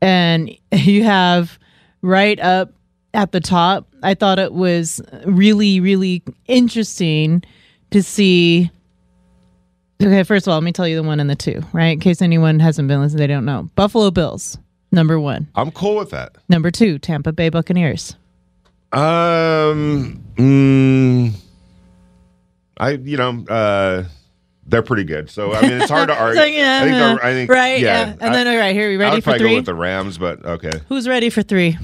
and 0.00 0.50
you 0.72 1.04
have 1.04 1.58
right 2.02 2.40
up 2.40 2.72
at 3.14 3.32
the 3.32 3.40
top. 3.40 3.86
I 4.02 4.14
thought 4.14 4.38
it 4.38 4.52
was 4.52 5.00
really 5.24 5.80
really 5.80 6.22
interesting 6.46 7.42
to 7.90 8.02
see 8.02 8.70
Okay, 10.02 10.22
first 10.22 10.46
of 10.46 10.52
all, 10.52 10.56
let 10.56 10.64
me 10.64 10.72
tell 10.72 10.88
you 10.88 10.96
the 10.96 11.02
one 11.02 11.20
and 11.20 11.28
the 11.28 11.36
two, 11.36 11.62
right? 11.74 11.88
In 11.88 12.00
case 12.00 12.22
anyone 12.22 12.58
hasn't 12.58 12.88
been 12.88 13.00
listening, 13.02 13.18
they 13.18 13.26
don't 13.26 13.44
know. 13.44 13.68
Buffalo 13.74 14.10
Bills, 14.10 14.56
number 14.90 15.20
one. 15.20 15.48
I'm 15.54 15.70
cool 15.72 15.96
with 15.96 16.08
that. 16.10 16.36
Number 16.48 16.70
two, 16.70 16.98
Tampa 16.98 17.32
Bay 17.32 17.50
Buccaneers. 17.50 18.16
Um, 18.92 20.24
mm, 20.36 21.34
I 22.78 22.90
you 22.92 23.16
know 23.18 23.44
uh, 23.48 24.04
they're 24.66 24.82
pretty 24.82 25.04
good. 25.04 25.28
So 25.28 25.52
I 25.52 25.60
mean, 25.60 25.72
it's 25.72 25.90
hard 25.90 26.08
to 26.08 26.14
argue. 26.18 26.40
So, 26.40 26.46
yeah, 26.46 26.80
I 26.82 26.84
think 26.84 27.24
I 27.24 27.32
think 27.32 27.50
right, 27.50 27.80
Yeah, 27.80 28.06
yeah. 28.06 28.16
And 28.20 28.34
then, 28.34 28.48
all 28.48 28.56
right, 28.56 28.74
here, 28.74 28.88
we 28.88 28.96
I 28.96 28.98
ready 28.98 29.16
would 29.16 29.24
for 29.24 29.30
probably 29.30 29.38
three? 29.40 29.50
Go 29.50 29.56
with 29.56 29.66
the 29.66 29.74
Rams, 29.74 30.16
but 30.16 30.44
okay, 30.44 30.80
Who's 30.88 31.06
ready 31.06 31.28
for 31.28 31.42
three? 31.42 31.76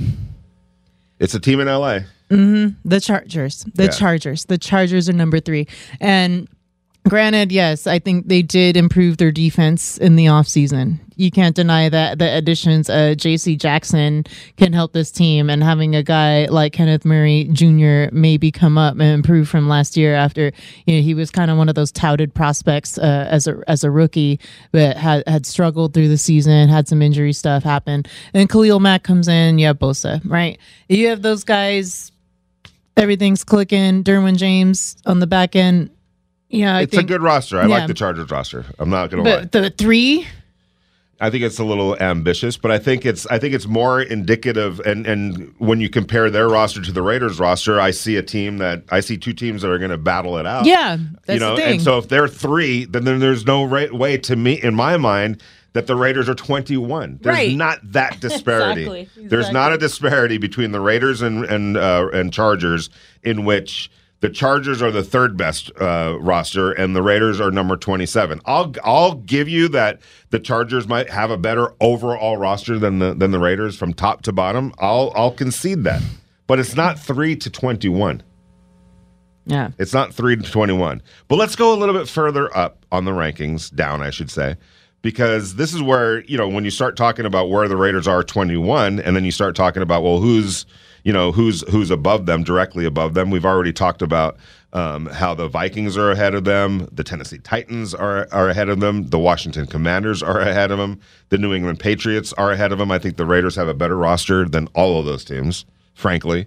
It's 1.18 1.34
a 1.34 1.40
team 1.40 1.60
in 1.60 1.66
LA. 1.68 2.00
Mm-hmm. 2.30 2.76
The 2.84 3.00
Chargers. 3.00 3.64
The 3.74 3.84
Yeah. 3.84 3.90
Chargers. 3.90 4.44
The 4.46 4.58
Chargers 4.58 5.08
are 5.08 5.12
number 5.12 5.40
three. 5.40 5.66
And 6.00 6.48
granted, 7.08 7.52
yes, 7.52 7.86
I 7.86 7.98
think 7.98 8.28
they 8.28 8.42
did 8.42 8.76
improve 8.76 9.18
their 9.18 9.30
defense 9.32 9.96
in 9.98 10.16
the 10.16 10.26
offseason. 10.26 10.98
You 11.16 11.30
can't 11.30 11.56
deny 11.56 11.88
that 11.88 12.18
the 12.18 12.36
additions 12.36 12.88
uh 12.88 13.14
JC 13.16 13.58
Jackson 13.58 14.24
can 14.56 14.72
help 14.72 14.92
this 14.92 15.10
team 15.10 15.50
and 15.50 15.62
having 15.62 15.94
a 15.96 16.02
guy 16.02 16.46
like 16.46 16.72
Kenneth 16.72 17.04
Murray 17.04 17.48
Jr. 17.52 18.14
maybe 18.14 18.50
come 18.52 18.78
up 18.78 18.94
and 18.94 19.02
improve 19.02 19.48
from 19.48 19.68
last 19.68 19.96
year 19.96 20.14
after 20.14 20.52
you 20.86 20.96
know 20.96 21.02
he 21.02 21.14
was 21.14 21.30
kind 21.30 21.50
of 21.50 21.56
one 21.56 21.68
of 21.68 21.74
those 21.74 21.90
touted 21.90 22.34
prospects 22.34 22.98
uh, 22.98 23.26
as 23.30 23.46
a 23.46 23.62
as 23.66 23.84
a 23.84 23.90
rookie 23.90 24.38
but 24.72 24.96
had 24.96 25.26
had 25.26 25.46
struggled 25.46 25.94
through 25.94 26.08
the 26.08 26.18
season, 26.18 26.68
had 26.68 26.88
some 26.88 27.02
injury 27.02 27.32
stuff 27.32 27.62
happen. 27.62 28.04
And 28.34 28.48
Khalil 28.48 28.80
Mack 28.80 29.02
comes 29.02 29.28
in, 29.28 29.58
you 29.58 29.66
have 29.66 29.78
Bosa, 29.78 30.20
right? 30.24 30.58
You 30.88 31.08
have 31.08 31.22
those 31.22 31.44
guys 31.44 32.12
everything's 32.96 33.44
clicking. 33.44 34.02
Derwin 34.02 34.36
James 34.36 34.96
on 35.06 35.20
the 35.20 35.26
back 35.26 35.54
end. 35.54 35.90
Yeah, 36.48 36.76
I 36.76 36.82
it's 36.82 36.94
think, 36.94 37.04
a 37.04 37.06
good 37.06 37.22
roster. 37.22 37.58
I 37.58 37.62
yeah. 37.62 37.68
like 37.68 37.86
the 37.88 37.94
Chargers 37.94 38.30
roster. 38.30 38.64
I'm 38.78 38.90
not 38.90 39.10
gonna 39.10 39.22
lie. 39.22 39.44
The 39.44 39.70
three, 39.70 40.26
I 41.18 41.30
think 41.30 41.44
it's 41.44 41.58
a 41.58 41.64
little 41.64 41.96
ambitious, 41.98 42.58
but 42.58 42.70
I 42.70 42.78
think 42.78 43.06
it's 43.06 43.26
I 43.28 43.38
think 43.38 43.54
it's 43.54 43.66
more 43.66 44.02
indicative. 44.02 44.80
And 44.80 45.06
and 45.06 45.54
when 45.58 45.80
you 45.80 45.88
compare 45.88 46.28
their 46.30 46.48
roster 46.48 46.82
to 46.82 46.92
the 46.92 47.00
Raiders 47.02 47.38
roster, 47.40 47.80
I 47.80 47.90
see 47.90 48.16
a 48.16 48.22
team 48.22 48.58
that 48.58 48.82
I 48.90 49.00
see 49.00 49.16
two 49.16 49.32
teams 49.32 49.62
that 49.62 49.70
are 49.70 49.78
going 49.78 49.90
to 49.90 49.96
battle 49.98 50.36
it 50.36 50.46
out. 50.46 50.66
yeah, 50.66 50.98
that's 51.24 51.34
you 51.34 51.40
know, 51.40 51.56
and 51.56 51.80
so 51.80 51.96
if 51.98 52.08
they're 52.08 52.28
three, 52.28 52.84
then, 52.84 53.04
then 53.04 53.18
there's 53.18 53.46
no 53.46 53.64
ra- 53.64 53.86
way 53.92 54.18
to 54.18 54.36
me 54.36 54.60
in 54.62 54.74
my 54.74 54.98
mind 54.98 55.42
that 55.72 55.86
the 55.86 55.96
Raiders 55.96 56.28
are 56.28 56.34
21. 56.34 57.18
There's 57.22 57.34
Right. 57.34 57.56
not 57.56 57.78
that 57.92 58.20
disparity. 58.20 58.82
Exactly, 58.82 59.08
There's 59.28 59.50
not 59.50 59.72
a 59.72 59.78
disparity 59.78 60.36
between 60.38 60.72
the 60.72 60.80
Raiders 60.80 61.22
and 61.22 61.44
and 61.46 61.76
uh, 61.78 62.08
and 62.12 62.30
Chargers 62.32 62.90
in 63.22 63.44
which 63.46 63.90
the 64.20 64.30
Chargers 64.30 64.80
are 64.80 64.90
the 64.90 65.02
third 65.02 65.36
best 65.36 65.70
uh, 65.80 66.16
roster 66.20 66.72
and 66.72 66.96
the 66.96 67.02
Raiders 67.02 67.40
are 67.40 67.50
number 67.50 67.76
27. 67.76 68.40
I'll 68.46 68.74
I'll 68.82 69.14
give 69.14 69.48
you 69.48 69.68
that 69.68 70.00
the 70.30 70.38
Chargers 70.40 70.88
might 70.88 71.10
have 71.10 71.30
a 71.30 71.36
better 71.36 71.74
overall 71.80 72.36
roster 72.36 72.78
than 72.78 72.98
the 72.98 73.14
than 73.14 73.30
the 73.30 73.38
Raiders 73.38 73.76
from 73.76 73.92
top 73.92 74.22
to 74.22 74.32
bottom. 74.32 74.72
I'll 74.78 75.12
I'll 75.14 75.32
concede 75.32 75.84
that. 75.84 76.02
But 76.46 76.58
it's 76.60 76.76
not 76.76 76.98
3 76.98 77.34
to 77.36 77.50
21. 77.50 78.22
yeah, 79.46 79.70
It's 79.78 79.92
not 79.92 80.14
3 80.14 80.36
to 80.36 80.50
21. 80.50 81.02
But 81.26 81.36
let's 81.36 81.56
go 81.56 81.74
a 81.74 81.76
little 81.76 81.94
bit 81.94 82.08
further 82.08 82.56
up 82.56 82.86
on 82.92 83.04
the 83.04 83.10
rankings, 83.10 83.74
down, 83.74 84.00
I 84.00 84.10
should 84.10 84.30
say, 84.30 84.54
because 85.02 85.56
this 85.56 85.74
is 85.74 85.82
where, 85.82 86.22
you 86.24 86.38
know, 86.38 86.48
when 86.48 86.64
you 86.64 86.70
start 86.70 86.96
talking 86.96 87.26
about 87.26 87.50
where 87.50 87.66
the 87.66 87.76
Raiders 87.76 88.06
are 88.06 88.22
21 88.22 89.00
and 89.00 89.16
then 89.16 89.24
you 89.24 89.32
start 89.32 89.56
talking 89.56 89.82
about, 89.82 90.04
well, 90.04 90.20
who's, 90.20 90.66
you 91.06 91.12
know, 91.12 91.30
who's 91.30 91.60
who's 91.70 91.92
above 91.92 92.26
them, 92.26 92.42
directly 92.42 92.84
above 92.84 93.14
them. 93.14 93.30
We've 93.30 93.44
already 93.46 93.72
talked 93.72 94.02
about 94.02 94.36
um, 94.72 95.06
how 95.06 95.34
the 95.34 95.46
Vikings 95.46 95.96
are 95.96 96.10
ahead 96.10 96.34
of 96.34 96.42
them, 96.42 96.88
the 96.90 97.04
Tennessee 97.04 97.38
Titans 97.38 97.94
are 97.94 98.26
are 98.32 98.48
ahead 98.48 98.68
of 98.68 98.80
them, 98.80 99.08
the 99.10 99.18
Washington 99.18 99.68
Commanders 99.68 100.20
are 100.20 100.40
ahead 100.40 100.72
of 100.72 100.78
them, 100.78 100.98
the 101.28 101.38
New 101.38 101.54
England 101.54 101.78
Patriots 101.78 102.32
are 102.32 102.50
ahead 102.50 102.72
of 102.72 102.78
them. 102.78 102.90
I 102.90 102.98
think 102.98 103.18
the 103.18 103.24
Raiders 103.24 103.54
have 103.54 103.68
a 103.68 103.72
better 103.72 103.96
roster 103.96 104.48
than 104.48 104.66
all 104.74 104.98
of 104.98 105.06
those 105.06 105.24
teams, 105.24 105.64
frankly. 105.94 106.46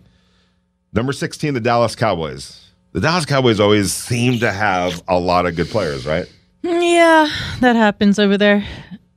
Number 0.91 1.13
16, 1.13 1.54
the 1.54 1.62
Dallas 1.62 1.95
Cowboys. 1.95 2.69
The 2.91 3.00
Dallas 3.00 3.26
Cowboys 3.26 3.62
always 3.62 3.93
seem 3.93 4.39
to 4.39 4.52
have 4.52 5.02
a 5.08 5.17
lot 5.17 5.45
of 5.45 5.56
good 5.56 5.69
players, 5.69 6.06
right? 6.06 6.30
yeah, 6.63 7.30
that 7.62 7.78
happens 7.78 8.19
over 8.19 8.38
there. 8.38 8.67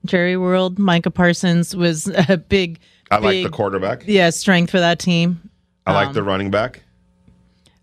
Jerry 0.05 0.37
World, 0.37 0.79
Micah 0.79 1.11
Parsons 1.11 1.75
was 1.75 2.07
a 2.29 2.37
big. 2.37 2.79
I 3.12 3.18
like 3.18 3.44
the 3.44 3.51
quarterback. 3.51 4.05
Yeah, 4.07 4.31
strength 4.31 4.70
for 4.70 4.81
that 4.81 4.98
team. 4.98 5.51
I 5.87 5.92
like 5.92 6.12
the 6.12 6.22
running 6.22 6.51
back. 6.51 6.83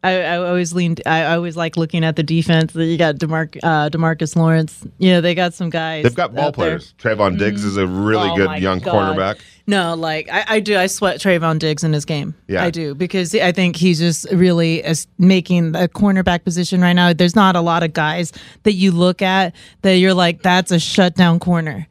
I, 0.02 0.22
I 0.22 0.38
always 0.38 0.74
leaned. 0.74 1.02
I, 1.06 1.34
always 1.36 1.58
like 1.58 1.76
looking 1.76 2.06
at 2.06 2.16
the 2.16 2.24
defense. 2.24 2.72
That 2.72 2.86
You 2.86 2.98
got 2.98 3.16
Demarc, 3.16 3.60
uh, 3.62 3.90
Demarcus 3.90 4.34
Lawrence. 4.36 4.88
You 4.98 5.12
know, 5.12 5.20
they 5.22 5.36
got 5.36 5.54
some 5.54 5.70
guys. 5.70 6.04
They've 6.04 6.16
got 6.16 6.34
ball 6.34 6.46
out 6.46 6.56
there. 6.56 6.78
players. 6.80 6.94
Trevon 6.98 7.38
Diggs 7.38 7.66
is 7.66 7.76
a 7.76 7.86
really 7.86 8.30
Oh 8.30 8.36
good 8.38 8.62
young 8.62 8.80
God. 8.80 9.18
cornerback. 9.18 9.40
No, 9.68 9.96
like 9.96 10.30
I, 10.32 10.46
I 10.48 10.60
do. 10.62 10.78
I 10.78 10.88
sweat 10.88 11.20
Trevon 11.20 11.60
Diggs 11.60 11.84
in 11.84 11.92
his 11.92 12.06
game. 12.06 12.34
Yeah. 12.48 12.64
I 12.64 12.72
do 12.72 12.96
because 12.96 13.36
I 13.36 13.52
think 13.52 13.76
he's 13.76 14.00
just 14.00 14.26
really 14.32 14.82
as 14.84 15.06
making 15.18 15.74
the 15.74 15.90
cornerback 15.90 16.46
position 16.46 16.80
right 16.80 16.94
now. 16.94 17.12
There's 17.12 17.36
not 17.36 17.58
a 17.58 17.62
lot 17.62 17.84
of 17.84 17.92
guys 17.92 18.32
that 18.64 18.74
you 18.74 18.94
look 18.94 19.22
at 19.22 19.54
that 19.82 19.96
you're 19.98 20.14
like, 20.14 20.44
that's 20.44 20.72
a 20.72 20.80
shutdown 20.80 21.40
corner. 21.40 21.88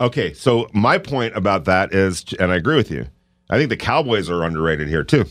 Okay, 0.00 0.32
so 0.32 0.66
my 0.72 0.96
point 0.98 1.36
about 1.36 1.66
that 1.66 1.94
is, 1.94 2.24
and 2.38 2.50
I 2.50 2.56
agree 2.56 2.76
with 2.76 2.90
you, 2.90 3.06
I 3.50 3.58
think 3.58 3.68
the 3.68 3.76
Cowboys 3.76 4.30
are 4.30 4.42
underrated 4.44 4.88
here 4.88 5.04
too. 5.04 5.26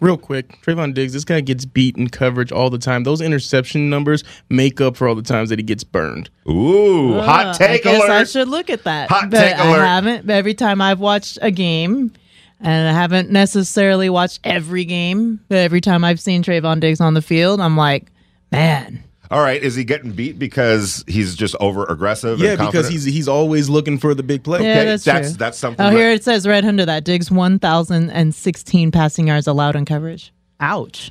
Real 0.00 0.16
quick, 0.16 0.60
Trevon 0.62 0.94
Diggs, 0.94 1.12
this 1.12 1.24
guy 1.24 1.40
gets 1.40 1.64
beat 1.64 1.96
in 1.96 2.08
coverage 2.08 2.50
all 2.50 2.70
the 2.70 2.78
time. 2.78 3.04
Those 3.04 3.20
interception 3.20 3.88
numbers 3.88 4.24
make 4.48 4.80
up 4.80 4.96
for 4.96 5.06
all 5.06 5.14
the 5.14 5.22
times 5.22 5.48
that 5.50 5.60
he 5.60 5.62
gets 5.62 5.84
burned. 5.84 6.28
Ooh, 6.48 7.20
hot 7.20 7.46
Uh, 7.46 7.52
take 7.54 7.86
I 7.86 7.92
guess 7.92 8.08
I 8.10 8.24
should 8.24 8.48
look 8.48 8.68
at 8.68 8.82
that. 8.82 9.08
Hot 9.10 9.30
but 9.30 9.38
take 9.40 9.54
alert. 9.58 9.80
I 9.80 9.86
haven't. 9.86 10.26
But 10.26 10.34
every 10.34 10.54
time 10.54 10.80
I've 10.80 10.98
watched 10.98 11.38
a 11.40 11.52
game, 11.52 12.12
and 12.60 12.88
I 12.88 12.92
haven't 12.92 13.30
necessarily 13.30 14.10
watched 14.10 14.40
every 14.42 14.84
game, 14.84 15.40
but 15.48 15.58
every 15.58 15.80
time 15.80 16.02
I've 16.02 16.20
seen 16.20 16.42
Trevon 16.42 16.80
Diggs 16.80 17.00
on 17.00 17.14
the 17.14 17.22
field, 17.22 17.60
I'm 17.60 17.76
like, 17.76 18.10
man. 18.50 19.04
All 19.32 19.40
right, 19.42 19.60
is 19.62 19.74
he 19.74 19.82
getting 19.84 20.12
beat 20.12 20.38
because 20.38 21.02
he's 21.08 21.34
just 21.34 21.56
over 21.58 21.84
aggressive? 21.86 22.38
Yeah, 22.38 22.50
and 22.50 22.58
because 22.58 22.88
he's 22.88 23.04
he's 23.04 23.28
always 23.28 23.68
looking 23.70 23.98
for 23.98 24.14
the 24.14 24.22
big 24.22 24.44
play. 24.44 24.62
Yeah, 24.62 24.72
Okay, 24.80 24.84
that's 24.84 25.04
that's 25.04 25.28
true. 25.30 25.36
that's 25.38 25.58
something. 25.58 25.84
Oh, 25.86 25.90
that- 25.90 25.96
here 25.96 26.10
it 26.10 26.22
says 26.22 26.46
right 26.46 26.64
under 26.64 26.84
that 26.84 27.04
Diggs 27.04 27.30
1,016 27.30 28.90
passing 28.90 29.26
yards 29.28 29.46
allowed 29.46 29.76
on 29.76 29.84
coverage. 29.84 30.32
Ouch. 30.60 31.10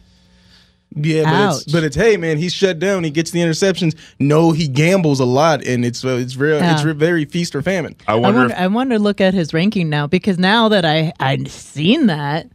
Yeah, 0.93 1.23
but 1.23 1.33
Ouch. 1.33 1.61
it's, 1.63 1.71
but 1.71 1.83
it's 1.85 1.95
hey 1.95 2.17
man, 2.17 2.37
he's 2.37 2.53
shut 2.53 2.77
down. 2.77 3.05
He 3.05 3.11
gets 3.11 3.31
the 3.31 3.39
interceptions. 3.39 3.95
No, 4.19 4.51
he 4.51 4.67
gambles 4.67 5.21
a 5.21 5.25
lot, 5.25 5.65
and 5.65 5.85
it's 5.85 6.03
uh, 6.03 6.17
it's 6.19 6.35
real. 6.35 6.59
It's 6.61 6.83
re- 6.83 6.91
very 6.91 7.23
feast 7.23 7.55
or 7.55 7.61
famine. 7.61 7.95
I 8.07 8.11
I 8.11 8.15
wonder, 8.17 8.39
wonder, 8.39 8.53
if 8.53 8.59
I 8.59 8.67
wonder 8.67 8.99
look 8.99 9.21
at 9.21 9.33
his 9.33 9.53
ranking 9.53 9.89
now 9.89 10.05
because 10.05 10.37
now 10.37 10.67
that 10.67 10.83
I 10.83 11.13
I'd 11.19 11.47
seen 11.49 12.07
that, 12.07 12.49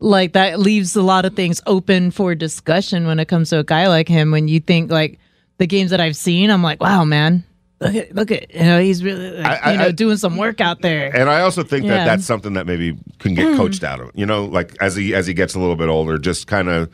like 0.00 0.32
that 0.34 0.58
leaves 0.60 0.94
a 0.96 1.02
lot 1.02 1.24
of 1.24 1.34
things 1.34 1.60
open 1.66 2.10
for 2.10 2.34
discussion 2.34 3.06
when 3.06 3.18
it 3.18 3.26
comes 3.28 3.50
to 3.50 3.58
a 3.58 3.64
guy 3.64 3.88
like 3.88 4.08
him. 4.08 4.30
When 4.30 4.48
you 4.48 4.60
think 4.60 4.90
like 4.90 5.18
the 5.58 5.66
games 5.66 5.90
that 5.90 6.00
I've 6.00 6.16
seen, 6.16 6.50
I'm 6.50 6.62
like, 6.62 6.80
wow, 6.80 7.04
man, 7.04 7.44
look 7.80 7.94
at 7.94 8.14
look 8.14 8.30
at 8.30 8.54
you 8.54 8.60
know 8.62 8.80
he's 8.80 9.02
really 9.02 9.30
like, 9.38 9.46
I- 9.46 9.56
I- 9.68 9.72
you 9.72 9.78
know 9.78 9.84
I- 9.86 9.90
doing 9.92 10.16
some 10.16 10.36
work 10.36 10.60
out 10.60 10.82
there. 10.82 11.14
And 11.16 11.28
I 11.28 11.40
also 11.40 11.62
think 11.62 11.86
that 11.86 11.92
Yeah. 11.94 12.00
Hmm. 12.02 12.06
that's 12.06 12.24
something 12.24 12.52
that 12.54 12.66
maybe 12.66 12.96
can 13.18 13.34
get 13.34 13.56
coached 13.56 13.82
out 13.84 14.00
of. 14.00 14.10
You 14.14 14.26
know, 14.26 14.44
like 14.44 14.76
as 14.80 14.94
he 14.96 15.14
as 15.14 15.26
he 15.26 15.34
gets 15.34 15.54
a 15.54 15.58
little 15.58 15.76
bit 15.76 15.88
older, 15.88 16.16
just 16.18 16.46
kind 16.46 16.68
of 16.68 16.90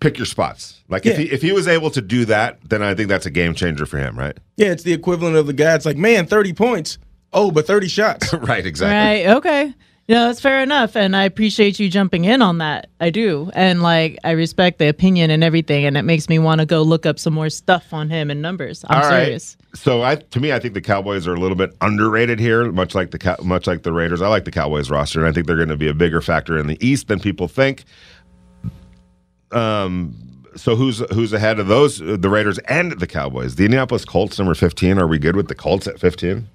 pick 0.00 0.18
your 0.18 0.26
spots. 0.26 0.80
Like 0.88 1.06
if 1.06 1.16
he 1.16 1.24
if 1.30 1.40
he 1.42 1.52
was 1.52 1.68
able 1.68 1.90
to 1.90 2.00
do 2.02 2.24
that, 2.26 2.58
then 2.68 2.82
I 2.82 2.94
think 2.94 3.08
that's 3.08 3.26
a 3.26 3.30
game 3.30 3.54
changer 3.54 3.86
for 3.86 3.98
him, 3.98 4.18
right? 4.18 4.36
Yeah, 4.56 4.68
it's 4.72 4.82
the 4.82 4.92
equivalent 4.92 5.36
of 5.36 5.46
the 5.46 5.52
guy. 5.52 5.74
It's 5.74 5.86
like 5.86 5.96
man, 5.96 6.26
thirty 6.26 6.52
points. 6.52 6.98
Oh, 7.32 7.50
but 7.50 7.66
thirty 7.66 7.88
shots. 7.88 8.32
right, 8.32 8.64
exactly. 8.66 9.24
Right. 9.26 9.36
Okay. 9.36 9.74
Yeah, 10.06 10.30
it's 10.30 10.40
fair 10.40 10.62
enough. 10.62 10.96
And 10.96 11.16
I 11.16 11.24
appreciate 11.24 11.78
you 11.78 11.88
jumping 11.88 12.26
in 12.26 12.42
on 12.42 12.58
that. 12.58 12.90
I 13.00 13.08
do. 13.08 13.50
And 13.54 13.82
like, 13.82 14.18
I 14.22 14.32
respect 14.32 14.78
the 14.78 14.88
opinion 14.88 15.30
and 15.30 15.42
everything. 15.42 15.86
And 15.86 15.96
it 15.96 16.02
makes 16.02 16.28
me 16.28 16.38
want 16.38 16.60
to 16.60 16.66
go 16.66 16.82
look 16.82 17.06
up 17.06 17.18
some 17.18 17.32
more 17.32 17.48
stuff 17.48 17.94
on 17.94 18.10
him 18.10 18.30
and 18.30 18.42
numbers. 18.42 18.84
I'm 18.86 19.02
All 19.02 19.08
right. 19.08 19.24
serious. 19.24 19.56
So 19.74 20.02
I 20.02 20.16
to 20.16 20.40
me 20.40 20.52
I 20.52 20.58
think 20.58 20.74
the 20.74 20.82
Cowboys 20.82 21.26
are 21.26 21.32
a 21.32 21.40
little 21.40 21.56
bit 21.56 21.74
underrated 21.80 22.38
here, 22.38 22.70
much 22.70 22.94
like 22.94 23.12
the 23.12 23.36
much 23.42 23.66
like 23.66 23.82
the 23.82 23.92
Raiders. 23.92 24.20
I 24.20 24.28
like 24.28 24.44
the 24.44 24.50
Cowboys 24.50 24.90
roster 24.90 25.20
and 25.20 25.28
I 25.28 25.32
think 25.32 25.46
they're 25.46 25.56
going 25.56 25.68
to 25.70 25.76
be 25.76 25.88
a 25.88 25.94
bigger 25.94 26.20
factor 26.20 26.58
in 26.58 26.66
the 26.66 26.76
East 26.86 27.08
than 27.08 27.18
people 27.18 27.48
think. 27.48 27.84
Um 29.52 30.14
so 30.54 30.76
who's 30.76 30.98
who's 31.12 31.32
ahead 31.32 31.58
of 31.58 31.66
those 31.66 31.98
the 31.98 32.28
Raiders 32.28 32.58
and 32.58 32.92
the 33.00 33.06
Cowboys? 33.06 33.56
The 33.56 33.64
Indianapolis 33.64 34.04
Colts 34.04 34.38
number 34.38 34.54
fifteen. 34.54 34.98
Are 34.98 35.06
we 35.06 35.18
good 35.18 35.34
with 35.34 35.48
the 35.48 35.54
Colts 35.54 35.86
at 35.86 35.98
fifteen? 35.98 36.48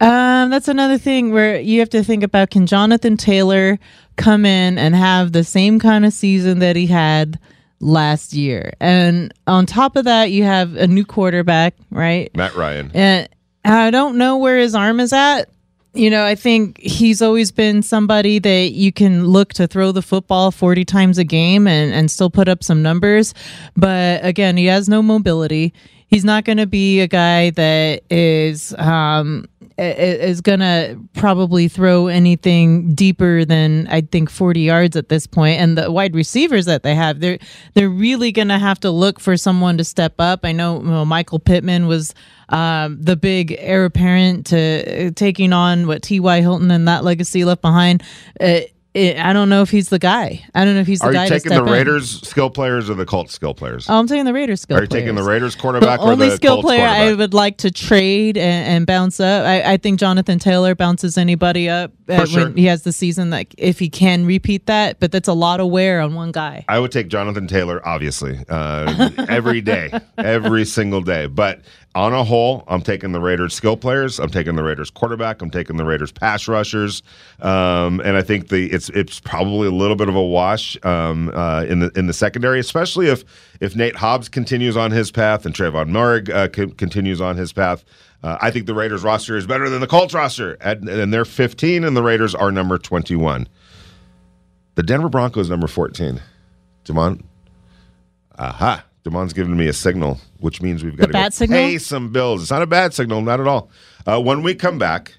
Um, 0.00 0.48
that's 0.48 0.68
another 0.68 0.96
thing 0.96 1.30
where 1.30 1.60
you 1.60 1.80
have 1.80 1.90
to 1.90 2.02
think 2.02 2.22
about 2.22 2.50
can 2.50 2.66
Jonathan 2.66 3.16
Taylor 3.16 3.78
come 4.16 4.46
in 4.46 4.78
and 4.78 4.94
have 4.94 5.32
the 5.32 5.44
same 5.44 5.78
kind 5.78 6.06
of 6.06 6.12
season 6.12 6.60
that 6.60 6.74
he 6.74 6.86
had 6.86 7.38
last 7.80 8.32
year? 8.32 8.72
And 8.80 9.32
on 9.46 9.66
top 9.66 9.96
of 9.96 10.06
that, 10.06 10.30
you 10.30 10.44
have 10.44 10.74
a 10.76 10.86
new 10.86 11.04
quarterback, 11.04 11.74
right? 11.90 12.34
Matt 12.34 12.54
Ryan. 12.54 12.90
And 12.94 13.28
I 13.64 13.90
don't 13.90 14.16
know 14.16 14.38
where 14.38 14.58
his 14.58 14.74
arm 14.74 15.00
is 15.00 15.12
at. 15.12 15.50
You 15.92 16.08
know, 16.08 16.24
I 16.24 16.34
think 16.34 16.78
he's 16.78 17.20
always 17.20 17.50
been 17.50 17.82
somebody 17.82 18.38
that 18.38 18.70
you 18.72 18.92
can 18.92 19.26
look 19.26 19.52
to 19.54 19.66
throw 19.66 19.92
the 19.92 20.02
football 20.02 20.50
40 20.52 20.84
times 20.84 21.18
a 21.18 21.24
game 21.24 21.66
and, 21.66 21.92
and 21.92 22.10
still 22.10 22.30
put 22.30 22.48
up 22.48 22.62
some 22.62 22.80
numbers. 22.80 23.34
But 23.76 24.24
again, 24.24 24.56
he 24.56 24.66
has 24.66 24.88
no 24.88 25.02
mobility. 25.02 25.74
He's 26.06 26.24
not 26.24 26.44
going 26.44 26.58
to 26.58 26.66
be 26.66 27.00
a 27.00 27.08
guy 27.08 27.50
that 27.50 28.02
is 28.08 28.72
um, 28.78 29.46
is 29.80 30.40
going 30.40 30.60
to 30.60 30.98
probably 31.14 31.68
throw 31.68 32.08
anything 32.08 32.94
deeper 32.94 33.44
than 33.44 33.86
I 33.88 34.02
think 34.02 34.30
40 34.30 34.60
yards 34.60 34.96
at 34.96 35.08
this 35.08 35.26
point. 35.26 35.60
And 35.60 35.78
the 35.78 35.90
wide 35.90 36.14
receivers 36.14 36.66
that 36.66 36.82
they 36.82 36.94
have, 36.94 37.20
they're 37.20 37.38
they're 37.74 37.88
really 37.88 38.32
going 38.32 38.48
to 38.48 38.58
have 38.58 38.80
to 38.80 38.90
look 38.90 39.20
for 39.20 39.36
someone 39.36 39.78
to 39.78 39.84
step 39.84 40.14
up. 40.18 40.40
I 40.44 40.52
know, 40.52 40.80
you 40.80 40.90
know, 40.90 41.04
Michael 41.04 41.38
Pittman 41.38 41.86
was 41.86 42.14
um, 42.50 43.00
the 43.00 43.16
big 43.16 43.54
heir 43.58 43.84
apparent 43.84 44.46
to 44.46 45.06
uh, 45.06 45.10
taking 45.14 45.52
on 45.52 45.86
what 45.86 46.02
T.Y. 46.02 46.40
Hilton 46.40 46.70
and 46.70 46.86
that 46.88 47.04
legacy 47.04 47.44
left 47.44 47.62
behind. 47.62 48.02
Uh, 48.40 48.60
it, 48.92 49.18
I 49.18 49.32
don't 49.32 49.48
know 49.48 49.62
if 49.62 49.70
he's 49.70 49.88
the 49.88 50.00
guy. 50.00 50.44
I 50.52 50.64
don't 50.64 50.74
know 50.74 50.80
if 50.80 50.86
he's 50.86 50.98
the 50.98 51.06
Are 51.06 51.12
guy 51.12 51.24
you 51.24 51.30
to 51.30 51.34
taking 51.38 51.56
the 51.56 51.64
in. 51.64 51.70
Raiders 51.70 52.26
skill 52.28 52.50
players 52.50 52.90
or 52.90 52.94
the 52.94 53.06
Colts 53.06 53.32
skill 53.32 53.54
players? 53.54 53.88
Oh, 53.88 53.96
I'm 53.96 54.08
taking 54.08 54.24
the 54.24 54.32
Raiders 54.32 54.62
skill 54.62 54.78
Are 54.78 54.82
you 54.82 54.88
taking 54.88 55.14
the. 55.14 55.22
Raiders 55.22 55.54
quarterback 55.54 56.00
the 56.00 56.06
or 56.06 56.12
only 56.12 56.30
the 56.30 56.36
skill 56.36 56.54
Colts 56.56 56.66
player 56.66 56.84
I 56.84 57.12
would 57.12 57.32
like 57.32 57.58
to 57.58 57.70
trade 57.70 58.36
and, 58.36 58.66
and 58.66 58.86
bounce 58.86 59.20
up. 59.20 59.46
I, 59.46 59.74
I 59.74 59.76
think 59.76 60.00
Jonathan 60.00 60.40
Taylor 60.40 60.74
bounces 60.74 61.16
anybody 61.16 61.68
up 61.68 61.92
uh, 62.08 62.24
sure. 62.24 62.44
when 62.44 62.56
he 62.56 62.64
has 62.64 62.82
the 62.82 62.92
season 62.92 63.30
like 63.30 63.54
if 63.58 63.78
he 63.78 63.88
can 63.88 64.26
repeat 64.26 64.66
that. 64.66 64.98
But 64.98 65.12
that's 65.12 65.28
a 65.28 65.34
lot 65.34 65.60
of 65.60 65.70
wear 65.70 66.00
on 66.00 66.14
one 66.14 66.32
guy. 66.32 66.64
I 66.68 66.80
would 66.80 66.90
take 66.90 67.08
Jonathan 67.08 67.46
Taylor, 67.46 67.86
obviously, 67.86 68.38
uh, 68.48 69.10
every 69.28 69.60
day, 69.60 69.92
every 70.18 70.64
single 70.64 71.00
day. 71.00 71.26
But 71.26 71.60
on 71.94 72.12
a 72.12 72.22
whole, 72.22 72.62
I'm 72.68 72.82
taking 72.82 73.10
the 73.10 73.20
Raiders 73.20 73.52
skill 73.52 73.76
players. 73.76 74.20
I'm 74.20 74.30
taking 74.30 74.54
the 74.54 74.62
Raiders 74.62 74.90
quarterback. 74.90 75.42
I'm 75.42 75.50
taking 75.50 75.76
the 75.76 75.84
Raiders 75.84 76.12
pass 76.12 76.46
rushers, 76.46 77.02
um, 77.40 78.00
and 78.00 78.16
I 78.16 78.22
think 78.22 78.48
the 78.48 78.70
it's 78.70 78.90
it's 78.90 79.18
probably 79.18 79.66
a 79.66 79.72
little 79.72 79.96
bit 79.96 80.08
of 80.08 80.14
a 80.14 80.22
wash 80.22 80.76
um, 80.84 81.32
uh, 81.34 81.64
in 81.68 81.80
the 81.80 81.90
in 81.96 82.06
the 82.06 82.12
secondary, 82.12 82.60
especially 82.60 83.08
if 83.08 83.24
if 83.60 83.74
Nate 83.74 83.96
Hobbs 83.96 84.28
continues 84.28 84.76
on 84.76 84.92
his 84.92 85.10
path 85.10 85.44
and 85.44 85.54
Tre'von 85.54 85.90
Moehrig 85.90 86.30
uh, 86.32 86.48
co- 86.48 86.68
continues 86.68 87.20
on 87.20 87.36
his 87.36 87.52
path. 87.52 87.84
Uh, 88.22 88.36
I 88.40 88.50
think 88.50 88.66
the 88.66 88.74
Raiders 88.74 89.02
roster 89.02 89.36
is 89.36 89.46
better 89.46 89.68
than 89.68 89.80
the 89.80 89.86
Colts 89.86 90.14
roster, 90.14 90.58
and, 90.60 90.88
and 90.88 91.12
they're 91.12 91.24
15, 91.24 91.84
and 91.84 91.96
the 91.96 92.02
Raiders 92.02 92.34
are 92.34 92.52
number 92.52 92.76
21. 92.76 93.48
The 94.74 94.82
Denver 94.82 95.08
Broncos 95.08 95.48
number 95.48 95.66
14. 95.66 96.20
Jamon, 96.84 97.22
Aha. 98.38 98.84
Damon's 99.10 99.32
giving 99.32 99.56
me 99.56 99.66
a 99.66 99.72
signal, 99.72 100.20
which 100.38 100.62
means 100.62 100.84
we've 100.84 100.96
got 100.96 101.06
to 101.06 101.12
go 101.12 101.28
signal? 101.30 101.58
pay 101.58 101.78
some 101.78 102.12
bills. 102.12 102.42
It's 102.42 102.50
not 102.50 102.62
a 102.62 102.66
bad 102.66 102.94
signal, 102.94 103.20
not 103.22 103.40
at 103.40 103.46
all. 103.48 103.68
Uh, 104.06 104.20
when 104.20 104.42
we 104.42 104.54
come 104.54 104.78
back, 104.78 105.14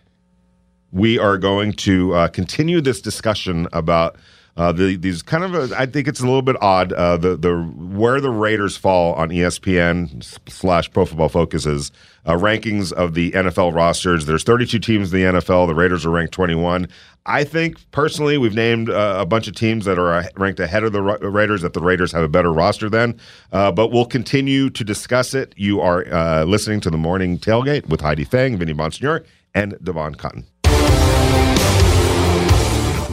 we 0.92 1.20
are 1.20 1.38
going 1.38 1.74
to 1.74 2.14
uh, 2.14 2.28
continue 2.30 2.80
this 2.80 3.02
discussion 3.02 3.68
about 3.74 4.16
uh, 4.58 4.72
the, 4.72 4.96
these 4.96 5.22
kind 5.22 5.44
of. 5.44 5.72
A, 5.72 5.76
I 5.78 5.86
think 5.86 6.08
it's 6.08 6.20
a 6.20 6.26
little 6.26 6.42
bit 6.42 6.58
odd. 6.62 6.92
Uh, 6.94 7.18
the 7.18 7.36
the 7.36 7.56
where 7.56 8.20
the 8.20 8.30
Raiders 8.30 8.76
fall 8.76 9.14
on 9.14 9.30
ESPN 9.30 10.24
slash 10.50 10.92
Pro 10.92 11.06
Football 11.06 11.30
Focus's 11.30 11.92
uh, 12.26 12.34
rankings 12.34 12.92
of 12.92 13.14
the 13.14 13.32
NFL 13.32 13.74
rosters. 13.74 14.26
There's 14.26 14.44
32 14.44 14.80
teams 14.80 15.14
in 15.14 15.20
the 15.20 15.40
NFL. 15.40 15.68
The 15.68 15.76
Raiders 15.76 16.06
are 16.06 16.10
ranked 16.10 16.34
21. 16.34 16.88
I 17.26 17.44
think 17.44 17.78
personally, 17.92 18.38
we've 18.38 18.56
named 18.56 18.90
uh, 18.90 19.16
a 19.20 19.26
bunch 19.26 19.48
of 19.48 19.56
teams 19.56 19.86
that 19.86 19.98
are 19.98 20.14
uh, 20.14 20.24
ranked 20.36 20.60
ahead 20.60 20.84
of 20.84 20.92
the 20.92 21.02
Ra- 21.02 21.18
Raiders. 21.22 21.62
That 21.62 21.74
the 21.74 21.82
Raiders 21.82 22.12
have 22.12 22.24
a 22.24 22.30
better 22.30 22.52
roster 22.52 22.90
than. 22.90 23.20
Uh, 23.52 23.72
but 23.72 23.92
we'll 23.92 24.06
continue 24.06 24.70
to 24.72 24.84
discuss 24.84 25.34
it. 25.34 25.54
You 25.56 25.80
are 25.82 26.06
uh, 26.12 26.44
listening 26.44 26.82
to 26.82 26.90
the 26.90 26.98
Morning 26.98 27.38
Tailgate 27.38 27.88
with 27.88 28.02
Heidi 28.02 28.24
Fang, 28.26 28.58
Vinny 28.58 28.74
Bonsignore, 28.74 29.24
and 29.54 29.78
Devon 29.84 30.16
Cotton. 30.16 30.46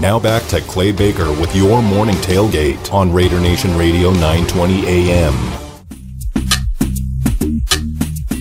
Now 0.01 0.21
back 0.21 0.47
to 0.51 0.61
Clay 0.61 0.93
Baker 0.93 1.29
with 1.41 1.57
your 1.57 1.83
morning 1.83 2.15
tailgate 2.17 2.93
on 2.95 3.13
Raider 3.13 3.41
Nation 3.41 3.77
Radio 3.77 4.13
920 4.13 4.87
AM. 4.87 5.35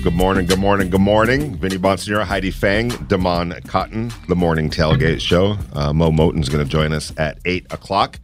Good 0.04 0.14
morning, 0.14 0.46
good 0.46 0.60
morning, 0.60 0.92
good 0.92 1.02
morning. 1.02 1.58
Vinny 1.58 1.80
Bonsignore, 1.80 2.26
Heidi 2.26 2.52
Fang, 2.52 2.90
Damon 3.08 3.60
Cotton, 3.66 4.14
the 4.28 4.36
morning 4.36 4.70
tailgate 4.70 5.20
show. 5.20 5.58
Uh, 5.74 5.92
Mo 5.92 6.12
Moton's 6.12 6.48
going 6.48 6.64
to 6.64 6.70
join 6.70 6.94
us 6.94 7.12
at 7.18 7.40
8 7.44 7.74
o'clock. 7.74 8.20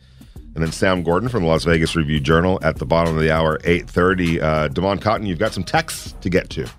And 0.53 0.63
then 0.63 0.71
Sam 0.71 1.01
Gordon 1.01 1.27
from 1.27 1.41
the 1.41 1.49
Las 1.49 1.63
Vegas 1.63 1.95
Review 1.95 2.19
Journal 2.19 2.59
at 2.61 2.77
the 2.77 2.85
bottom 2.85 3.15
of 3.15 3.21
the 3.23 3.31
hour, 3.31 3.57
8.30. 3.61 4.43
Uh, 4.43 4.67
Damon 4.67 4.99
Cotton, 4.99 5.25
you've 5.25 5.39
got 5.39 5.53
some 5.53 5.63
texts 5.63 6.13
to 6.21 6.29
get 6.29 6.51
to. 6.51 6.69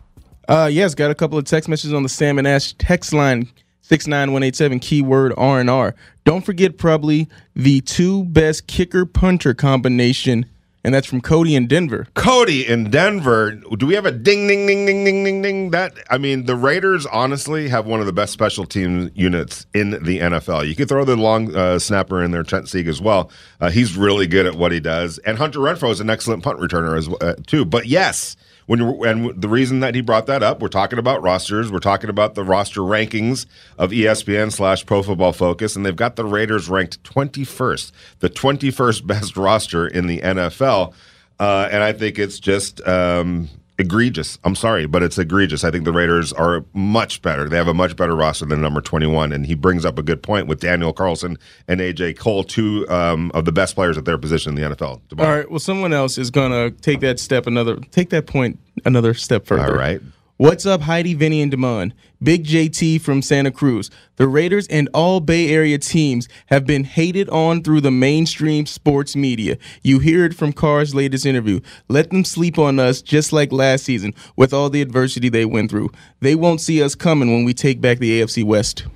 Uh, 0.47 0.71
yes, 0.71 0.95
got 0.95 1.11
a 1.11 1.17
couple 1.17 1.37
of 1.37 1.47
text 1.47 1.69
messages 1.69 1.93
on 1.93 2.05
the 2.05 2.09
Sam 2.09 2.39
and 2.39 2.47
Ash 2.47 2.75
text 2.75 3.13
line 3.13 3.49
six 3.85 4.07
nine 4.07 4.33
one 4.33 4.43
eight 4.43 4.57
seven 4.57 4.81
keyword 4.81 5.33
R 5.37 5.61
and 5.61 5.71
R. 5.71 5.95
Don't 6.25 6.45
forget 6.45 6.79
probably 6.79 7.29
the 7.55 7.83
two 7.83 8.25
best 8.25 8.67
kicker 8.67 9.05
punter 9.05 9.53
combination, 9.53 10.47
and 10.83 10.95
that's 10.95 11.07
from 11.07 11.21
Cody 11.21 11.55
in 11.55 11.67
Denver. 11.67 12.09
Cody 12.15 12.67
in 12.67 12.91
Denver. 12.91 13.53
Do 13.53 13.87
we 13.87 13.95
have 13.95 14.07
a 14.07 14.11
ding, 14.11 14.49
ding, 14.49 14.67
ding, 14.67 14.87
ding, 14.87 15.05
ding, 15.05 15.23
ding, 15.23 15.43
ding? 15.43 15.71
That 15.71 15.93
I 16.11 16.17
mean, 16.17 16.47
the 16.47 16.57
Raiders 16.57 17.05
honestly 17.07 17.69
have 17.69 17.85
one 17.87 18.01
of 18.01 18.07
the 18.07 18.13
best 18.13 18.33
special 18.33 18.65
team 18.65 19.11
units 19.15 19.67
in 19.75 19.91
the 19.91 20.19
NFL. 20.19 20.67
You 20.67 20.75
could 20.75 20.89
throw 20.89 21.05
the 21.05 21.17
long 21.17 21.55
uh, 21.55 21.79
snapper 21.79 22.23
in 22.23 22.31
there, 22.31 22.43
Trent 22.43 22.71
Sieg 22.71 22.89
as 22.89 23.03
well. 23.03 23.31
Uh, 23.61 23.71
he's 23.71 23.97
really 23.97 24.27
good 24.27 24.47
at 24.47 24.55
what 24.55 24.73
he 24.73 24.81
does, 24.81 25.19
and 25.19 25.37
Hunter 25.37 25.59
Renfrow 25.59 25.91
is 25.91 26.01
an 26.01 26.09
excellent 26.09 26.43
punt 26.43 26.59
returner 26.59 26.97
as 26.97 27.09
uh, 27.21 27.35
too. 27.47 27.65
But 27.65 27.87
yes. 27.87 28.37
When 28.67 28.79
you 28.79 29.05
and 29.05 29.41
the 29.41 29.49
reason 29.49 29.81
that 29.81 29.95
he 29.95 30.01
brought 30.01 30.27
that 30.27 30.43
up, 30.43 30.61
we're 30.61 30.69
talking 30.69 30.99
about 30.99 31.23
rosters. 31.23 31.71
We're 31.71 31.79
talking 31.81 32.11
about 32.11 32.35
the 32.35 32.45
roster 32.45 32.81
rankings 32.81 33.47
of 33.79 33.91
ESPN 33.91 34.53
slash 34.53 34.87
Pro 34.87 35.03
Football 35.03 35.33
Focus, 35.33 35.77
and 35.77 35.85
they've 35.85 35.95
got 35.95 36.17
the 36.17 36.25
Raiders 36.25 36.69
ranked 36.69 37.03
21st, 37.03 37.93
the 38.21 38.31
21st 38.31 39.07
best 39.07 39.37
roster 39.37 39.87
in 39.87 40.07
the 40.07 40.21
NFL. 40.21 40.95
Uh, 41.39 41.69
and 41.71 41.83
I 41.83 41.93
think 41.93 42.19
it's 42.19 42.39
just 42.39 42.87
um, 42.87 43.49
egregious. 43.79 44.39
I'm 44.45 44.55
sorry, 44.55 44.87
but 44.87 45.03
it's 45.03 45.19
egregious. 45.19 45.65
I 45.65 45.71
think 45.71 45.85
the 45.85 45.93
Raiders 45.93 46.33
are 46.33 46.65
much 46.73 47.23
better. 47.23 47.49
They 47.49 47.57
have 47.57 47.69
a 47.69 47.75
much 47.75 47.97
better 47.97 48.15
roster 48.15 48.47
than 48.47 48.61
number 48.61 48.81
21. 48.81 49.33
And 49.33 49.47
he 49.47 49.55
brings 49.55 49.85
up 49.85 49.99
a 49.99 50.03
good 50.03 50.23
point 50.23 50.47
with 50.47 50.61
Daniel 50.61 50.93
Carlson 50.93 51.39
and 51.67 51.81
AJ 51.81 52.19
Cole, 52.19 52.45
two 52.45 52.89
um, 52.89 53.31
of 53.35 53.45
the 53.45 53.53
best 53.53 53.75
players 53.75 53.99
at 53.99 54.05
their 54.05 54.19
position 54.19 54.57
in 54.57 54.71
the 54.71 54.77
NFL. 54.77 55.01
All 55.19 55.27
right, 55.27 55.51
well, 55.51 55.59
someone 55.59 55.93
else 55.93 56.19
is 56.19 56.31
gonna 56.31 56.71
take 56.71 57.01
that 57.01 57.19
step 57.19 57.47
another, 57.47 57.77
take 57.91 58.11
that 58.11 58.27
point 58.27 58.59
another 58.85 59.15
step 59.15 59.47
further. 59.47 59.73
All 59.73 59.79
right. 59.79 60.01
What's 60.37 60.67
up, 60.67 60.81
Heidi, 60.81 61.15
Vinny, 61.15 61.43
and 61.43 61.51
Damon? 61.53 61.95
Big 62.21 62.45
JT 62.45 63.01
from 63.03 63.23
Santa 63.23 63.53
Cruz. 63.53 63.89
The 64.17 64.27
Raiders 64.27 64.67
and 64.67 64.89
all 64.93 65.21
Bay 65.21 65.49
Area 65.49 65.79
teams 65.79 66.29
have 66.47 66.67
been 66.67 66.83
hated 66.83 67.29
on 67.29 67.63
through 67.63 67.83
the 67.83 67.93
mainstream 67.93 68.67
sports 68.67 69.15
media. 69.15 69.59
You 69.85 70.01
hear 70.01 70.25
it 70.25 70.35
from 70.35 70.53
Carr's 70.53 70.93
latest 70.93 71.25
interview. 71.25 71.61
Let 71.87 72.11
them 72.11 72.25
sleep 72.25 72.59
on 72.59 72.81
us 72.81 73.01
just 73.01 73.33
like 73.33 73.53
last 73.53 73.85
season 73.85 74.13
with 74.35 74.53
all 74.53 74.71
the 74.71 74.83
adversity 74.83 75.29
they 75.29 75.45
went 75.45 75.71
through. 75.71 75.91
They 76.19 76.35
won't 76.35 76.61
see 76.61 76.83
us 76.83 76.97
coming 76.97 77.31
when 77.31 77.45
we 77.45 77.55
take 77.55 77.81
back 77.81 78.01
the 78.01 78.21
AFC 78.21 78.43
West. 78.43 78.87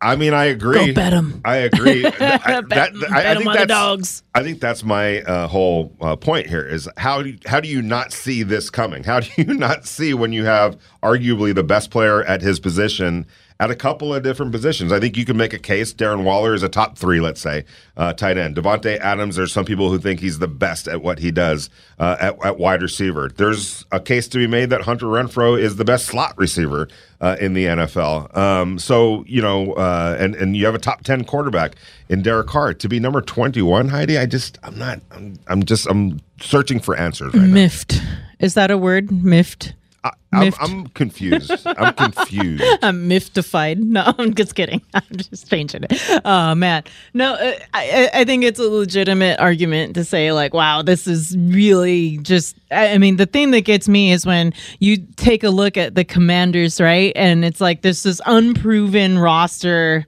I 0.00 0.14
mean, 0.16 0.32
I 0.32 0.44
agree. 0.46 0.86
Go 0.88 0.92
bet 0.94 1.12
'em. 1.12 1.40
I 1.44 1.56
agree. 1.56 2.06
I, 2.20 2.60
Bet- 2.60 2.68
that- 2.68 3.10
I- 3.10 3.32
I 3.32 3.34
think 3.34 3.46
that's- 3.50 3.66
dogs. 3.66 4.22
I 4.34 4.42
think 4.44 4.60
that's 4.60 4.84
my 4.84 5.22
uh, 5.22 5.48
whole 5.48 5.92
uh, 6.00 6.14
point 6.14 6.46
here 6.46 6.64
is 6.64 6.88
how 6.96 7.22
do 7.22 7.30
you, 7.30 7.38
how 7.46 7.58
do 7.58 7.68
you 7.68 7.82
not 7.82 8.12
see 8.12 8.44
this 8.44 8.70
coming? 8.70 9.02
How 9.02 9.20
do 9.20 9.28
you 9.36 9.54
not 9.54 9.86
see 9.86 10.14
when 10.14 10.32
you 10.32 10.44
have 10.44 10.78
arguably 11.02 11.52
the 11.54 11.64
best 11.64 11.90
player 11.90 12.22
at 12.24 12.42
his 12.42 12.60
position 12.60 13.26
at 13.60 13.70
a 13.70 13.74
couple 13.74 14.14
of 14.14 14.22
different 14.22 14.52
positions? 14.52 14.92
I 14.92 15.00
think 15.00 15.16
you 15.16 15.24
can 15.24 15.36
make 15.36 15.52
a 15.52 15.58
case. 15.58 15.92
Darren 15.92 16.24
Waller 16.24 16.54
is 16.54 16.62
a 16.62 16.68
top 16.68 16.96
three, 16.96 17.20
let's 17.20 17.40
say, 17.40 17.64
uh, 17.96 18.12
tight 18.12 18.38
end. 18.38 18.56
Davante 18.56 18.98
Adams. 18.98 19.36
There's 19.36 19.52
some 19.52 19.64
people 19.64 19.90
who 19.90 19.98
think 19.98 20.20
he's 20.20 20.38
the 20.38 20.48
best 20.48 20.88
at 20.88 21.02
what 21.02 21.18
he 21.18 21.30
does 21.30 21.70
uh, 21.98 22.16
at, 22.20 22.44
at 22.44 22.58
wide 22.58 22.82
receiver. 22.82 23.28
There's 23.28 23.84
a 23.90 24.00
case 24.00 24.28
to 24.28 24.38
be 24.38 24.46
made 24.46 24.70
that 24.70 24.82
Hunter 24.82 25.06
Renfrow 25.06 25.58
is 25.58 25.76
the 25.76 25.84
best 25.84 26.06
slot 26.06 26.36
receiver 26.38 26.88
uh, 27.20 27.36
in 27.40 27.54
the 27.54 27.64
NFL. 27.66 28.36
Um, 28.36 28.78
so 28.78 29.24
you 29.26 29.42
know, 29.42 29.72
uh, 29.72 30.16
and 30.18 30.34
and 30.36 30.56
you 30.56 30.64
have 30.66 30.74
a 30.74 30.78
top 30.78 31.02
ten 31.02 31.24
quarterback 31.24 31.74
in 32.08 32.22
Derek 32.22 32.46
Carr 32.46 32.74
to 32.74 32.88
be 32.88 33.00
number 33.00 33.20
twenty 33.20 33.62
one. 33.62 33.88
Heidi, 33.88 34.18
I 34.18 34.26
just 34.26 34.58
I'm 34.62 34.78
not 34.78 35.00
I'm, 35.10 35.38
I'm 35.48 35.64
just 35.64 35.86
I'm 35.88 36.20
searching 36.40 36.80
for 36.80 36.96
answers 36.96 37.34
right 37.34 37.42
now. 37.42 37.54
Miffed. 37.54 38.00
Is 38.38 38.54
that 38.54 38.70
a 38.70 38.78
word? 38.78 39.10
Miffed. 39.10 39.74
I, 40.04 40.12
I'm, 40.32 40.52
I'm 40.60 40.86
confused. 40.88 41.50
I'm 41.66 41.94
confused. 41.94 42.62
I'm 42.82 43.08
mystified. 43.08 43.80
No, 43.80 44.14
I'm 44.18 44.34
just 44.34 44.54
kidding. 44.54 44.82
I'm 44.94 45.16
just 45.16 45.50
changing 45.50 45.84
it. 45.88 46.20
Oh 46.24 46.54
man, 46.54 46.84
no, 47.14 47.34
uh, 47.34 47.52
I, 47.74 48.10
I 48.14 48.24
think 48.24 48.44
it's 48.44 48.60
a 48.60 48.68
legitimate 48.68 49.40
argument 49.40 49.94
to 49.94 50.04
say 50.04 50.32
like, 50.32 50.54
wow, 50.54 50.82
this 50.82 51.06
is 51.06 51.36
really 51.36 52.18
just. 52.18 52.56
I 52.70 52.94
I 52.94 52.98
mean, 52.98 53.16
the 53.16 53.26
thing 53.26 53.50
that 53.52 53.62
gets 53.62 53.88
me 53.88 54.12
is 54.12 54.24
when 54.24 54.52
you 54.78 54.98
take 55.16 55.42
a 55.42 55.50
look 55.50 55.76
at 55.76 55.94
the 55.94 56.04
Commanders, 56.04 56.80
right, 56.80 57.12
and 57.16 57.44
it's 57.44 57.60
like 57.60 57.82
there's 57.82 58.02
this 58.02 58.20
unproven 58.26 59.18
roster 59.18 60.06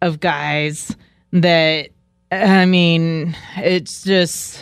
of 0.00 0.20
guys 0.20 0.94
that. 1.32 1.88
I 2.30 2.64
mean, 2.64 3.36
it's 3.58 4.04
just 4.04 4.58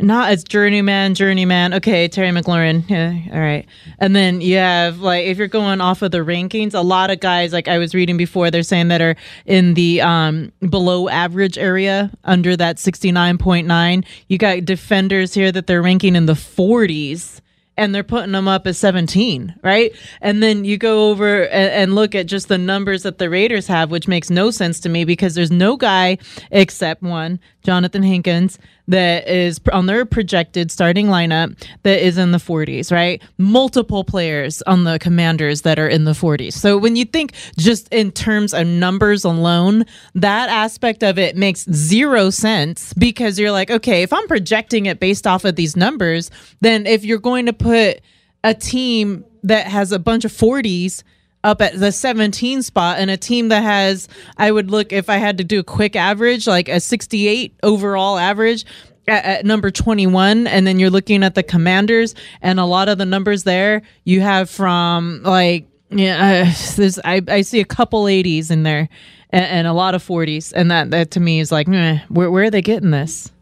not 0.00 0.30
as 0.30 0.44
journeyman, 0.44 1.14
journeyman. 1.14 1.74
Okay, 1.74 2.08
Terry 2.08 2.28
McLaurin. 2.28 2.88
Yeah, 2.88 3.14
all 3.32 3.40
right. 3.40 3.66
And 3.98 4.14
then 4.14 4.40
you 4.40 4.56
have 4.56 5.00
like 5.00 5.26
if 5.26 5.38
you're 5.38 5.48
going 5.48 5.80
off 5.80 6.02
of 6.02 6.10
the 6.10 6.18
rankings, 6.18 6.74
a 6.74 6.80
lot 6.80 7.10
of 7.10 7.20
guys 7.20 7.52
like 7.52 7.68
I 7.68 7.78
was 7.78 7.94
reading 7.94 8.16
before, 8.16 8.50
they're 8.50 8.62
saying 8.62 8.88
that 8.88 9.00
are 9.00 9.16
in 9.46 9.74
the 9.74 10.00
um 10.00 10.52
below 10.68 11.08
average 11.08 11.58
area, 11.58 12.10
under 12.24 12.56
that 12.56 12.76
69.9. 12.76 14.04
You 14.28 14.38
got 14.38 14.64
defenders 14.64 15.34
here 15.34 15.50
that 15.52 15.66
they're 15.66 15.82
ranking 15.82 16.14
in 16.14 16.26
the 16.26 16.34
40s 16.34 17.40
and 17.78 17.94
they're 17.94 18.02
putting 18.02 18.32
them 18.32 18.48
up 18.48 18.66
as 18.66 18.76
17, 18.76 19.54
right? 19.62 19.92
And 20.20 20.42
then 20.42 20.64
you 20.64 20.76
go 20.76 21.10
over 21.10 21.44
and, 21.44 21.70
and 21.70 21.94
look 21.94 22.14
at 22.14 22.26
just 22.26 22.48
the 22.48 22.58
numbers 22.58 23.04
that 23.04 23.18
the 23.18 23.30
Raiders 23.30 23.68
have, 23.68 23.90
which 23.90 24.08
makes 24.08 24.30
no 24.30 24.50
sense 24.50 24.80
to 24.80 24.88
me 24.88 25.04
because 25.04 25.36
there's 25.36 25.52
no 25.52 25.76
guy 25.76 26.18
except 26.50 27.02
one, 27.02 27.38
Johnathan 27.64 28.04
Hankins, 28.04 28.58
that 28.88 29.28
is 29.28 29.60
on 29.72 29.86
their 29.86 30.04
projected 30.04 30.72
starting 30.72 31.06
lineup 31.06 31.56
that 31.82 32.04
is 32.04 32.18
in 32.18 32.32
the 32.32 32.38
40s, 32.38 32.90
right? 32.90 33.22
Multiple 33.36 34.02
players 34.02 34.62
on 34.62 34.84
the 34.84 34.98
commanders 34.98 35.62
that 35.62 35.78
are 35.78 35.88
in 35.88 36.04
the 36.04 36.12
40s. 36.12 36.54
So 36.54 36.76
when 36.78 36.96
you 36.96 37.04
think 37.04 37.34
just 37.56 37.88
in 37.92 38.10
terms 38.10 38.52
of 38.52 38.66
numbers 38.66 39.24
alone, 39.24 39.84
that 40.14 40.48
aspect 40.48 41.02
of 41.04 41.18
it 41.18 41.36
makes 41.36 41.64
zero 41.70 42.30
sense 42.30 42.92
because 42.94 43.38
you're 43.38 43.52
like, 43.52 43.70
okay, 43.70 44.02
if 44.02 44.12
I'm 44.12 44.26
projecting 44.26 44.86
it 44.86 44.98
based 44.98 45.26
off 45.26 45.44
of 45.44 45.56
these 45.56 45.76
numbers, 45.76 46.30
then 46.60 46.86
if 46.86 47.04
you're 47.04 47.18
going 47.18 47.46
to 47.46 47.52
put 47.52 48.00
a 48.42 48.54
team 48.54 49.24
that 49.42 49.66
has 49.66 49.92
a 49.92 49.98
bunch 49.98 50.24
of 50.24 50.32
40s 50.32 51.02
up 51.48 51.62
at 51.62 51.78
the 51.80 51.90
17 51.90 52.62
spot 52.62 52.98
and 52.98 53.10
a 53.10 53.16
team 53.16 53.48
that 53.48 53.62
has 53.62 54.06
I 54.36 54.52
would 54.52 54.70
look 54.70 54.92
if 54.92 55.08
I 55.08 55.16
had 55.16 55.38
to 55.38 55.44
do 55.44 55.60
a 55.60 55.64
quick 55.64 55.96
average 55.96 56.46
like 56.46 56.68
a 56.68 56.78
68 56.78 57.54
overall 57.62 58.18
average 58.18 58.66
at, 59.06 59.24
at 59.24 59.46
number 59.46 59.70
21 59.70 60.46
and 60.46 60.66
then 60.66 60.78
you're 60.78 60.90
looking 60.90 61.24
at 61.24 61.34
the 61.34 61.42
commanders 61.42 62.14
and 62.42 62.60
a 62.60 62.66
lot 62.66 62.90
of 62.90 62.98
the 62.98 63.06
numbers 63.06 63.44
there 63.44 63.80
you 64.04 64.20
have 64.20 64.50
from 64.50 65.22
like 65.22 65.66
yeah 65.88 66.44
uh, 66.78 66.90
I, 67.04 67.22
I 67.26 67.40
see 67.40 67.60
a 67.60 67.64
couple 67.64 68.04
80s 68.04 68.50
in 68.50 68.62
there 68.62 68.90
and, 69.30 69.44
and 69.46 69.66
a 69.66 69.72
lot 69.72 69.94
of 69.94 70.06
40s 70.06 70.52
and 70.54 70.70
that 70.70 70.90
that 70.90 71.12
to 71.12 71.20
me 71.20 71.40
is 71.40 71.50
like 71.50 71.66
meh, 71.66 72.00
where, 72.08 72.30
where 72.30 72.44
are 72.44 72.50
they 72.50 72.62
getting 72.62 72.90
this 72.90 73.32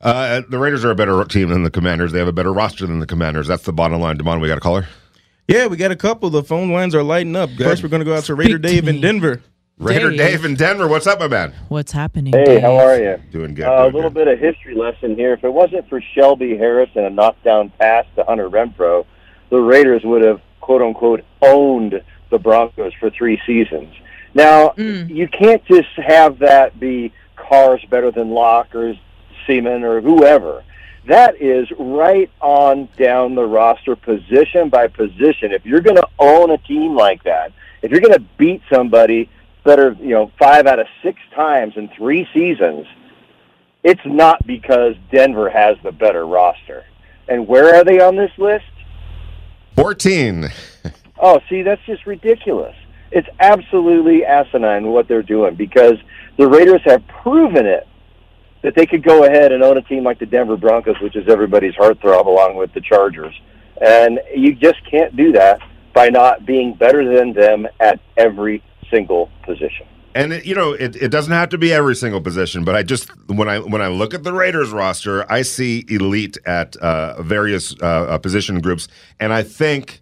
Uh, 0.00 0.40
the 0.48 0.58
Raiders 0.58 0.82
are 0.82 0.90
a 0.90 0.94
better 0.94 1.24
team 1.24 1.48
than 1.48 1.62
the 1.62 1.70
Commanders. 1.70 2.12
They 2.12 2.18
have 2.20 2.28
a 2.28 2.32
better 2.32 2.52
roster 2.52 2.86
than 2.86 3.00
the 3.00 3.06
Commanders. 3.06 3.48
That's 3.48 3.64
the 3.64 3.72
bottom 3.72 4.00
line. 4.00 4.18
Demond, 4.18 4.40
we 4.40 4.46
got 4.46 4.58
a 4.58 4.60
caller. 4.60 4.86
Yeah, 5.48 5.66
we 5.68 5.76
got 5.76 5.92
a 5.92 5.96
couple. 5.96 6.28
The 6.30 6.42
phone 6.42 6.72
lines 6.72 6.94
are 6.94 7.02
lighting 7.02 7.36
up. 7.36 7.50
First, 7.50 7.82
we're 7.82 7.88
going 7.88 8.00
to 8.00 8.04
go 8.04 8.14
out 8.16 8.24
to 8.24 8.34
Raider 8.34 8.54
Speak 8.58 8.62
to 8.62 8.68
Dave 8.68 8.88
in 8.88 8.96
me. 8.96 9.00
Denver. 9.00 9.42
Raider 9.78 10.10
Dave. 10.10 10.18
Dave 10.18 10.44
in 10.44 10.54
Denver. 10.54 10.88
What's 10.88 11.06
up, 11.06 11.20
my 11.20 11.28
man? 11.28 11.52
what's 11.68 11.92
happening 11.92 12.32
Hey, 12.32 12.44
Dave? 12.44 12.62
how 12.62 12.76
are 12.76 12.96
you? 12.98 13.18
Doing 13.30 13.54
good. 13.54 13.66
Uh, 13.66 13.84
a 13.84 13.86
little 13.86 14.02
good. 14.10 14.14
bit 14.14 14.28
of 14.28 14.38
history 14.38 14.74
lesson 14.74 15.14
here. 15.14 15.34
If 15.34 15.44
it 15.44 15.52
wasn't 15.52 15.88
for 15.88 16.00
Shelby 16.14 16.56
Harris 16.56 16.90
and 16.94 17.04
a 17.04 17.10
knockdown 17.10 17.70
pass 17.78 18.06
to 18.16 18.24
Hunter 18.24 18.48
Renfrow, 18.48 19.04
the 19.50 19.58
Raiders 19.58 20.02
would 20.04 20.24
have 20.24 20.40
"quote 20.60 20.82
unquote" 20.82 21.22
owned 21.42 22.02
the 22.30 22.38
Broncos 22.38 22.92
for 22.98 23.10
three 23.10 23.40
seasons. 23.46 23.94
Now, 24.34 24.72
you 24.76 25.28
can't 25.28 25.64
just 25.66 25.88
have 25.96 26.38
that 26.40 26.80
be 26.80 27.12
Carr's 27.36 27.84
better 27.88 28.10
than 28.10 28.30
Lock 28.30 28.74
or 28.74 28.94
Siemian 29.46 29.84
or 29.84 30.00
whoever. 30.00 30.64
That 31.06 31.40
is 31.40 31.68
right 31.78 32.30
on 32.40 32.88
down 32.96 33.36
the 33.36 33.44
roster, 33.44 33.94
position 33.94 34.68
by 34.68 34.88
position. 34.88 35.52
If 35.52 35.64
you're 35.64 35.80
going 35.80 35.96
to 35.96 36.08
own 36.18 36.50
a 36.50 36.58
team 36.58 36.96
like 36.96 37.22
that, 37.24 37.52
if 37.82 37.92
you're 37.92 38.00
going 38.00 38.14
to 38.14 38.24
beat 38.38 38.62
somebody 38.72 39.30
better, 39.64 39.96
you 40.00 40.10
know, 40.10 40.32
five 40.38 40.66
out 40.66 40.80
of 40.80 40.86
six 41.02 41.20
times 41.34 41.74
in 41.76 41.88
three 41.96 42.28
seasons, 42.34 42.86
it's 43.84 44.00
not 44.04 44.44
because 44.46 44.96
Denver 45.12 45.48
has 45.48 45.76
the 45.84 45.92
better 45.92 46.26
roster. 46.26 46.84
And 47.28 47.46
where 47.46 47.76
are 47.76 47.84
they 47.84 48.00
on 48.00 48.16
this 48.16 48.32
list? 48.36 48.64
14. 49.76 50.50
Oh, 51.18 51.40
see, 51.48 51.62
that's 51.62 51.80
just 51.86 52.04
ridiculous. 52.04 52.76
It's 53.10 53.26
absolutely 53.40 54.26
asinine 54.26 54.88
what 54.88 55.08
they're 55.08 55.22
doing 55.22 55.54
because 55.54 55.94
the 56.36 56.46
Raiders 56.46 56.82
have 56.84 57.06
proven 57.08 57.64
it 57.64 57.88
that 58.62 58.74
they 58.74 58.86
could 58.86 59.02
go 59.02 59.24
ahead 59.24 59.52
and 59.52 59.62
own 59.62 59.76
a 59.76 59.82
team 59.82 60.04
like 60.04 60.18
the 60.18 60.26
Denver 60.26 60.56
Broncos, 60.56 61.00
which 61.00 61.16
is 61.16 61.28
everybody's 61.28 61.74
heartthrob, 61.74 62.26
along 62.26 62.56
with 62.56 62.72
the 62.72 62.80
Chargers. 62.80 63.34
And 63.80 64.20
you 64.34 64.54
just 64.54 64.84
can't 64.90 65.14
do 65.16 65.32
that 65.32 65.60
by 65.94 66.08
not 66.08 66.46
being 66.46 66.74
better 66.74 67.16
than 67.16 67.32
them 67.32 67.66
at 67.80 68.00
every 68.16 68.62
single 68.90 69.30
position. 69.44 69.86
And 70.14 70.32
it, 70.32 70.46
you 70.46 70.54
know, 70.54 70.72
it, 70.72 70.96
it 70.96 71.10
doesn't 71.10 71.32
have 71.32 71.50
to 71.50 71.58
be 71.58 71.72
every 71.74 71.94
single 71.94 72.22
position, 72.22 72.64
but 72.64 72.74
I 72.74 72.82
just 72.82 73.10
when 73.26 73.48
I 73.50 73.58
when 73.58 73.82
I 73.82 73.88
look 73.88 74.14
at 74.14 74.24
the 74.24 74.32
Raiders 74.32 74.70
roster, 74.70 75.30
I 75.30 75.42
see 75.42 75.84
elite 75.90 76.38
at 76.46 76.74
uh, 76.76 77.20
various 77.22 77.74
uh, 77.82 77.84
uh, 77.84 78.18
position 78.18 78.60
groups, 78.62 78.88
and 79.20 79.30
I 79.30 79.42
think 79.42 80.00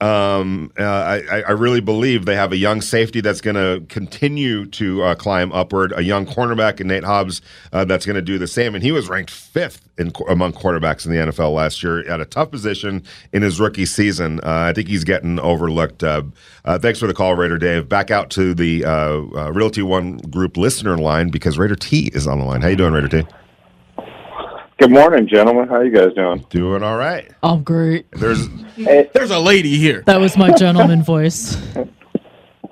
um, 0.00 0.70
uh, 0.78 0.82
I, 0.82 1.42
I 1.48 1.52
really 1.52 1.80
believe 1.80 2.26
they 2.26 2.36
have 2.36 2.52
a 2.52 2.56
young 2.56 2.82
safety 2.82 3.22
that's 3.22 3.40
going 3.40 3.56
to 3.56 3.84
continue 3.88 4.66
to 4.66 5.02
uh, 5.02 5.14
climb 5.14 5.52
upward, 5.52 5.94
a 5.96 6.02
young 6.02 6.26
cornerback 6.26 6.80
in 6.80 6.88
Nate 6.88 7.04
Hobbs 7.04 7.40
uh, 7.72 7.86
that's 7.86 8.04
going 8.04 8.16
to 8.16 8.22
do 8.22 8.36
the 8.36 8.46
same, 8.46 8.74
and 8.74 8.84
he 8.84 8.92
was 8.92 9.08
ranked 9.08 9.30
fifth 9.30 9.88
in 9.96 10.12
among 10.28 10.52
quarterbacks 10.52 11.06
in 11.06 11.12
the 11.12 11.18
NFL 11.18 11.54
last 11.54 11.82
year 11.82 12.06
at 12.10 12.20
a 12.20 12.26
tough 12.26 12.50
position 12.50 13.02
in 13.32 13.40
his 13.40 13.58
rookie 13.58 13.86
season. 13.86 14.38
Uh, 14.40 14.66
I 14.68 14.74
think 14.74 14.88
he's 14.88 15.04
getting 15.04 15.38
overlooked. 15.38 16.04
Uh, 16.04 16.24
uh, 16.66 16.78
thanks 16.78 16.98
for 16.98 17.06
the 17.06 17.14
call, 17.14 17.34
Raider 17.34 17.56
Dave. 17.56 17.88
Back 17.88 18.10
out 18.10 18.28
to 18.30 18.52
the 18.52 18.84
Realty 19.54 19.80
One 19.82 20.18
Group 20.18 20.58
listener 20.58 20.98
line 20.98 21.30
because 21.30 21.56
Raider 21.56 21.76
T 21.76 22.10
is 22.12 22.26
on 22.26 22.38
the 22.38 22.44
line. 22.44 22.60
How 22.60 22.68
you 22.68 22.76
doing, 22.76 22.92
Raider 22.92 23.22
T? 23.22 23.26
Good 24.78 24.90
morning, 24.90 25.26
gentlemen. 25.26 25.68
How 25.68 25.80
you 25.80 25.90
guys 25.90 26.12
doing? 26.14 26.44
Doing 26.50 26.82
all 26.82 26.96
right. 26.98 27.30
oh 27.42 27.56
great 27.58 28.10
There's 28.12 28.48
There's 28.76 29.30
a 29.30 29.38
lady 29.38 29.76
here. 29.78 30.02
that 30.06 30.20
was 30.20 30.36
my 30.36 30.52
gentleman 30.52 31.02
voice 31.02 31.56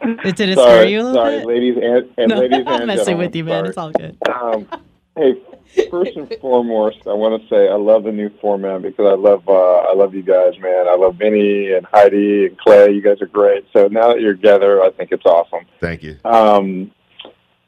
It 0.02 0.36
Did 0.36 0.50
it 0.50 0.58
scare 0.58 0.86
you 0.86 1.00
a 1.00 1.02
little 1.02 1.14
sorry, 1.14 1.38
bit? 1.38 1.46
ladies 1.46 1.76
and, 1.82 2.10
and 2.18 2.28
No, 2.28 2.40
ladies 2.40 2.58
I'm 2.66 2.74
and 2.82 2.86
messing 2.88 3.04
gentlemen. 3.06 3.26
with 3.26 3.36
you, 3.36 3.44
man. 3.44 3.54
Sorry. 3.54 3.68
It's 3.68 3.78
all 3.78 3.90
good. 3.90 4.18
Um, 4.28 4.68
hey, 5.16 5.88
first 5.90 6.16
and 6.16 6.30
foremost, 6.42 6.98
I 7.06 7.14
want 7.14 7.40
to 7.42 7.48
say 7.48 7.68
I 7.70 7.74
love 7.76 8.04
the 8.04 8.12
new 8.12 8.30
format 8.38 8.82
because 8.82 9.06
I 9.06 9.14
love 9.14 9.48
uh, 9.48 9.52
I 9.78 9.94
love 9.94 10.14
you 10.14 10.22
guys, 10.22 10.58
man. 10.60 10.86
I 10.88 10.96
love 10.96 11.16
Vinny 11.16 11.72
and 11.72 11.86
Heidi 11.86 12.46
and 12.46 12.58
Clay. 12.58 12.90
You 12.90 13.00
guys 13.00 13.22
are 13.22 13.26
great. 13.26 13.64
So 13.72 13.88
now 13.88 14.08
that 14.08 14.20
you're 14.20 14.34
together, 14.34 14.82
I 14.82 14.90
think 14.90 15.10
it's 15.10 15.24
awesome. 15.24 15.64
thank 15.80 16.02
you. 16.02 16.18
Um, 16.26 16.90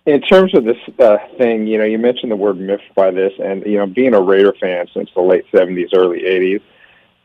in 0.06 0.20
terms 0.20 0.54
of 0.54 0.64
this 0.64 0.78
uh, 1.00 1.18
thing, 1.36 1.66
you 1.66 1.78
know, 1.78 1.84
you 1.84 1.98
mentioned 1.98 2.30
the 2.30 2.36
word 2.36 2.58
"miffed" 2.58 2.94
by 2.94 3.10
this, 3.10 3.32
and 3.42 3.66
you 3.66 3.78
know, 3.78 3.86
being 3.86 4.14
a 4.14 4.20
Raider 4.20 4.54
fan 4.60 4.86
since 4.94 5.10
the 5.14 5.20
late 5.20 5.44
'70s, 5.52 5.88
early 5.92 6.20
'80s, 6.20 6.62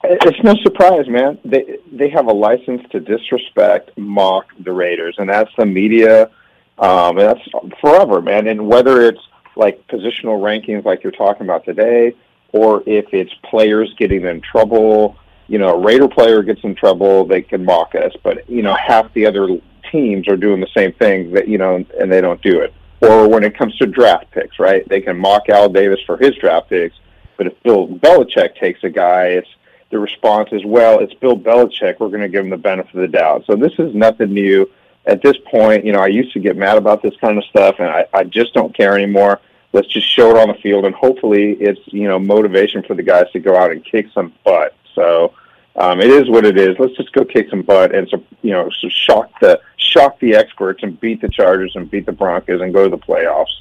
it's 0.03 0.43
no 0.43 0.55
surprise, 0.63 1.07
man. 1.07 1.37
They 1.45 1.77
they 1.91 2.09
have 2.09 2.27
a 2.27 2.33
license 2.33 2.81
to 2.91 2.99
disrespect, 2.99 3.91
mock 3.97 4.47
the 4.59 4.71
Raiders, 4.71 5.15
and 5.19 5.29
that's 5.29 5.51
the 5.57 5.65
media. 5.65 6.31
Um, 6.79 7.19
and 7.19 7.29
that's 7.29 7.75
forever, 7.79 8.21
man. 8.21 8.47
And 8.47 8.67
whether 8.67 9.01
it's 9.01 9.21
like 9.55 9.85
positional 9.87 10.41
rankings, 10.41 10.83
like 10.83 11.03
you're 11.03 11.11
talking 11.11 11.43
about 11.43 11.63
today, 11.63 12.15
or 12.51 12.81
if 12.87 13.13
it's 13.13 13.33
players 13.43 13.93
getting 13.99 14.25
in 14.25 14.41
trouble, 14.41 15.15
you 15.47 15.59
know, 15.59 15.75
a 15.75 15.77
Raider 15.77 16.07
player 16.07 16.41
gets 16.41 16.63
in 16.63 16.73
trouble, 16.73 17.25
they 17.25 17.43
can 17.43 17.63
mock 17.63 17.93
us. 17.93 18.13
But 18.23 18.49
you 18.49 18.63
know, 18.63 18.75
half 18.75 19.13
the 19.13 19.27
other 19.27 19.59
teams 19.91 20.27
are 20.27 20.37
doing 20.37 20.59
the 20.59 20.67
same 20.75 20.93
thing 20.93 21.31
that 21.33 21.47
you 21.47 21.57
know, 21.57 21.85
and 21.99 22.11
they 22.11 22.21
don't 22.21 22.41
do 22.41 22.59
it. 22.61 22.73
Or 23.01 23.27
when 23.27 23.43
it 23.43 23.57
comes 23.57 23.75
to 23.77 23.87
draft 23.87 24.31
picks, 24.31 24.59
right? 24.59 24.87
They 24.87 25.01
can 25.01 25.17
mock 25.17 25.49
Al 25.49 25.69
Davis 25.69 25.99
for 26.05 26.17
his 26.17 26.35
draft 26.35 26.69
picks, 26.69 26.95
but 27.37 27.47
if 27.47 27.63
Bill 27.63 27.87
Belichick 27.87 28.55
takes 28.55 28.83
a 28.83 28.89
guy, 28.89 29.25
it's 29.27 29.49
the 29.91 29.99
response 29.99 30.49
is, 30.51 30.63
well, 30.65 30.99
it's 30.99 31.13
Bill 31.15 31.37
Belichick. 31.37 31.99
We're 31.99 32.09
going 32.09 32.21
to 32.21 32.29
give 32.29 32.45
him 32.45 32.49
the 32.49 32.57
benefit 32.57 32.95
of 32.95 33.01
the 33.01 33.07
doubt. 33.07 33.43
So 33.45 33.55
this 33.55 33.73
is 33.77 33.93
nothing 33.93 34.33
new. 34.33 34.69
At 35.05 35.21
this 35.21 35.35
point, 35.49 35.85
you 35.85 35.91
know, 35.91 35.99
I 35.99 36.07
used 36.07 36.33
to 36.33 36.39
get 36.39 36.55
mad 36.55 36.77
about 36.77 37.01
this 37.01 37.15
kind 37.19 37.37
of 37.37 37.43
stuff, 37.45 37.75
and 37.79 37.89
I, 37.89 38.05
I 38.13 38.23
just 38.23 38.53
don't 38.53 38.75
care 38.75 38.95
anymore. 38.95 39.41
Let's 39.73 39.87
just 39.87 40.07
show 40.07 40.29
it 40.31 40.37
on 40.37 40.49
the 40.49 40.61
field, 40.61 40.85
and 40.85 40.93
hopefully, 40.93 41.53
it's 41.53 41.79
you 41.87 42.07
know 42.07 42.19
motivation 42.19 42.83
for 42.83 42.93
the 42.93 43.03
guys 43.03 43.31
to 43.31 43.39
go 43.39 43.55
out 43.55 43.71
and 43.71 43.83
kick 43.83 44.07
some 44.13 44.33
butt. 44.43 44.75
So 44.95 45.33
um, 45.75 45.99
it 45.99 46.09
is 46.09 46.29
what 46.29 46.45
it 46.45 46.57
is. 46.57 46.75
Let's 46.79 46.95
just 46.95 47.11
go 47.13 47.23
kick 47.23 47.49
some 47.49 47.61
butt 47.61 47.93
and 47.93 48.07
so 48.09 48.23
you 48.41 48.51
know 48.51 48.69
so 48.79 48.89
shock 48.89 49.31
the 49.39 49.59
shock 49.77 50.19
the 50.19 50.35
experts 50.35 50.83
and 50.83 50.99
beat 50.99 51.21
the 51.21 51.29
Chargers 51.29 51.73
and 51.75 51.89
beat 51.89 52.05
the 52.05 52.11
Broncos 52.11 52.61
and 52.61 52.73
go 52.73 52.83
to 52.83 52.89
the 52.89 52.97
playoffs. 52.97 53.51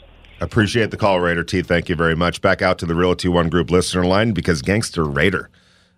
Appreciate 0.40 0.90
the 0.90 0.96
call, 0.96 1.20
Raider 1.20 1.44
T. 1.44 1.60
Thank 1.60 1.88
you 1.88 1.96
very 1.96 2.16
much. 2.16 2.40
Back 2.40 2.62
out 2.62 2.78
to 2.78 2.86
the 2.86 2.94
Realty 2.94 3.28
One 3.28 3.50
Group 3.50 3.70
listener 3.70 4.06
line 4.06 4.32
because 4.32 4.62
Gangster 4.62 5.04
Raider 5.04 5.50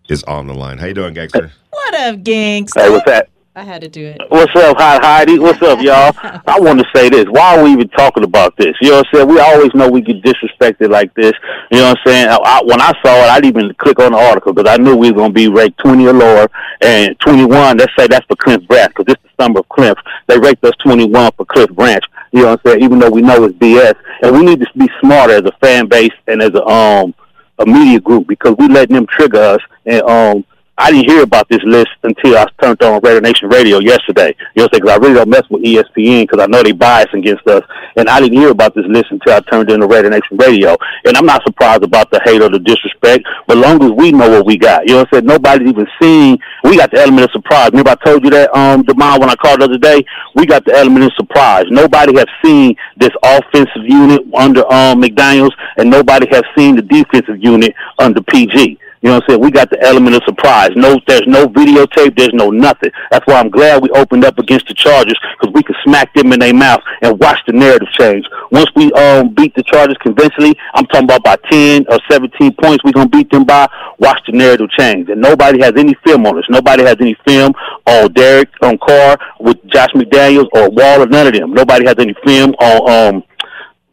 is 0.09 0.25
on 0.25 0.49
the 0.49 0.55
line. 0.55 0.79
How 0.79 0.87
you 0.87 0.95
doing, 0.95 1.15
gangster? 1.15 1.53
What 1.71 1.95
up, 1.95 2.23
gangs? 2.23 2.73
Hey, 2.75 2.91
what's 2.91 3.05
that? 3.07 3.29
I 3.55 3.65
had 3.65 3.83
to 3.83 3.89
do 3.89 4.07
it. 4.07 4.19
What's 4.31 4.55
up, 4.57 4.79
Hi- 4.79 4.99
Heidi? 5.03 5.39
What's 5.39 5.61
up, 5.61 5.79
y'all? 5.83 6.15
I 6.47 6.59
want 6.59 6.79
to 6.79 6.87
say 6.95 7.11
this. 7.11 7.27
Why 7.29 7.59
are 7.59 7.63
we 7.65 7.73
even 7.73 7.89
talking 7.91 8.25
about 8.25 8.57
this? 8.57 8.75
You 8.81 8.89
know 8.91 8.97
what 8.99 9.07
I'm 9.13 9.15
saying? 9.15 9.29
We 9.29 9.41
always 9.41 9.75
know 9.75 9.91
we 9.91 10.01
get 10.01 10.23
disrespected 10.23 10.91
like 10.91 11.13
this. 11.15 11.33
You 11.71 11.79
know 11.79 11.89
what 11.91 11.99
I'm 11.99 12.03
saying? 12.07 12.29
I, 12.29 12.37
I, 12.37 12.63
when 12.65 12.81
I 12.81 12.93
saw 13.05 13.15
it, 13.25 13.29
I 13.29 13.41
didn't 13.43 13.61
even 13.61 13.75
click 13.75 13.99
on 14.01 14.13
the 14.13 14.19
article 14.19 14.55
because 14.55 14.71
I 14.73 14.83
knew 14.83 14.97
we 14.97 15.11
were 15.11 15.19
going 15.19 15.31
to 15.33 15.35
be 15.35 15.49
ranked 15.49 15.79
20 15.81 16.07
or 16.07 16.15
lower. 16.15 16.49
And 16.81 17.19
21, 17.21 17.77
let's 17.77 17.93
say 17.99 18.07
that's 18.07 18.25
for 18.25 18.37
Cliff 18.37 18.67
Branch 18.67 18.89
because 18.89 19.05
this 19.05 19.17
is 19.23 19.31
the 19.37 19.45
summer 19.45 19.61
of 19.61 19.69
Cliff. 19.69 19.99
They 20.29 20.39
ranked 20.39 20.65
us 20.65 20.73
21 20.83 21.33
for 21.37 21.45
Cliff 21.45 21.69
Branch. 21.73 22.05
You 22.33 22.45
know 22.45 22.51
what 22.53 22.61
I'm 22.65 22.71
saying? 22.73 22.83
Even 22.85 23.01
though 23.01 23.11
we 23.11 23.21
know 23.21 23.45
it's 23.45 23.59
BS. 23.59 23.95
And 24.23 24.35
we 24.35 24.45
need 24.47 24.61
to 24.61 24.67
be 24.79 24.89
smarter 25.01 25.35
as 25.35 25.43
a 25.45 25.53
fan 25.61 25.89
base 25.89 26.13
and 26.27 26.41
as 26.41 26.55
a, 26.55 26.65
um, 26.65 27.15
a 27.59 27.67
media 27.67 28.01
group 28.01 28.29
because 28.29 28.57
we 28.59 28.69
letting 28.69 28.97
them 28.97 29.07
trigger 29.07 29.41
us. 29.43 29.61
And 29.85 30.01
um, 30.05 30.45
I 30.79 30.91
didn't 30.91 31.11
hear 31.11 31.23
about 31.23 31.49
this 31.51 31.63
list 31.65 31.91
until 32.03 32.37
I 32.39 32.47
turned 32.61 32.83
on 32.83 33.01
Raider 33.03 33.21
Nation 33.21 33.51
Radio 33.51 33.79
yesterday. 33.79 34.35
You 34.55 34.63
know, 34.63 34.65
what 34.65 34.75
I'm 34.75 34.81
saying? 34.81 34.83
because 34.83 34.91
I 34.91 34.97
really 34.97 35.15
don't 35.15 35.29
mess 35.29 35.43
with 35.51 35.63
ESPN 35.63 36.23
because 36.23 36.43
I 36.43 36.47
know 36.47 36.63
they 36.63 36.73
bias 36.73 37.13
against 37.13 37.47
us, 37.47 37.63
and 37.97 38.09
I 38.09 38.21
didn't 38.21 38.39
hear 38.39 38.51
about 38.51 38.75
this 38.75 38.87
list 38.87 39.11
until 39.11 39.35
I 39.35 39.41
turned 39.41 39.71
into 39.71 39.87
Raider 39.87 40.09
Nation 40.09 40.39
Radio. 40.39 40.79
And 41.05 41.15
I'm 41.17 41.27
not 41.27 41.43
surprised 41.45 41.83
about 41.83 42.11
the 42.11 42.21
hate 42.25 42.41
or 42.41 42.49
the 42.49 42.59
disrespect, 42.59 43.29
but 43.47 43.59
long 43.59 43.85
as 43.85 43.91
we 43.91 44.13
know 44.13 44.31
what 44.31 44.47
we 44.47 44.57
got, 44.57 44.89
you 44.89 44.95
know, 44.95 45.01
what 45.01 45.09
I'm 45.13 45.19
saying 45.19 45.27
nobody's 45.27 45.69
even 45.69 45.87
seen. 46.01 46.39
We 46.65 46.79
got 46.79 46.91
the 46.91 47.01
element 47.01 47.27
of 47.27 47.33
surprise. 47.33 47.71
Remember, 47.71 47.91
I 47.91 47.95
told 47.97 48.25
you 48.25 48.31
that, 48.31 48.57
um, 48.57 48.83
Demond, 48.83 49.21
when 49.21 49.29
I 49.29 49.37
called 49.37 49.61
the 49.61 49.67
other 49.67 49.79
day, 49.79 50.03
we 50.35 50.47
got 50.47 50.65
the 50.65 50.75
element 50.75 51.05
of 51.05 51.13
surprise. 51.17 51.67
Nobody 51.69 52.17
has 52.17 52.27
seen 52.43 52.75
this 52.97 53.13
offensive 53.23 53.85
unit 53.85 54.23
under 54.35 54.65
um 54.73 55.03
McDaniels, 55.03 55.53
and 55.77 55.91
nobody 55.91 56.27
has 56.31 56.43
seen 56.57 56.77
the 56.77 56.83
defensive 56.83 57.43
unit 57.43 57.75
under 57.99 58.23
PG. 58.23 58.79
You 59.03 59.09
know 59.09 59.17
what 59.17 59.25
I'm 59.25 59.31
saying? 59.31 59.41
We 59.41 59.51
got 59.51 59.69
the 59.69 59.83
element 59.83 60.15
of 60.15 60.23
surprise. 60.25 60.71
No, 60.77 61.01
there's 61.09 61.27
no 61.27 61.49
videotape. 61.49 62.17
There's 62.17 62.33
no 62.33 62.51
nothing. 62.51 62.91
That's 63.11 63.27
why 63.27 63.35
I'm 63.35 63.51
glad 63.51 63.83
we 63.83 63.91
opened 63.91 64.25
up 64.25 64.39
against 64.39 64.69
the 64.69 64.75
Chargers 64.75 65.19
because 65.41 65.53
we 65.53 65.65
could 65.65 65.75
smack 65.83 66.15
them 66.15 66.33
in 66.33 66.39
their 66.39 66.55
mouth 66.55 66.81
and 67.03 67.19
watch 67.19 67.39
the 67.49 67.53
narrative 67.53 67.89
change. 67.99 68.25
Once 68.53 68.71
we 68.77 68.93
um 68.93 69.35
beat 69.35 69.57
the 69.57 69.65
Chargers 69.65 69.97
conventionally, 70.01 70.57
I'm 70.75 70.87
talking 70.87 71.05
about 71.05 71.25
by 71.25 71.37
10 71.51 71.87
or 71.91 71.99
17 72.09 72.55
points, 72.55 72.85
we're 72.85 72.93
gonna 72.93 73.09
beat 73.09 73.31
them 73.31 73.45
by. 73.45 73.69
Watch 73.99 74.21
the 74.27 74.33
narrative 74.33 74.71
change. 74.71 75.09
And 75.09 75.21
nobody 75.21 75.61
has 75.63 75.73
any 75.77 75.95
film 76.07 76.25
on 76.27 76.39
us. 76.39 76.45
Nobody 76.49 76.85
has 76.85 76.97
any 77.01 77.17
film 77.27 77.55
on 77.87 78.13
Derek 78.13 78.51
on 78.63 78.79
Carr 78.79 79.19
with 79.41 79.57
Josh 79.67 79.91
McDaniels 79.95 80.49
or 80.53 80.71
Wall 80.71 81.03
or 81.03 81.07
none 81.07 81.27
of 81.27 81.33
them. 81.33 81.53
Nobody 81.53 81.87
has 81.87 81.97
any 81.99 82.15
film 82.25 82.53
on 82.61 83.17
um 83.17 83.25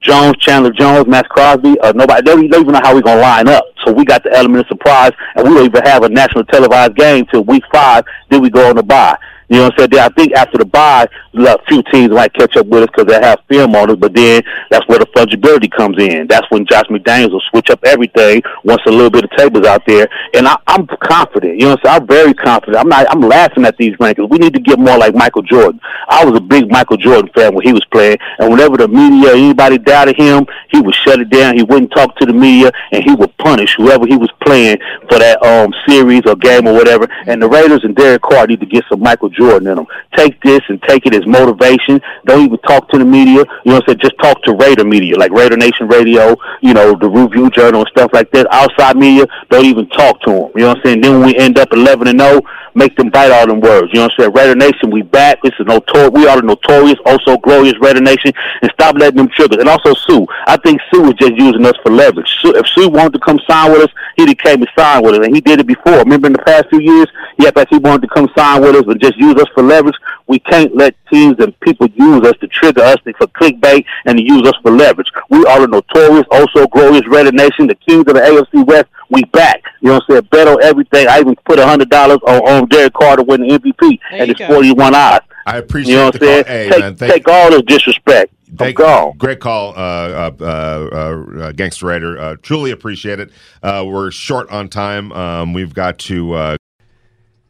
Jones, 0.02 0.38
Chandler 0.40 0.72
Jones, 0.72 1.08
Maxx 1.08 1.28
Crosby. 1.30 1.80
Uh, 1.80 1.92
nobody, 1.94 2.22
they 2.22 2.48
don't 2.48 2.62
even 2.62 2.74
know 2.74 2.82
how 2.82 2.94
we're 2.94 3.02
to 3.02 3.16
line 3.16 3.48
up. 3.48 3.66
So 3.86 3.92
we 3.92 4.06
got 4.06 4.24
the 4.24 4.32
element 4.34 4.62
of 4.62 4.68
surprise, 4.68 5.12
and 5.36 5.48
we 5.48 5.54
don't 5.54 5.66
even 5.66 5.84
have 5.84 6.04
a 6.04 6.10
national 6.10 6.46
televised 6.46 6.96
game 6.96 7.26
till 7.32 7.44
week 7.44 7.64
five. 7.72 8.06
Then 8.30 8.42
we 8.42 8.50
go 8.50 8.70
on 8.70 8.76
the 8.76 8.84
bye. 8.84 9.18
You 9.50 9.58
know 9.58 9.64
what 9.64 9.82
I'm 9.82 9.92
saying? 9.92 10.04
I 10.04 10.10
think 10.10 10.34
after 10.34 10.60
the 10.60 10.66
bye, 10.66 11.08
a 11.34 11.64
few 11.68 11.82
teams 11.92 12.12
might 12.12 12.34
catch 12.34 12.56
up 12.56 12.68
with 12.68 12.84
us 12.84 12.90
because 12.96 13.08
they 13.08 13.20
have 13.20 13.40
film 13.50 13.76
on 13.76 13.90
us. 13.90 13.98
But 13.98 14.14
then 14.14 14.44
that's 14.70 14.88
where 14.88 15.00
the 15.00 15.08
fungibility 15.08 15.72
comes 15.72 15.98
in. 15.98 16.28
That's 16.28 16.50
when 16.52 16.66
Josh 16.68 16.86
McDaniels 16.86 17.32
will 17.32 17.42
switch 17.50 17.72
up 17.72 17.84
everything 17.84 18.44
once 18.64 18.82
a 18.86 18.92
little 18.92 19.10
bit 19.10 19.24
of 19.24 19.32
tables 19.32 19.66
out 19.66 19.82
there. 19.88 20.08
And 20.36 20.48
I, 20.48 20.56
I'm 20.68 20.86
confident. 21.02 21.60
You 21.60 21.66
know 21.66 21.72
what 21.72 21.80
I'm 21.88 21.92
saying? 21.92 22.02
I'm 22.02 22.08
very 22.08 22.34
confident. 22.36 22.78
I'm 22.78 22.90
not. 22.90 23.08
I'm 23.10 23.22
laughing 23.22 23.66
at 23.66 23.76
these 23.78 23.96
rankings. 23.98 24.30
We 24.30 24.38
need 24.38 24.54
to 24.54 24.60
get 24.60 24.78
more 24.78 24.98
like 24.98 25.16
Michael 25.16 25.42
Jordan. 25.42 25.82
I 26.08 26.24
was 26.24 26.38
a 26.38 26.42
big 26.42 26.70
Michael 26.70 26.98
Jordan 26.98 27.32
fan 27.34 27.56
when 27.56 27.66
he 27.66 27.74
was 27.74 27.86
playing, 27.86 28.18
and 28.38 28.52
whenever 28.52 28.78
the 28.78 28.88
media 28.88 29.34
anybody 29.34 29.80
doubted 29.80 30.16
him, 30.16 30.46
he 30.70 30.80
would 30.80 30.94
shut 30.94 31.20
it 31.20 31.30
down. 31.32 31.58
He 31.58 31.64
wouldn't 31.64 31.92
talk 31.92 32.16
to 32.18 32.26
the 32.28 32.34
media, 32.34 32.72
and 32.92 33.04
he 33.04 33.16
would 33.16 33.36
punish 33.38 33.76
whoever 33.78 34.06
he 34.06 34.16
was 34.16 34.30
playing 34.46 34.78
for 35.10 35.18
that 35.18 35.42
um 35.44 35.74
series 35.88 36.22
or 36.28 36.36
game 36.36 36.68
or 36.68 36.74
whatever. 36.74 37.08
And 37.26 37.42
the 37.42 37.50
Raiders 37.50 37.84
and 37.84 37.96
Derek 37.96 38.22
Carr 38.22 38.46
need 38.46 38.60
to 38.60 38.68
get 38.68 38.84
some 38.90 39.00
Michael 39.00 39.30
Jordan 39.30 39.39
in 39.40 39.64
them. 39.64 39.86
Take 40.16 40.42
this 40.42 40.62
and 40.70 40.82
take 40.84 41.06
it 41.06 41.16
as 41.16 41.26
motivation. 41.26 42.02
Don't 42.26 42.46
even 42.46 42.58
talk 42.60 42.90
to 42.90 42.98
the 42.98 43.06
media. 43.06 43.46
You 43.64 43.72
know 43.72 43.76
what 43.76 43.84
I'm 43.84 43.88
saying? 43.88 44.00
Just 44.00 44.18
talk 44.20 44.42
to 44.44 44.54
Raider 44.54 44.86
media, 44.86 45.18
like 45.18 45.32
Raider 45.32 45.58
Nation 45.58 45.88
Radio, 45.88 46.36
you 46.62 46.74
know, 46.74 46.96
the 46.96 47.10
Review 47.10 47.50
Journal 47.50 47.82
and 47.82 47.90
stuff 47.90 48.12
like 48.14 48.32
that. 48.32 48.48
Outside 48.52 48.98
media, 48.98 49.26
don't 49.50 49.66
even 49.66 49.88
talk 49.90 50.22
to 50.22 50.32
them. 50.32 50.52
You 50.56 50.62
know 50.62 50.68
what 50.70 50.78
I'm 50.78 50.84
saying? 50.86 51.02
Then 51.02 51.20
when 51.20 51.26
we 51.28 51.38
end 51.38 51.58
up 51.58 51.70
11 51.72 52.08
and 52.08 52.20
0, 52.20 52.42
make 52.80 52.96
them 52.96 53.10
bite 53.10 53.32
all 53.32 53.46
them 53.46 53.60
words. 53.60 53.90
You 53.94 54.00
know 54.00 54.06
what 54.06 54.14
I'm 54.14 54.24
saying? 54.24 54.34
Raider 54.34 54.56
Nation, 54.56 54.90
we 54.90 55.04
back. 55.04 55.42
This 55.44 55.54
is 55.60 55.68
notorious. 55.68 56.12
We 56.12 56.28
are 56.28 56.38
the 56.38 56.48
notorious, 56.48 56.98
oh 57.06 57.20
also 57.20 57.38
glorious 57.38 57.76
Raider 57.82 58.02
Nation, 58.02 58.32
and 58.62 58.72
stop 58.72 58.96
letting 58.96 59.18
them 59.18 59.30
triggers. 59.30 59.60
And 59.60 59.70
also 59.70 59.94
Suh. 59.94 60.26
I 60.48 60.58
think 60.58 60.82
Suh 60.92 61.10
is 61.10 61.14
just 61.16 61.34
using 61.36 61.66
us 61.66 61.76
for 61.84 61.92
leverage. 61.92 62.34
Suh, 62.42 62.54
if 62.56 62.68
Suh 62.68 62.90
wanted 62.90 63.14
to 63.14 63.20
come 63.20 63.40
sign 63.48 63.72
with 63.72 63.82
us, 63.82 63.92
he'd 64.16 64.40
came 64.40 64.62
and 64.62 64.70
signed 64.78 65.06
with 65.06 65.16
us, 65.16 65.26
and 65.26 65.36
he 65.36 65.42
did 65.42 65.60
it 65.60 65.68
before. 65.68 66.00
Remember 66.00 66.28
in 66.28 66.34
the 66.34 66.40
past 66.40 66.70
few 66.70 66.80
years, 66.80 67.08
acted 67.42 67.56
like 67.56 67.70
he 67.70 67.78
wanted 67.78 68.02
to 68.04 68.14
come 68.14 68.30
sign 68.38 68.62
with 68.62 68.76
us, 68.76 68.84
but 68.86 69.00
just 69.00 69.18
use 69.18 69.36
us 69.36 69.48
for 69.54 69.64
leverage. 69.64 69.96
We 70.30 70.40
can't 70.40 70.74
let 70.76 70.96
teams 71.12 71.36
and 71.40 71.60
people 71.60 71.88
use 71.96 72.22
us 72.26 72.38
to 72.40 72.48
trigger 72.48 72.82
us 72.84 72.98
for 73.04 73.28
clickbait 73.28 73.84
and 74.06 74.18
to 74.18 74.24
use 74.24 74.48
us 74.48 74.54
for 74.62 74.72
leverage. 74.72 75.12
We 75.30 75.44
are 75.46 75.60
the 75.62 75.68
notorious, 75.68 76.26
also 76.32 76.68
glorious 76.68 77.06
Raider 77.08 77.32
Nation, 77.32 77.68
the 77.68 77.76
kings 77.76 78.02
of 78.08 78.14
the 78.14 78.22
AFC 78.22 78.66
West. 78.66 78.86
We 79.10 79.24
back. 79.26 79.64
You 79.82 79.88
know 79.90 79.94
what 79.96 80.04
I'm 80.08 80.14
saying? 80.16 80.28
Bet 80.32 80.48
on 80.48 80.64
everything. 80.64 81.08
I 81.08 81.20
even 81.20 81.36
put 81.46 81.58
a 81.58 81.66
hundred 81.66 81.90
dollars 81.90 82.20
on, 82.28 82.48
on 82.48 82.68
Derek 82.70 82.94
Carr 82.94 83.16
to 83.18 83.24
win 83.24 83.42
the 83.42 83.58
MVP, 83.58 84.00
and 84.12 84.30
it's 84.30 84.40
forty 84.46 84.72
one 84.72 84.94
odds. 84.94 85.26
I 85.48 85.58
appreciate 85.58 85.94
You 85.94 85.98
know 85.98 86.06
what 86.06 86.20
the 86.20 86.30
I'm 86.38 86.44
call. 86.44 86.44
saying? 86.46 86.64
Hey, 86.66 86.70
take 86.70 86.80
man, 86.80 86.96
thank- 86.96 87.12
take 87.14 87.28
all 87.28 87.50
this 87.50 87.64
disrespect. 87.64 88.34
I'm 88.52 88.58
Thank, 88.58 88.78
gone. 88.78 89.16
Great 89.18 89.40
call, 89.40 89.74
uh, 89.76 89.80
uh, 89.80 90.32
uh, 90.42 91.40
uh, 91.40 91.52
Gangster 91.54 91.86
Raider. 91.88 92.20
Uh, 92.20 92.36
truly 92.42 92.72
appreciate 92.72 93.20
it. 93.20 93.30
Uh, 93.62 93.84
we're 93.88 94.10
short 94.12 94.50
on 94.50 94.70
time. 94.70 95.12
Um, 95.12 95.54
we've 95.54 95.74
got 95.74 95.98
to. 96.00 96.58